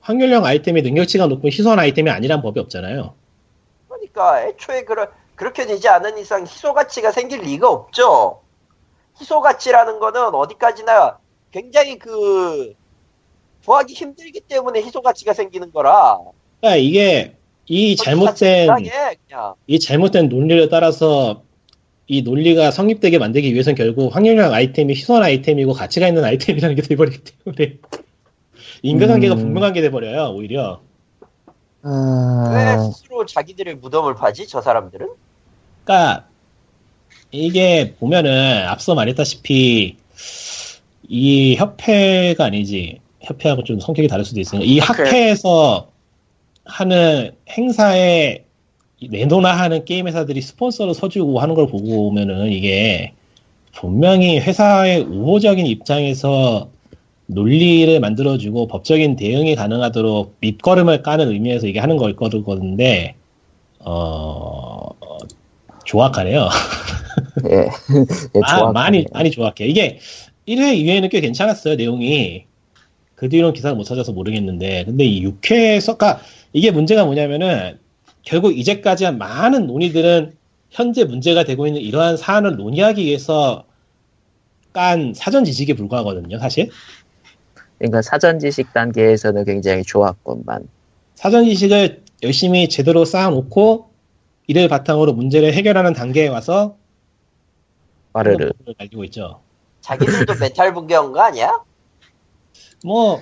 [0.00, 3.14] 확률형 아이템이 능력치가 높은 희소한 아이템이 아니란 법이 없잖아요.
[3.88, 5.06] 그러니까 애초에 그러,
[5.38, 8.40] 그렇게 되지 않은 이상 희소 가치가 생길 리가 없죠.
[9.18, 11.18] 희소 가치라는 거는 어디까지나
[11.52, 12.74] 굉장히 그
[13.64, 16.18] 구하기 힘들기 때문에 희소 가치가 생기는 거라.
[16.60, 17.36] 그러니까 이게
[17.66, 18.68] 이 잘못된.
[19.68, 21.42] 이 잘못된 논리를 따라서
[22.08, 27.22] 이 논리가 성립되게 만들기 위해서는 결국 확률형 아이템이 희소한 아이템이고 가치가 있는 아이템이라는 게 돼버리기
[27.44, 27.78] 때문에
[28.82, 29.38] 인과관계가 음.
[29.38, 30.80] 분명한 게 돼버려요 오히려
[31.82, 35.27] 왜 아, 스스로 자기들의 무덤을 파지 저 사람들은?
[35.88, 36.26] 그러니까
[37.30, 39.96] 이게 보면은 앞서 말했다시피
[41.08, 45.04] 이 협회가 아니지 협회하고 좀 성격이 다를 수도 있으니까 이 학회.
[45.04, 45.88] 학회에서
[46.66, 48.44] 하는 행사에
[49.00, 53.14] 내놓나 하는 게임 회사들이 스폰서로 서주고 하는 걸 보고 오면은 이게
[53.72, 56.68] 분명히 회사의 우호적인 입장에서
[57.26, 63.14] 논리를 만들어주고 법적인 대응이 가능하도록 밑거름을 까는 의미에서 이게 하는 걸 거는데
[63.78, 64.88] 어
[65.88, 66.48] 조악하네요.
[67.50, 67.56] 예.
[67.56, 68.72] 예, 아, 좋아.
[68.72, 69.66] 많이 많이 조악해.
[69.66, 69.98] 이게
[70.46, 72.44] 1회, 2회는 꽤 괜찮았어요 내용이.
[73.14, 76.20] 그 뒤로는 기사를 못 찾아서 모르겠는데, 근데 이 6회에서, 까
[76.52, 77.78] 이게 문제가 뭐냐면은
[78.22, 80.34] 결국 이제까지 한 많은 논의들은
[80.70, 83.64] 현재 문제가 되고 있는 이러한 사안을 논의하기 위해서
[84.72, 86.70] 깐 사전 지식에 불과하거든요, 사실.
[87.78, 90.68] 그러니까 사전 지식 단계에서는 굉장히 좋았건만.
[91.14, 93.87] 사전 지식을 열심히 제대로 쌓아놓고
[94.48, 96.76] 이를 바탕으로 문제를 해결하는 단계에 와서
[98.12, 98.36] 빠르르.
[98.36, 99.42] 를 날리고 있죠.
[99.82, 101.60] 자기들도 메탈 붕괴한 거 아니야?
[102.82, 103.20] 뭐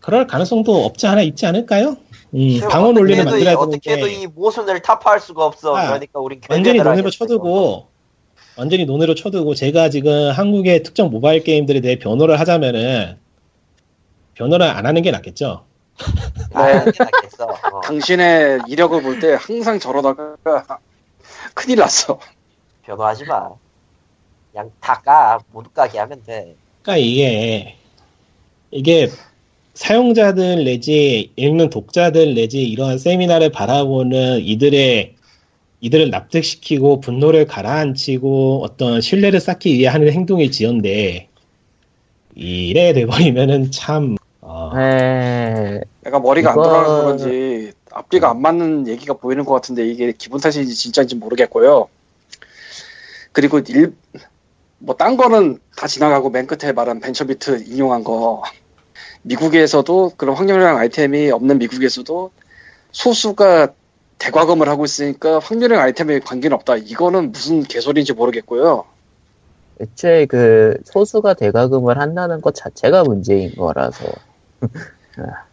[0.00, 1.98] 그럴 가능성도 없지 않아 있지 않을까요?
[2.34, 5.76] 음, 그 방어 논리를 만들어야 어떻게 되는데 이 모순을 타파할 수가 없어.
[5.76, 7.88] 아, 그러니까 우린 완전히 논의로 쳐두고
[8.56, 13.18] 완전히 논의로 쳐두고 제가 지금 한국의 특정 모바일 게임들에 대해 변호를 하자면은
[14.34, 15.66] 변호를 안 하는 게 낫겠죠.
[16.50, 16.60] 이거.
[16.60, 17.44] 아, 낫겠어.
[17.46, 17.80] 어.
[17.82, 20.36] 당신의 이력을 볼 때 항상 저러다가
[21.54, 22.18] 큰일 났어.
[22.84, 23.50] 변호하지 마.
[24.52, 25.40] 그냥 다 까.
[25.52, 26.54] 모두 까게 하면 돼.
[26.82, 27.76] 그러니까 이게
[28.70, 29.08] 이게
[29.74, 35.14] 사용자들 내지 읽는 독자들 내지 이러한 세미나를 바라보는 이들의
[35.80, 41.28] 이들을 납득시키고 분노를 가라앉히고 어떤 신뢰를 쌓기 위해 하는 행동이 지연데
[42.34, 49.14] 이래 돼버리면은 참 어, 에, 내가 머리가 이거- 안 돌아가서 그런지 앞뒤가 안 맞는 얘기가
[49.14, 51.88] 보이는 것 같은데 이게 기분 탓인지 진짜인지 모르겠고요.
[53.32, 53.94] 그리고 일,
[54.78, 58.42] 뭐 딴 거는 다 지나가고 맨 끝에 말한 벤처비트 인용한 거
[59.22, 62.30] 미국에서도 그런 확률형 아이템이 없는 미국에서도
[62.90, 63.68] 소수가
[64.18, 66.76] 대과금을 하고 있으니까 확률형 아이템에 관계는 없다.
[66.76, 68.84] 이거는 무슨 개소리인지 모르겠고요.
[69.80, 74.04] 애초에 그 소수가 대가금을 한다는 것 자체가 문제인 거라서.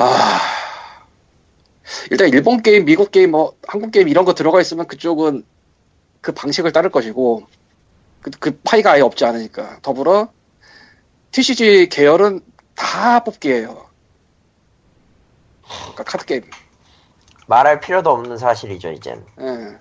[0.00, 0.40] 아
[2.10, 5.44] 일단 일본 게임, 미국 게임, 뭐 한국 게임 이런 거 들어가 있으면 그쪽은
[6.20, 7.46] 그 방식을 따를 것이고
[8.20, 10.28] 그, 그 파이가 아예 없지 않으니까 더불어
[11.32, 12.40] TCG 계열은
[12.76, 13.88] 다 뽑기예요.
[15.62, 16.48] 그러니까 카드 게임.
[17.48, 19.26] 말할 필요도 없는 사실이죠, 이젠.
[19.40, 19.78] 예.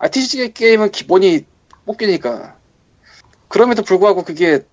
[0.00, 1.46] 아 TCG 게임은 기본이
[1.86, 2.56] 뽑기니까
[3.46, 4.66] 그럼에도 불구하고 그게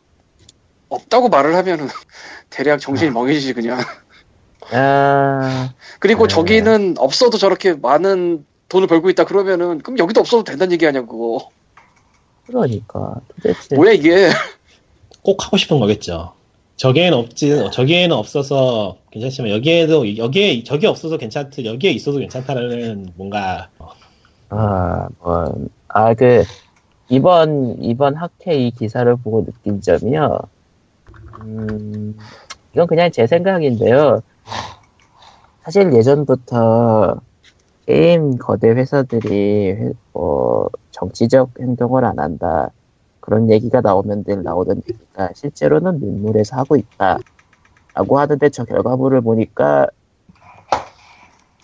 [0.90, 1.88] 없다고 말을 하면은
[2.50, 3.80] 대략 정신이 멍해지지 그냥.
[4.72, 6.34] 아, 그리고 네.
[6.34, 11.50] 저기는 없어도 저렇게 많은 돈을 벌고 있다 그러면은 그럼 여기도 없어도 된다는 얘기 아니야 그거
[12.46, 13.16] 그러니까.
[13.36, 13.76] 도대체.
[13.76, 14.30] 뭐야 이게
[15.22, 16.34] 꼭 하고 싶은 거겠죠.
[16.78, 23.70] 저기에는 없지, 저기에는 없어서 괜찮지만 여기에도 여기에 저기 없어서 괜찮트, 여기에 있어도 괜찮다는 뭔가
[24.50, 26.44] 아, 뭐, 아, 그,
[27.10, 30.40] 이번, 이번 학회 이 기사를 보고 느낀 점이요.
[31.42, 32.18] 음,
[32.74, 34.22] 이건 그냥 제 생각인데요.
[35.64, 37.22] 사실 예전부터
[37.86, 42.72] 게임 거대 회사들이, 회- 어, 정치적 행동을 안 한다.
[43.20, 47.20] 그런 얘기가 나오면 늘 나오던 얘기가 실제로는 눈물에서 하고 있다.
[47.94, 49.88] 라고 하는데 저 결과물을 보니까,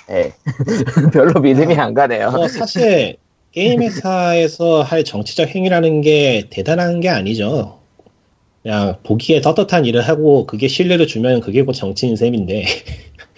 [0.10, 0.34] 예.
[1.14, 2.31] 별로 믿음이 안 가네요.
[2.31, 3.18] 뭐 사실
[3.51, 7.82] 게임 회사에서 할 정치적 행위라는 게 대단한 게 아니죠.
[8.64, 12.65] 그냥 보기에 떳떳한 일을 하고 그게 신뢰를 주면 그게 곧 정치인 셈인데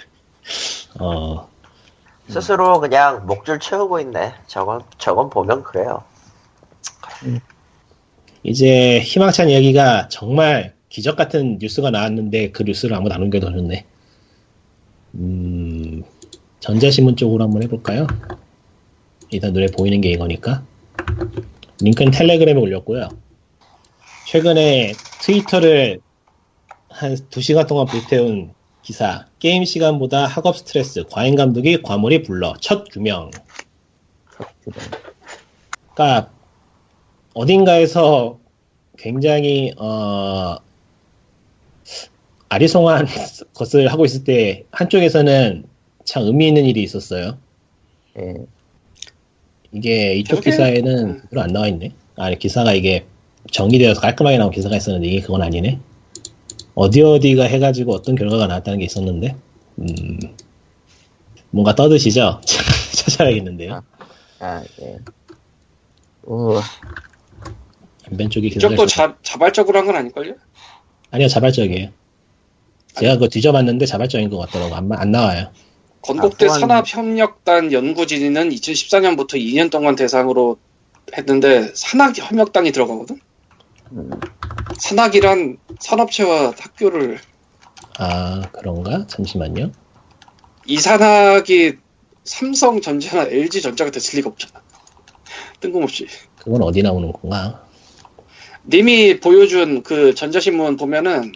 [0.99, 1.47] 어
[2.27, 4.33] 스스로 그냥 목줄 채우고 있네.
[4.47, 6.03] 저건, 저건 보면 그래요.
[8.43, 13.85] 이제 희망찬 이야기가 정말 기적 같은 뉴스가 나왔는데 그 뉴스를 아무도 안 옮겨뒀네.
[15.15, 16.03] 음,
[16.59, 18.07] 전자신문 쪽으로 한번 해볼까요?
[19.29, 20.63] 일단 눈에 보이는 게 이거니까.
[21.81, 23.09] 링크는 텔레그램에 올렸고요.
[24.25, 26.01] 최근에 트위터를
[26.89, 29.27] 한 2시간 동안 불태운 기사.
[29.39, 32.53] 게임 시간보다 학업 스트레스, 과잉 감독이 과몰이 불러.
[32.59, 33.31] 첫 규명.
[35.93, 36.31] 그러니까
[37.33, 38.39] 어딘가에서
[38.97, 40.57] 굉장히 어
[42.49, 43.07] 아리송한
[43.53, 45.65] 것을 하고 있을 때 한쪽에서는
[46.05, 47.37] 참 의미 있는 일이 있었어요.
[48.19, 48.33] 예.
[49.71, 51.91] 이게 이쪽 기사에는 그대로 안 나와 있네.
[52.15, 53.05] 아니 기사가 이게
[53.51, 55.79] 정리되어서 깔끔하게 나온 기사가 있었는데 이게 그건 아니네.
[56.73, 59.35] 어디 어디가 해가지고 어떤 결과가 나왔다는 게 있었는데
[59.79, 60.19] 음
[61.51, 62.41] 뭔가 떠드시죠?
[62.95, 63.81] 찾아야겠는데요.
[64.39, 64.97] 아, 예.
[66.23, 66.59] 오,
[68.11, 68.85] 왼 기사가 이쪽도.
[68.87, 70.33] 자, 자발적으로 한 건 아닐걸요?
[71.11, 71.89] 아니요 자발적이에요.
[72.95, 75.51] 제가 그거 뒤져봤는데 자발적인 것 같더라고 안, 마- 안 나와요.
[76.01, 80.57] 건국대 아, 산업협력단 연구진은 2014년부터 2년 동안 대상으로
[81.17, 83.19] 했는데 산학협력단이 들어가거든?
[83.95, 84.09] 음,
[84.77, 87.19] 산학이란 산업체와 학교를
[87.97, 89.05] 아 그런가?
[89.07, 89.71] 잠시만요.
[90.67, 91.73] 이 산학이
[92.23, 94.61] 삼성전자나 LG전자가 됐을 리가 없잖아.
[95.59, 96.07] 뜬금없이.
[96.37, 97.63] 그건 어디 나오는 건가?
[98.67, 101.33] 님이 보여준 그 전자신문 보면은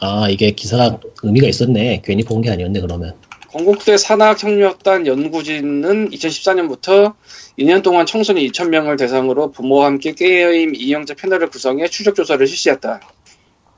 [0.00, 2.00] 아 이게 기사가 의미가 있었네.
[2.04, 3.14] 괜히 본 게 아니었네 그러면.
[3.52, 7.14] 건국대 산학협력단 연구진은 2014년부터
[7.58, 13.00] 2년 동안 청소년 2,000명을 대상으로 부모와 함께 게임 이용자 패널을 구성해 추적 조사를 실시했다.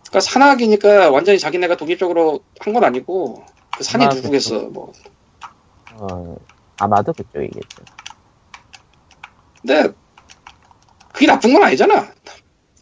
[0.03, 3.45] 그러니까 산학이니까 완전히 자기네가 독립적으로 한 건 아니고
[3.77, 4.61] 그 산이 아, 누구겠어.
[4.69, 4.93] 뭐
[5.95, 6.37] 어,
[6.79, 7.85] 아마도 그쪽이겠죠.
[9.63, 9.89] 근데
[11.15, 12.09] 그게 나쁜 건 아니잖아.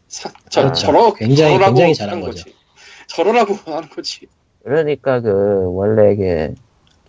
[0.08, 0.86] 사- 저, 그렇죠.
[0.86, 2.44] 저러, 굉장히- 저러라고 굉장히 잘한 하는 거죠.
[2.44, 2.56] 거지.
[3.06, 4.26] 저러라고 하는 거지.
[4.64, 6.54] 그러니까 그 원래 그게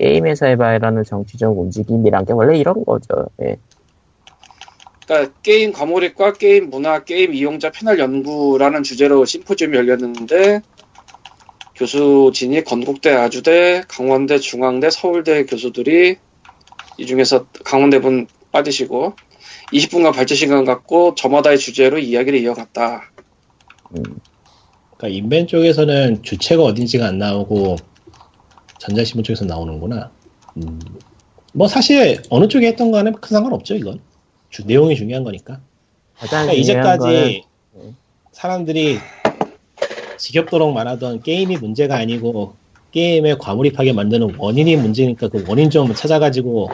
[0.02, 3.28] 임 회사에 발하는 정치적 움직임이란 게 원래 이런 거죠.
[3.42, 3.58] 예.
[5.06, 10.62] 그러니까 게임 과몰입과 게임 문화, 게임 이용자 패널 연구라는 주제로 심포지움이 열렸는데
[11.76, 16.18] 교수진이 건국대, 아주대, 강원대, 중앙대, 서울대 교수들이
[16.98, 19.16] 이 중에서 강원대 분 빠지시고
[19.74, 23.12] 20분간 발제 시간 갖고 저마다의 주제로 이야기를 이어갔다.
[23.98, 24.04] 음.
[24.98, 27.78] 그러니까 인벤 쪽에서는 주체가 어딘지가 안 나오고
[28.86, 30.10] 전자신문 쪽에서 나오는구나.
[30.58, 30.80] 음.
[31.54, 34.00] 뭐 사실 어느 쪽에 했던 거는 큰 상관없죠 이건.
[34.50, 35.60] 주- 내용이 중요한 거니까.
[36.18, 37.44] 가장 그러니까 중요한 거는 이제까지
[38.32, 38.98] 사람들이
[40.18, 42.56] 지겹도록 말하던 게임이 문제가 아니고
[42.92, 46.70] 게임에 과몰입하게 만드는 원인이 문제니까 그 원인 좀 찾아가지고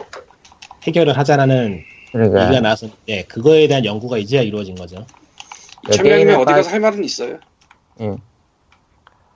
[0.84, 1.82] 해결을 하자라는
[2.12, 5.04] 그러니까 얘기가 나왔었는데 그거에 대한 연구가 이제야 이루어진 거죠.
[5.84, 7.38] 그 2천 게임에 명이면 어디 빠- 가서 할 말은 있어요.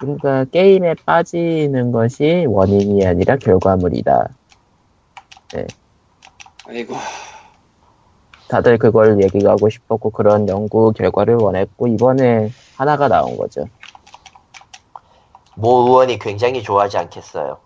[0.02, 4.30] 그러니까 게임에 빠지는 것이 원인이 아니라 결과물이다.
[6.66, 6.94] 아이고
[8.48, 13.66] 다들 그걸 얘기하고 싶었고 그런 연구 결과를 원했고 이번에 하나가 나온 거죠.
[15.54, 17.58] 모 의원이 굉장히 좋아하지 않겠어요.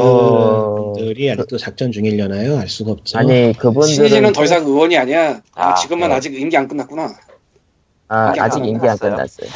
[0.00, 2.58] 어, 그들이 아직도 작전 중이려나요?
[2.58, 3.18] 알 수가 없죠.
[3.18, 5.42] 아니 그분들은 신이지는 더 이상 의원이 아니야.
[5.54, 6.16] 아, 지금만 네.
[6.16, 7.10] 아직 임기 안 끝났구나.
[8.08, 9.48] 아, 임기 안 아직 임기 안 끝났어요?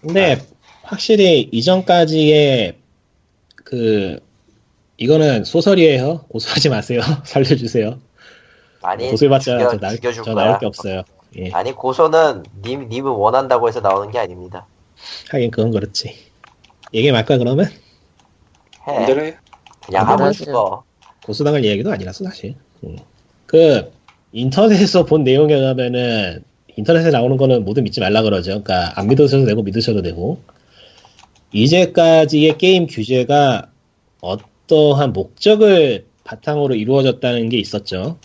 [0.00, 0.38] 근데
[0.88, 2.74] 확실히 이전까지의
[3.56, 4.20] 그
[4.96, 6.24] 이거는 소설이에요.
[6.28, 7.00] 고소하지 마세요.
[7.24, 7.98] 살려주세요.
[8.80, 10.34] 아니 고소해봤자 죽여, 저, 나, 죽여줄 저.
[10.34, 11.02] 나올 게 없어요.
[11.36, 11.50] 예.
[11.50, 14.66] 아니 고소는 님 님을 원한다고 해서 나오는 게 아닙니다.
[15.30, 16.16] 하긴 그건 그렇지.
[16.94, 19.06] 얘기 말까 그러면 해.
[19.84, 20.32] 그냥 마음대로 하면.
[20.32, 20.84] 죽어.
[21.26, 22.54] 고소당할 이야기도 아니라서 사실.
[22.84, 22.96] 음.
[23.44, 23.92] 그
[24.32, 26.42] 인터넷에서 본 내용에 의하면은
[26.76, 28.62] 인터넷에 나오는 거는 모두 믿지 말라 그러죠.
[28.62, 30.40] 그러니까 안 믿으셔도 되고 믿으셔도 되고
[31.52, 33.70] 이제까지의 게임 규제가
[34.20, 38.18] 어떠한 목적을 바탕으로 이루어졌다는 게 있었죠.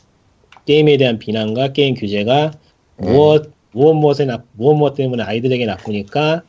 [0.66, 2.52] 게임에 대한 비난과 게임 규제가
[2.98, 6.44] 무엇 무엇 무엇에 나 무엇 무엇 때문에 아이들에게 나쁘니까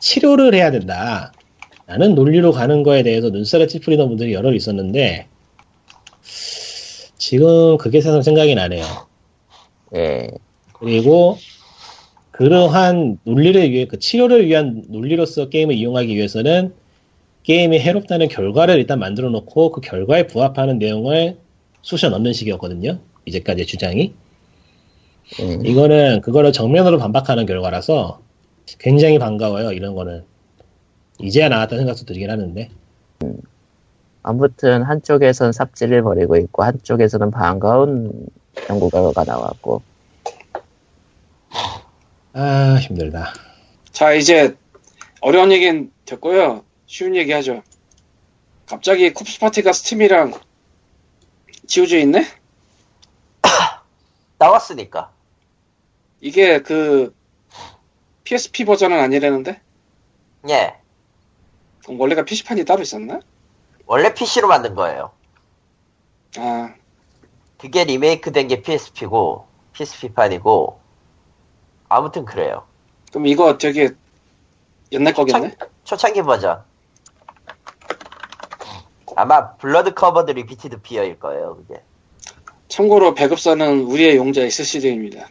[0.00, 1.32] 치료를 해야 된다.
[1.86, 5.28] 라는 논리로 가는 거에 대해서 눈살을 찌푸리던 분들이 여러 있었는데
[7.18, 8.84] 지금 그게 새삼 생각이 나네요.
[9.96, 10.30] 예.
[10.72, 11.38] 그리고
[12.36, 16.74] 그러한 논리를 위해 그 치료를 위한 논리로서 게임을 이용하기 위해서는
[17.44, 21.38] 게임이 해롭다는 결과를 일단 만들어 놓고 그 결과에 부합하는 내용을
[21.82, 22.98] 쑤셔 넣는 식이었거든요.
[23.26, 24.14] 이제까지의 주장이.
[25.40, 25.58] 예.
[25.64, 28.20] 이거는 그거를 정면으로 반박하는 결과라서
[28.80, 29.70] 굉장히 반가워요.
[29.70, 30.24] 이런 거는.
[31.20, 32.68] 이제야 나왔다 생각도 들긴 하는데.
[34.24, 38.26] 아무튼 한쪽에선 삽질을 벌이고 있고 한쪽에서는 반가운
[38.68, 39.82] 연구 결과가 나왔고
[42.34, 43.32] 아 힘들다.
[43.92, 44.56] 자 이제
[45.20, 46.64] 어려운 얘기는 됐고요.
[46.86, 47.62] 쉬운 얘기 하죠.
[48.66, 50.32] 갑자기 쿱스 파티가 스팀이랑
[51.66, 52.26] 지워져 있네?
[54.38, 55.12] 나왔으니까.
[56.20, 57.14] 이게 그
[58.24, 59.60] PSP 버전은 아니라는데?
[60.48, 60.74] 예.
[61.84, 63.20] 그럼 원래가 PC판이 따로 있었나?
[63.86, 65.12] 원래 PC로 만든 거예요.
[66.38, 66.74] 아,
[67.58, 70.80] 그게 리메이크 된 게 PSP고 PSP판이고
[71.88, 72.64] 아무튼 그래요.
[73.10, 73.90] 그럼 이거 되게
[74.92, 75.54] 옛날 거겠네?
[75.84, 76.62] 초창기 버전.
[79.16, 81.56] 아마 Blood Covered Repeated Fear일 거예요.
[81.56, 81.80] 그게
[82.68, 85.28] 참고로 배급사는 우리의 용자 XSEED입니다.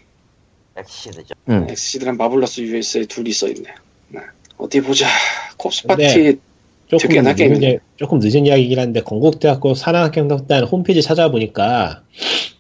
[0.78, 1.36] XSEED죠.
[1.50, 1.68] 음.
[1.70, 3.70] XSEED랑 Marvelous USA 둘이 써있네.
[4.10, 4.22] 네.
[4.58, 5.08] 어디 보자.
[5.57, 6.40] Corpse 근데 파티
[6.88, 7.72] 조금 늦은, 게임이네.
[7.74, 12.04] 이야- 조금 늦은 이야기긴 한데 건국대학교 산학협력단 홈페이지 찾아보니까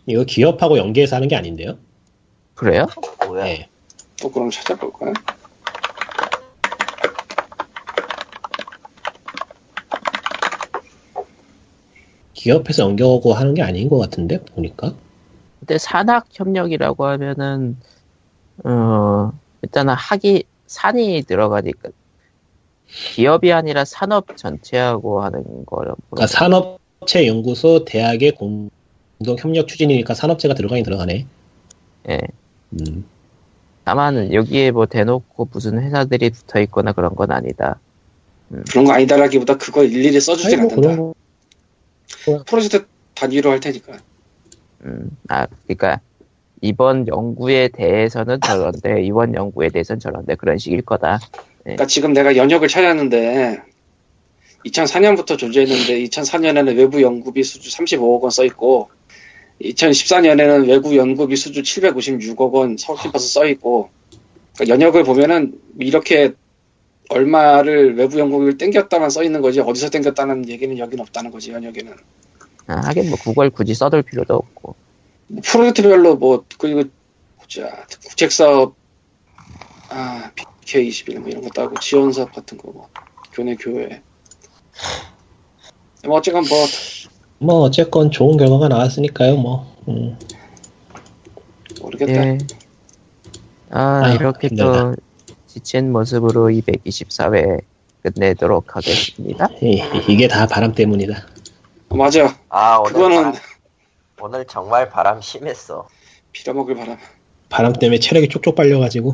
[0.05, 1.77] 이거 기업하고 연계해서 하는 게 아닌데요.
[2.55, 2.85] 그래요?
[3.25, 3.47] 뭐야?
[3.47, 3.67] 예.
[4.23, 5.11] 또 그럼 찾아볼까요?
[12.33, 14.93] 기업에서 연결하고 하는 게 아닌 것 같은데 보니까
[15.59, 17.77] 근데 산학 협력이라고 하면은
[18.63, 21.89] 어 일단은 학이 산이 들어가니까
[22.87, 30.85] 기업이 아니라 산업 전체하고 하는 거를 그러니까 산업체 연구소 대학의 공동 협력 추진이니까 산업체가 들어가긴
[30.85, 31.25] 들어가네.
[32.09, 32.19] 예.
[32.73, 33.05] 음.
[33.83, 37.79] 다만 여기에 뭐 대놓고 무슨 회사들이 붙어 있거나 그런 건 아니다.
[38.69, 40.75] 그런 거 아니다라기보다 그걸 일일이 아니, 뭐 않는다.
[40.75, 42.85] 그런 거 프로젝트
[43.15, 43.97] 단위로 할 테니까.
[44.85, 45.99] 음, 아, 그러니까
[46.61, 51.19] 이번 연구에 대해서는 저런데 이번 연구에 대해서는 저런데 그런 식일 거다.
[51.63, 53.61] 그러니까 지금 내가 연역을 찾았는데
[54.65, 58.89] 2004년부터 존재했는데 2004년에는 외부 연구비 수주 35억 원 써 있고
[59.61, 63.89] 2014년에는 외국 연구비 수주 756억 원 서울 캠퍼스 써 있고
[64.55, 66.33] 그러니까 연역을 보면은 이렇게
[67.09, 71.93] 얼마를 외부 연구비를 땡겼다만 써 있는 거지 어디서 땡겼다는 얘기는 여긴 없다는 거지 연역에는
[72.67, 74.75] 아, 하긴 뭐 그걸 굳이 써둘 필요도 없고.
[75.27, 76.83] 뭐 프로젝트별로 뭐 그리고
[77.47, 78.75] 자 국책 사업
[79.89, 82.89] 아 BK21 뭐 이런 것도 하고 지원 사업 같은 거 뭐
[83.33, 84.01] 교내 교회
[86.05, 86.65] 뭐 어쨌건 뭐
[87.39, 89.35] 뭐 어쨌건 좋은 결과가 나왔으니까요.
[89.37, 90.17] 뭐 음.
[91.81, 92.37] 모르겠다 예.
[93.69, 94.91] 아, 아, 이렇게 힘들다.
[94.91, 94.95] 또
[95.47, 97.61] 지친 모습으로 224회
[98.01, 99.47] 끝내도록 하겠습니다.
[99.61, 101.27] 이, 이게 다 바람 때문이다.
[101.89, 103.33] 맞아 아 오늘 그거는 바람,
[104.21, 105.87] 오늘 정말 바람 심했어.
[106.31, 106.97] 빌어먹을 바람
[107.49, 109.13] 바람 때문에 체력이 쪽쪽 빨려가지고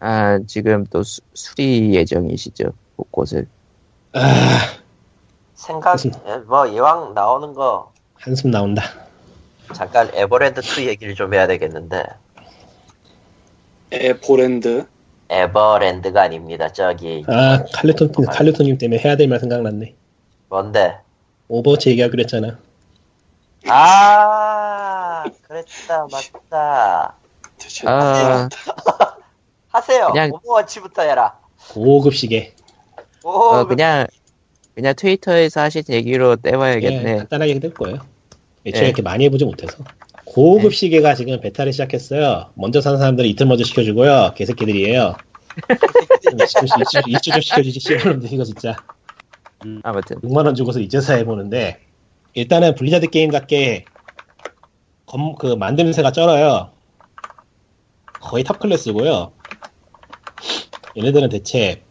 [0.00, 3.48] 아, 지금 또 수, 수리 예정이시죠, 곳곳을.
[4.12, 4.58] 아
[5.62, 8.82] 생각 예, 뭐 이왕 나오는 거 한숨 나온다.
[9.74, 12.04] 잠깐 에볼랜드 2 얘기를 좀 해야 되겠는데
[13.90, 14.86] 에볼랜드
[15.28, 16.72] 에버랜드가 아닙니다.
[16.72, 19.94] 저기 아 칼리토 칼리토님 때문에 해야 될 말 생각났네.
[20.48, 20.98] 뭔데?
[21.48, 22.58] 오버워치 얘기하기로 했잖아.
[23.68, 27.14] 아 그랬다 맞다.
[27.86, 28.48] 아,
[29.70, 30.06] 하세요.
[30.12, 31.36] 그냥- 오버워치부터 해라.
[31.72, 32.54] 고급 시계.
[33.24, 34.06] 오, 어, 그냥,
[34.78, 37.16] 그냥 트위터에서 하신 얘기로 예, 때워야겠네.
[37.16, 37.98] 간단하게 될 거예요.
[38.64, 38.86] 애초에 예.
[38.86, 39.82] 이렇게 많이 해보지 못해서.
[40.24, 40.76] 고급 예.
[40.76, 42.52] 시계가 지금 베타를 시작했어요.
[42.54, 44.34] 먼저 사는 사람들은 이틀 먼저 시켜주고요.
[44.36, 45.16] 개새끼들이에요.
[47.10, 48.76] 이주 좀 시켜주지, 씨발놈들 이거 진짜.
[49.82, 50.20] 아무튼.
[50.20, 51.80] 6만 원 주고서 이제서 해보는데,
[52.34, 53.84] 일단은 블리자드 게임답게,
[55.06, 56.70] 검, 그, 만듦새가 쩔어요.
[58.20, 59.32] 거의 탑 클래스고요.
[60.96, 61.82] 얘네들은 대체,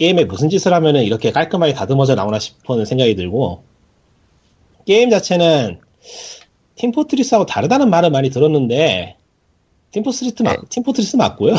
[0.00, 3.62] 게임에 무슨 짓을 하면은 이렇게 깔끔하게 다듬어져 나오나 싶은 생각이 들고,
[4.86, 5.78] 게임 자체는,
[6.76, 9.16] 팀포트리스하고 다르다는 말을 많이 들었는데,
[9.90, 10.56] 팀포트리스, 맞, 네.
[10.70, 11.54] 팀포트리스 맞고요.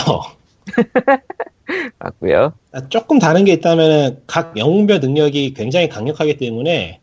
[1.99, 6.99] 맞고요 아, 조금 다른 게 있다면은 각 영웅별 능력이 굉장히 강력하기 때문에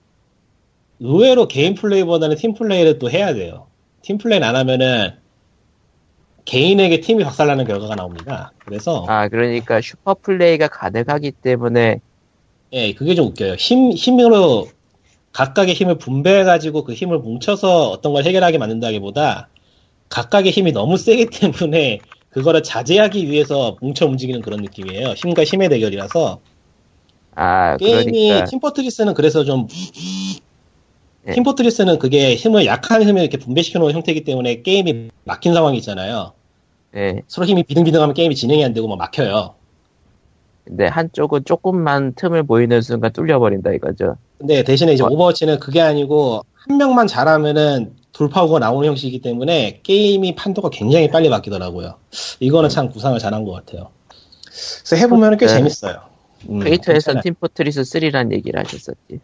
[0.98, 3.69] 의외로 개인 플레이보다는 팀 플레이를 또 해야 돼요.
[4.02, 5.12] 팀 플레이는 안 하면은
[6.49, 8.53] 개인에게 팀이 박살나는 결과가 나옵니다.
[8.65, 12.01] 그래서 아, 그러니까 슈퍼 플레이가 가능하기 때문에,
[12.73, 13.55] 예, 그게 좀 웃겨요.
[13.55, 14.69] 힘 힘으로
[15.33, 19.49] 각각의 힘을 분배해 가지고 그 힘을 뭉쳐서 어떤 걸 해결하게 만든다기보다
[20.09, 21.99] 각각의 힘이 너무 세기 때문에
[22.31, 25.11] 그거를 자제하기 위해서 뭉쳐 움직이는 그런 느낌이에요.
[25.11, 26.41] 힘과 힘의 대결이라서
[27.35, 29.69] 아, 게임이 그러니까, 팀포트리스는 그래서 좀
[31.27, 31.33] 예.
[31.33, 36.33] 팀포트리스는 그게 힘을 약한 힘을 이렇게 분배시켜 놓은 형태이기 때문에 게임이 막힌 상황이 있잖아요.
[36.97, 37.23] 예.
[37.27, 39.55] 서로 힘이 비등비등하면 게임이 진행이 안 되고 막 막혀요.
[40.65, 44.16] 근데 한쪽은 조금만 틈을 보이는 순간 뚫려버린다 이거죠.
[44.39, 45.06] 근데 대신에 이제 어.
[45.06, 51.94] 오버워치는 그게 아니고 한 명만 잘하면은 돌파구가 나오는 형식이기 때문에 게임이 판도가 굉장히 빨리 바뀌더라고요.
[52.40, 53.90] 이거는 참 구상을 잘한 것 같아요.
[54.85, 55.55] 그래서 해보면 꽤 네.
[55.55, 56.02] 재밌어요.
[56.51, 57.23] 음, 괜찮아요.
[57.23, 59.20] 팀포트리스 3라는 얘기를 하셨었지.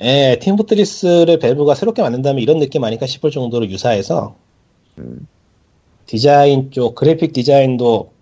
[0.00, 4.36] 예, 팀포트리스를 밸브가 새롭게 만든다면 이런 느낌 아닐까 싶을 정도로 유사해서
[4.98, 5.26] 음.
[6.08, 8.12] 디자인 쪽 그래픽 디자인도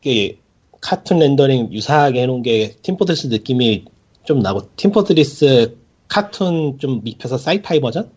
[0.00, 0.38] 꽤
[0.80, 3.84] 카툰 렌더링 유사하게 해놓은 게 팀포트리스 느낌이
[4.24, 5.76] 좀 나고 팀포트리스
[6.08, 8.10] 카툰 좀 입혀서 sci-fi 버전?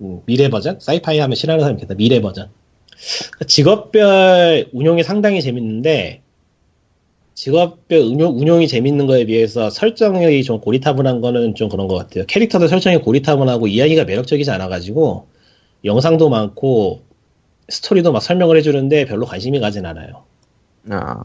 [0.00, 0.80] 음, 미래 버전?
[0.80, 1.94] 사이파이 하면 싫어하는 사람이 있겠다.
[1.94, 2.48] 미래 버전.
[3.46, 6.22] 직업별 운용이 상당히 재밌는데
[7.34, 12.24] 직업별 운용, 운용이 재밌는 거에 비해서 설정이 좀 고리타분한 거는 좀 그런 것 같아요.
[12.26, 15.26] 캐릭터들 설정이 고리타분하고 이야기가 매력적이지 않아가지고
[15.84, 17.09] 영상도 많고
[17.70, 20.24] 스토리도 막 설명을 해주는데 별로 관심이 가진 않아요.
[20.90, 21.22] 어,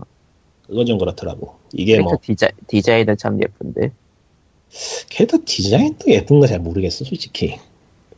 [0.68, 1.56] 그건 좀 그렇더라고.
[1.74, 3.92] 이게 뭐 디자, 디자인은 참 예쁜데.
[5.10, 7.60] 캐릭터 디자인도 예쁜 거 잘 모르겠어 솔직히.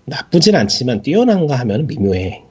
[0.06, 2.44] 나쁘진 않지만 뛰어난가 하면 미묘해.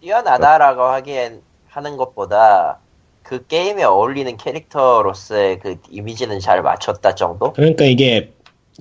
[0.00, 2.80] 뛰어나다라고 하기엔 하는 것보다
[3.22, 7.52] 그 게임에 어울리는 캐릭터로서의 그 이미지는 잘 맞췄다 정도?
[7.52, 8.32] 그러니까 이게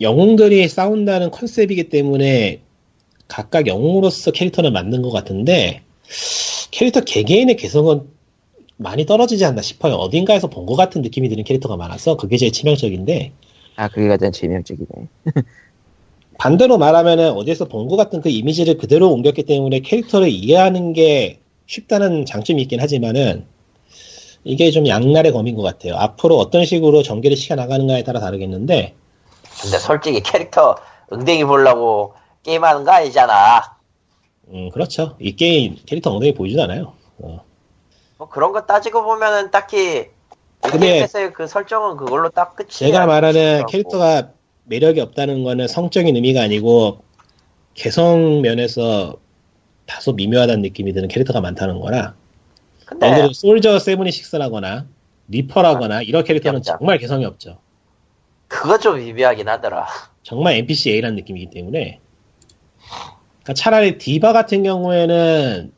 [0.01, 2.61] 영웅들이 싸운다는 컨셉이기 때문에
[3.27, 5.82] 각각 영웅으로서 캐릭터를 만든 것 같은데
[6.71, 8.07] 캐릭터 개개인의 개성은
[8.77, 9.95] 많이 떨어지지 않나 싶어요.
[9.95, 13.31] 어딘가에서 본 것 같은 느낌이 드는 캐릭터가 많아서 그게 제일 치명적인데
[13.75, 14.87] 아, 그게 가장致命적이네.
[16.37, 22.25] 반대로 말하면은 어디에서 본 것 같은 그 이미지를 그대로 옮겼기 때문에 캐릭터를 이해하는 게 쉽다는
[22.25, 23.45] 장점이 있긴 하지만은
[24.43, 25.95] 이게 좀 양날의 검인 것 같아요.
[25.95, 28.93] 앞으로 어떤 식으로 전개를 시켜 나가는가에 따라 다르겠는데
[29.61, 30.75] 근데 솔직히 캐릭터
[31.13, 32.13] 응대기 보려고
[32.43, 33.72] 게임하는 거 아니잖아.
[34.53, 35.15] 음 그렇죠.
[35.19, 36.93] 이 게임 캐릭터 엉덩이 보이진 않아요.
[37.19, 37.43] 어.
[38.17, 40.07] 뭐 그런 거 따지고 보면은 딱히
[40.61, 42.69] 게임에서의 그 설정은 그걸로 딱 끝이야.
[42.69, 43.65] 제가 말하는.
[43.67, 44.29] 캐릭터가
[44.65, 47.03] 매력이 없다는 거는 성적인 의미가 아니고
[47.73, 49.17] 개성 면에서
[49.85, 52.15] 다소 미묘하다는 느낌이 드는 캐릭터가 많다는 거라
[52.85, 54.85] 근데 예를 솔저 세븐이식스라거나
[55.27, 56.77] 리퍼라거나 이런 캐릭터는 없죠.
[56.77, 57.57] 정말 개성이 없죠.
[58.47, 59.87] 그거 좀 미묘하긴 하더라.
[60.21, 61.99] 정말 NPC-A라는 느낌이기 때문에
[63.43, 65.71] 그러니까 차라리 디바 같은 경우에는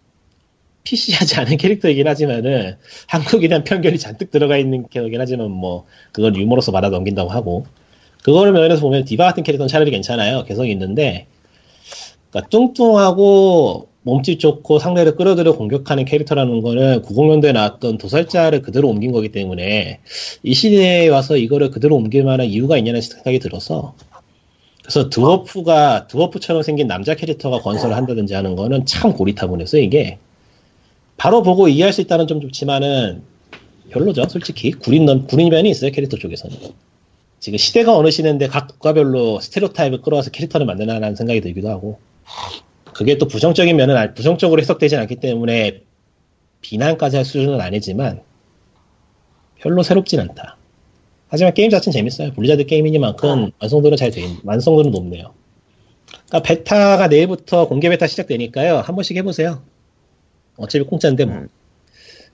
[0.84, 2.78] PC하지 않은 캐릭터이긴 하지만은
[3.08, 7.66] 한국에 대한 편견이 잔뜩 들어가 있는 캐릭터이긴 하지만 뭐 그걸 유머로서 받아 넘긴다고 하고.
[8.24, 10.46] 그거를 면에서 보면 디바 같은 캐릭터는 차라리 괜찮아요.
[10.46, 11.28] 개성이 있는데
[12.32, 19.30] 그러니까 뚱뚱하고 몸집 좋고 상대를 끌어들여 공격하는 캐릭터라는 거는 90년대에 나왔던 도살자를 그대로 옮긴 거기
[19.30, 20.00] 때문에
[20.44, 23.96] 이 시대에 와서 이거를 그대로 옮길 만한 이유가 있냐는 생각이 들어서
[24.86, 30.20] 그래서 드워프가 드워프처럼 생긴 남자 캐릭터가 건설을 한다든지 하는 거는 참 고리타분해서 이게
[31.18, 33.24] 바로 보고 이해할 수 있다는 점 좋지만은
[33.90, 34.28] 별로죠.
[34.30, 36.56] 솔직히 구린 넘 구린 면이 있어요 캐릭터 쪽에서는.
[37.40, 42.00] 지금 시대가 어느 시대인데 각 국가별로 스테레오타입을 끌어와서 캐릭터를 만드나라는 생각이 들기도 하고.
[42.94, 45.82] 그게 또 부정적인 면은 아- 부정적으로 해석되진 않기 때문에
[46.62, 48.22] 비난까지 할 수준은 아니지만
[49.60, 50.58] 별로 새롭진 않다.
[51.28, 52.34] 하지만 게임 자체는 재밌어요.
[52.34, 55.34] 블리자드 게임이니만큼 완성도는 잘 돼, 있- 완성도는 높네요.
[56.28, 58.78] 그러니까 베타가 내일부터 공개 베타 시작되니까요.
[58.78, 59.62] 한 번씩 해보세요.
[60.58, 61.36] 어차피 공짜인데 뭐.
[61.36, 61.48] 음.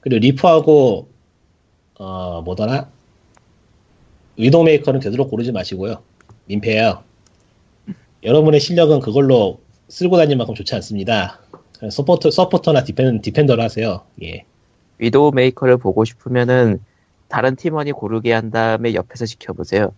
[0.01, 1.07] 그리고 리퍼하고
[1.99, 2.89] 어 뭐더라
[4.37, 6.01] 위도우메이커는 되도록 고르지 마시고요.
[6.45, 7.03] 민폐예요.
[8.23, 11.39] 여러분의 실력은 그걸로 쓸고 다닐 만큼 좋지 않습니다.
[11.89, 14.01] 서포터, 서포터나 defen, defender를 하세요.
[14.23, 14.45] 예.
[14.99, 16.79] 위도우 메이커를 보고 싶으면은
[17.31, 19.91] 다른 팀원이 고르게 한 다음에 옆에서 지켜보세요.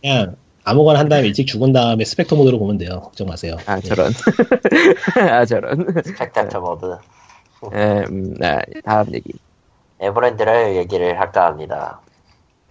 [0.00, 3.00] 그냥 아무거나 한 다음에 일찍 죽은 다음에 specta 모드로 보면 돼요.
[3.02, 3.56] 걱정 마세요.
[3.66, 3.80] 아 예.
[3.80, 4.12] 저런.
[5.30, 5.86] 아 저런.
[6.04, 6.86] spectator 모드.
[7.74, 9.32] 에, 음, 아, 다음 얘기.
[10.00, 12.00] 에볼랜드를 얘기를 할까 합니다.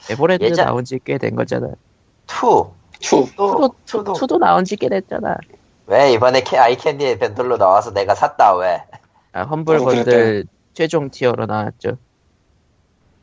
[0.09, 1.67] 에볼랜드 예전- 나온 지 꽤 된 거잖아.
[1.67, 1.73] 2.
[2.27, 3.27] two.
[3.35, 4.15] 또, two, 2도.
[4.15, 5.35] two도 나온 지 꽤 됐잖아.
[5.87, 8.83] 왜 이번에 캐- eye candy 번들로 나와서 내가 샀다 왜?
[9.33, 11.97] 아, 험블 어, 번들 최종 tier로 나왔죠.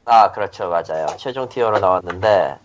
[0.07, 2.59] 아 그렇죠 맞아요 최종 티어로 나왔는데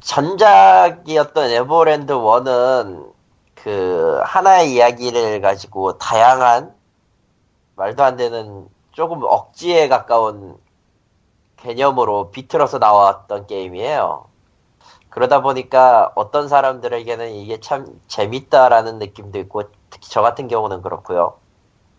[0.00, 3.12] 전작이었던 에버랜드 1은
[3.54, 6.74] 그 하나의 이야기를 가지고 다양한
[7.76, 10.58] 말도 안 되는 조금 억지에 가까운
[11.56, 14.26] 개념으로 비틀어서 나왔던 게임이에요.
[15.10, 21.38] 그러다 보니까 어떤 사람들에게는 이게 참 재밌다라는 느낌도 있고 특히 저 같은 경우는 그렇고요.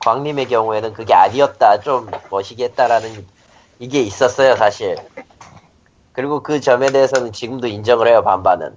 [0.04, 3.26] 광님의 경우에는 그게 아니었다, 좀 멋이게 했다라는
[3.80, 4.98] 이게 있었어요, 사실.
[6.14, 8.76] 그리고 그 점에 대해서는 지금도 인정을 해요, 반반은.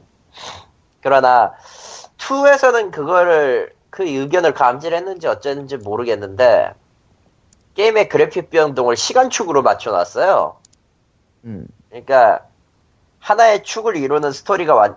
[1.02, 1.54] 그러나
[2.18, 6.72] 2에서는 그거를 그 의견을 감지를 했는지 어쨌는지 모르겠는데
[7.74, 10.56] 게임의 그래픽 변동을 시간축으로 맞춰놨어요.
[11.44, 11.66] 음.
[11.90, 12.40] 그러니까
[13.18, 14.96] 하나의 축을 이루는 스토리가 완-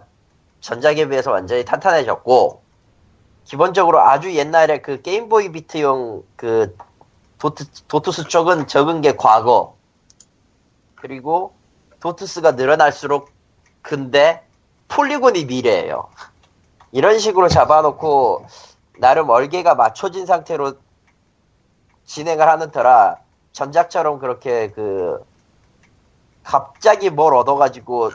[0.61, 2.61] 전작에 비해서 완전히 탄탄해졌고
[3.48, 6.76] 기본적으로 아주 옛날에 그 게임보이 비트용 그
[7.40, 9.78] 도트, 도투스 쪽은 적은 게 과거
[10.95, 11.53] 그리고
[12.02, 13.30] 도투스가 늘어날수록
[13.82, 14.45] 근데
[14.90, 16.10] 폴리곤이 미래예요.
[16.91, 18.45] 이런 식으로 잡아놓고
[18.99, 20.74] 나름 얼개가 맞춰진 상태로
[22.06, 23.15] 진행을 하는 터라
[23.53, 25.24] 전작처럼 그렇게 그
[26.44, 28.11] 갑자기 뭘 얻어가지고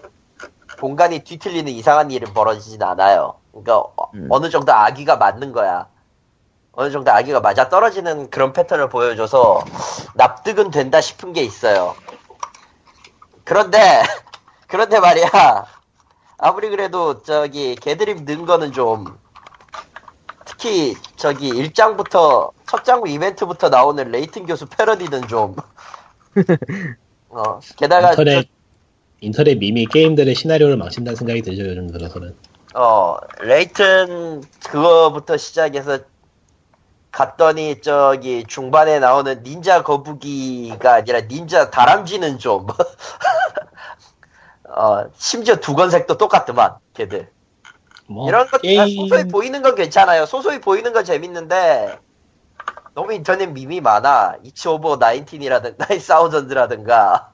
[0.83, 3.37] 공간이 뒤틀리는 이상한 일이 벌어지진 않아요.
[3.53, 4.27] 그러니까 어- 음.
[4.31, 5.87] 어느 정도 아기가 맞는 거야.
[6.73, 9.63] 어느 정도 아기가 맞아 떨어지는 그런 패턴을 보여줘서
[10.15, 11.95] 납득은 된다 싶은 게 있어요.
[13.45, 13.79] 그런데
[14.67, 15.29] 그런데 말이야
[16.39, 19.05] 아무리 그래도 저기 개드립 는 거는 좀
[20.45, 25.55] 특히 저기 1장부터 첫 장부 이벤트부터 나오는 레이튼 교수 패러디는 좀
[27.31, 28.49] 어, 게다가 인터넷,
[29.23, 32.35] 인터넷 밈이 게임들의 시나리오를 망친다는 생각이 들죠, 요즘 들어서는.
[32.75, 36.01] 어, 레이튼 그거부터 시작해서
[37.13, 42.67] 갔더니 저기 중반에 나오는 닌자 거북이가 아니라 닌자 다람쥐는 좀.
[44.75, 47.31] 어, 심지어 두건색도 똑같더만 걔들.
[48.09, 50.27] 뭐, 이런 것 게임, 아, 소소히 보이는 건 괜찮아요.
[50.27, 51.97] 소소히 보이는 건 재밌는데
[52.95, 54.39] 너무 인터넷 밈이 많아.
[54.43, 57.31] 이츠 오버 나인틴이라든가 나이사우전드라든가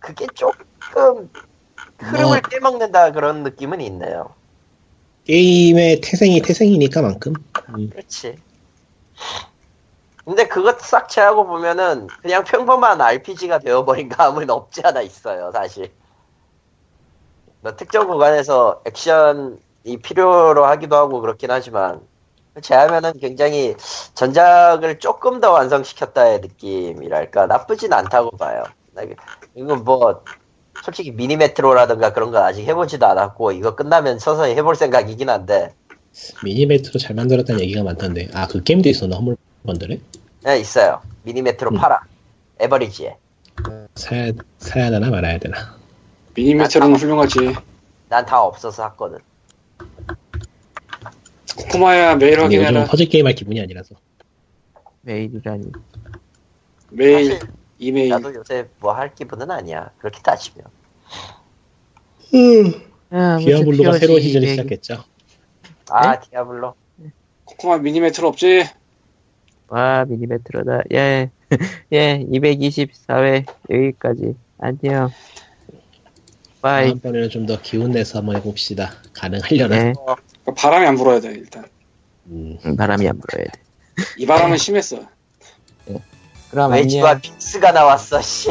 [0.00, 1.30] 그게 조금
[1.98, 2.40] 흐름을 뭐.
[2.40, 4.34] 깨먹는다 그런 느낌은 있네요
[5.28, 7.34] 게임의 태생이 태생이니까만큼.
[7.68, 8.36] 음, 그렇지.
[10.24, 15.92] 근데 그것 싹 제하고 보면은 그냥 평범한 RPG가 되어버린 감은 없지 않아 있어요, 사실.
[17.60, 22.00] 뭐 특정 구간에서 액션이 필요로 하기도 하고 그렇긴 하지만
[22.62, 23.76] 제하면은 굉장히
[24.14, 28.64] 전작을 조금 더 완성시켰다의 느낌이랄까 나쁘진 않다고 봐요.
[29.58, 30.22] 나- 이건 뭐
[30.84, 35.74] 솔직히 미니메트로라든가 그런 거 아직 해보지도 않았고 이거 끝나면 서서히 해볼 생각이긴 한데
[36.44, 38.28] 미니 메트로 잘 만들었다는 얘기가 많던데.
[38.32, 39.36] 아, 그 게임도 있었나, 홈물
[39.66, 40.00] 번들에?
[40.44, 41.00] 네, 있어요.
[41.24, 41.76] 미니메트로 음.
[41.76, 42.00] 팔아.
[42.58, 43.16] 에버리지에.
[43.94, 45.76] 사야, 사야 되나 말아야 되나.
[46.34, 47.54] 미니메트로는 훌륭하지.
[48.08, 49.18] 난 다 없어서 샀거든.
[51.56, 52.86] 코코마야 메일 근데 요즘 확인해라.
[52.86, 53.94] 퍼즐 게임 할 기분이 아니라서.
[55.02, 55.70] 메일이라니.
[56.90, 58.08] 메일 사실 이메일.
[58.10, 59.90] 나도 요새 뭐 할 기분은 아니야.
[59.98, 60.66] 그렇게 따지면.
[63.10, 65.04] 아, 디아블로가 새로운 시즌을 200 시작했죠.
[65.90, 66.74] 아, 디아블로.
[67.44, 68.64] 코코마 미니메트로 없지?
[69.68, 70.80] 와, 미니메트로다.
[70.92, 71.30] 예.
[71.92, 74.34] 예, 224회 여기까지.
[74.58, 75.10] 안녕.
[76.60, 76.88] Bye.
[76.88, 78.92] 다음번에는 좀 더 기운 내서 한번 해봅시다.
[79.14, 79.68] 가능하려나?
[79.84, 79.92] 네.
[80.56, 81.64] 바람이 안 불어야 돼 일단.
[82.26, 83.52] 음, 음, 바람이 안 불어야 돼.
[84.18, 85.00] 이 바람은 심했어.
[86.50, 87.20] 그럼 안녕.
[87.20, 88.50] 빅스가 나왔어, 씨.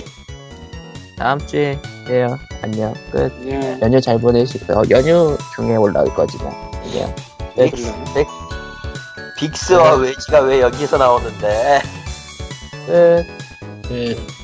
[1.17, 2.37] 다음 주에 봬요.
[2.61, 2.93] 안녕.
[3.11, 3.29] 끝.
[3.39, 6.71] 그냥 연휴 잘 보내시고 어, 연휴 중에 올라올 거지 뭐.
[6.83, 7.13] 안녕.
[7.55, 7.71] 끝.
[7.71, 8.27] 빅스, 빅,
[9.39, 11.81] 빅스와 외지가 왜 여기서 나오는데?
[12.85, 13.25] 끝.
[13.87, 14.36] 끝.